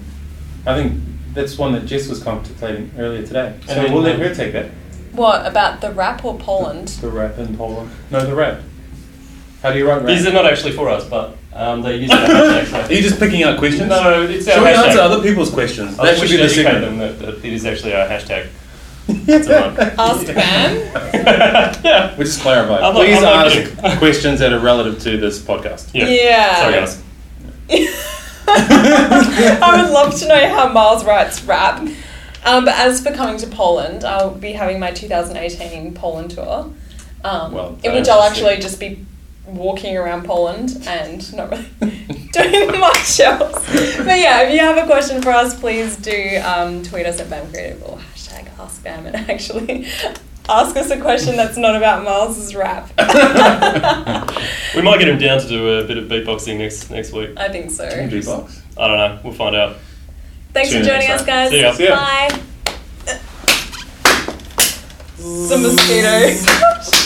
I 0.66 0.74
think 0.74 1.00
that's 1.34 1.58
one 1.58 1.72
that 1.72 1.86
Jess 1.86 2.08
was 2.08 2.22
contemplating 2.22 2.90
earlier 2.98 3.26
today. 3.26 3.54
So 3.66 3.72
And 3.74 3.84
then, 3.86 3.92
we'll 3.92 4.02
let 4.02 4.14
um, 4.16 4.20
her 4.22 4.34
take 4.34 4.52
that. 4.52 4.66
What 5.12 5.46
about 5.46 5.80
the 5.80 5.90
rap 5.92 6.24
or 6.24 6.36
Poland? 6.38 6.88
The 6.88 7.08
rap 7.08 7.38
in 7.38 7.56
Poland. 7.56 7.90
No, 8.10 8.24
the 8.24 8.34
rap. 8.34 8.60
How 9.62 9.72
do 9.72 9.78
you 9.78 9.88
write 9.88 9.98
rap? 9.98 10.06
These 10.06 10.26
are 10.26 10.32
not 10.32 10.46
actually 10.46 10.72
for 10.72 10.88
us, 10.88 11.04
but 11.08 11.36
um, 11.52 11.82
they 11.82 11.96
use 11.96 12.10
hashtag. 12.12 12.66
so- 12.66 12.80
Are 12.80 12.92
you 12.92 13.02
just 13.02 13.18
picking 13.18 13.42
out 13.42 13.58
questions? 13.58 13.88
No, 13.88 14.22
it's 14.22 14.46
our 14.48 14.54
Should 14.54 14.62
we 14.62 14.68
hashtag. 14.70 14.86
answer 14.88 15.00
other 15.00 15.22
people's 15.22 15.50
questions? 15.50 15.98
I 15.98 16.06
that 16.06 16.14
think 16.16 16.26
should 16.28 16.34
be 16.34 16.36
the 16.38 16.44
educate 16.44 16.80
them 16.80 16.98
that, 16.98 17.18
that 17.18 17.44
it 17.44 17.52
is 17.52 17.64
actually 17.66 17.94
our 17.94 18.06
hashtag. 18.08 18.48
Ask 19.08 20.26
Bam. 20.26 20.76
yeah. 21.84 22.14
We'll 22.16 22.26
just 22.26 22.40
clarify. 22.40 22.78
I'm 22.80 22.94
Please 22.94 23.18
I'm 23.18 23.24
ask 23.46 23.54
kidding. 23.54 23.98
questions 23.98 24.40
that 24.40 24.52
are 24.52 24.58
relative 24.60 25.00
to 25.02 25.16
this 25.18 25.38
podcast. 25.40 25.90
Yeah. 25.92 26.06
Yeah. 26.08 26.56
Sorry, 26.60 26.74
guys. 26.74 27.02
I 28.46 29.82
would 29.82 29.90
love 29.92 30.14
to 30.20 30.28
know 30.28 30.48
how 30.48 30.72
Miles 30.72 31.04
writes 31.04 31.42
rap. 31.44 31.80
Um, 32.44 32.64
but 32.66 32.74
as 32.78 33.02
for 33.02 33.10
coming 33.12 33.38
to 33.38 33.46
Poland, 33.46 34.04
I'll 34.04 34.30
be 34.34 34.52
having 34.52 34.78
my 34.78 34.90
2018 34.92 35.94
Poland 35.94 36.30
tour, 36.32 36.70
um, 37.24 37.52
Well, 37.52 37.78
in 37.82 37.92
which 37.94 38.06
I'll 38.08 38.20
just 38.28 38.30
actually 38.42 38.56
just 38.60 38.78
be 38.78 39.04
walking 39.46 39.96
around 39.96 40.24
Poland 40.26 40.82
and 40.86 41.34
not 41.34 41.50
really 41.50 41.66
doing 42.32 42.78
much 42.80 43.18
else. 43.20 43.66
But 43.96 44.18
yeah, 44.18 44.42
if 44.42 44.52
you 44.52 44.60
have 44.60 44.76
a 44.76 44.84
question 44.86 45.22
for 45.22 45.30
us, 45.30 45.58
please 45.58 45.96
do 45.96 46.40
um, 46.44 46.82
tweet 46.82 47.06
us 47.06 47.18
at 47.20 47.30
BAM 47.30 47.50
Creative 47.50 47.82
or 47.84 47.96
hashtag 47.96 48.13
Ask 48.58 48.82
BAM 48.84 49.06
and 49.06 49.16
actually 49.30 49.86
ask 50.48 50.76
us 50.76 50.90
a 50.90 51.00
question 51.00 51.36
that's 51.36 51.56
not 51.56 51.74
about 51.76 52.04
Miles's 52.04 52.54
rap. 52.54 52.90
We 54.74 54.82
might 54.82 54.98
get 54.98 55.08
him 55.08 55.18
down 55.18 55.40
to 55.40 55.46
do 55.48 55.78
a 55.78 55.84
bit 55.84 55.98
of 55.98 56.04
beatboxing 56.08 56.58
next 56.58 56.90
next 56.90 57.12
week. 57.12 57.30
I 57.36 57.48
think 57.48 57.70
so. 57.70 57.86
Beatbox. 57.88 58.60
I 58.76 58.88
don't 58.88 58.96
know. 58.96 59.20
We'll 59.22 59.32
find 59.32 59.54
out. 59.54 59.76
Thanks 60.52 60.70
See 60.70 60.80
for 60.80 60.84
joining 60.84 61.10
us, 61.10 61.24
guys. 61.24 61.50
See 61.50 61.60
ya. 61.60 61.72
See 61.72 61.84
ya. 61.84 61.96
Bye. 61.96 62.40
Some 65.16 65.62
mosquitoes. 65.62 67.03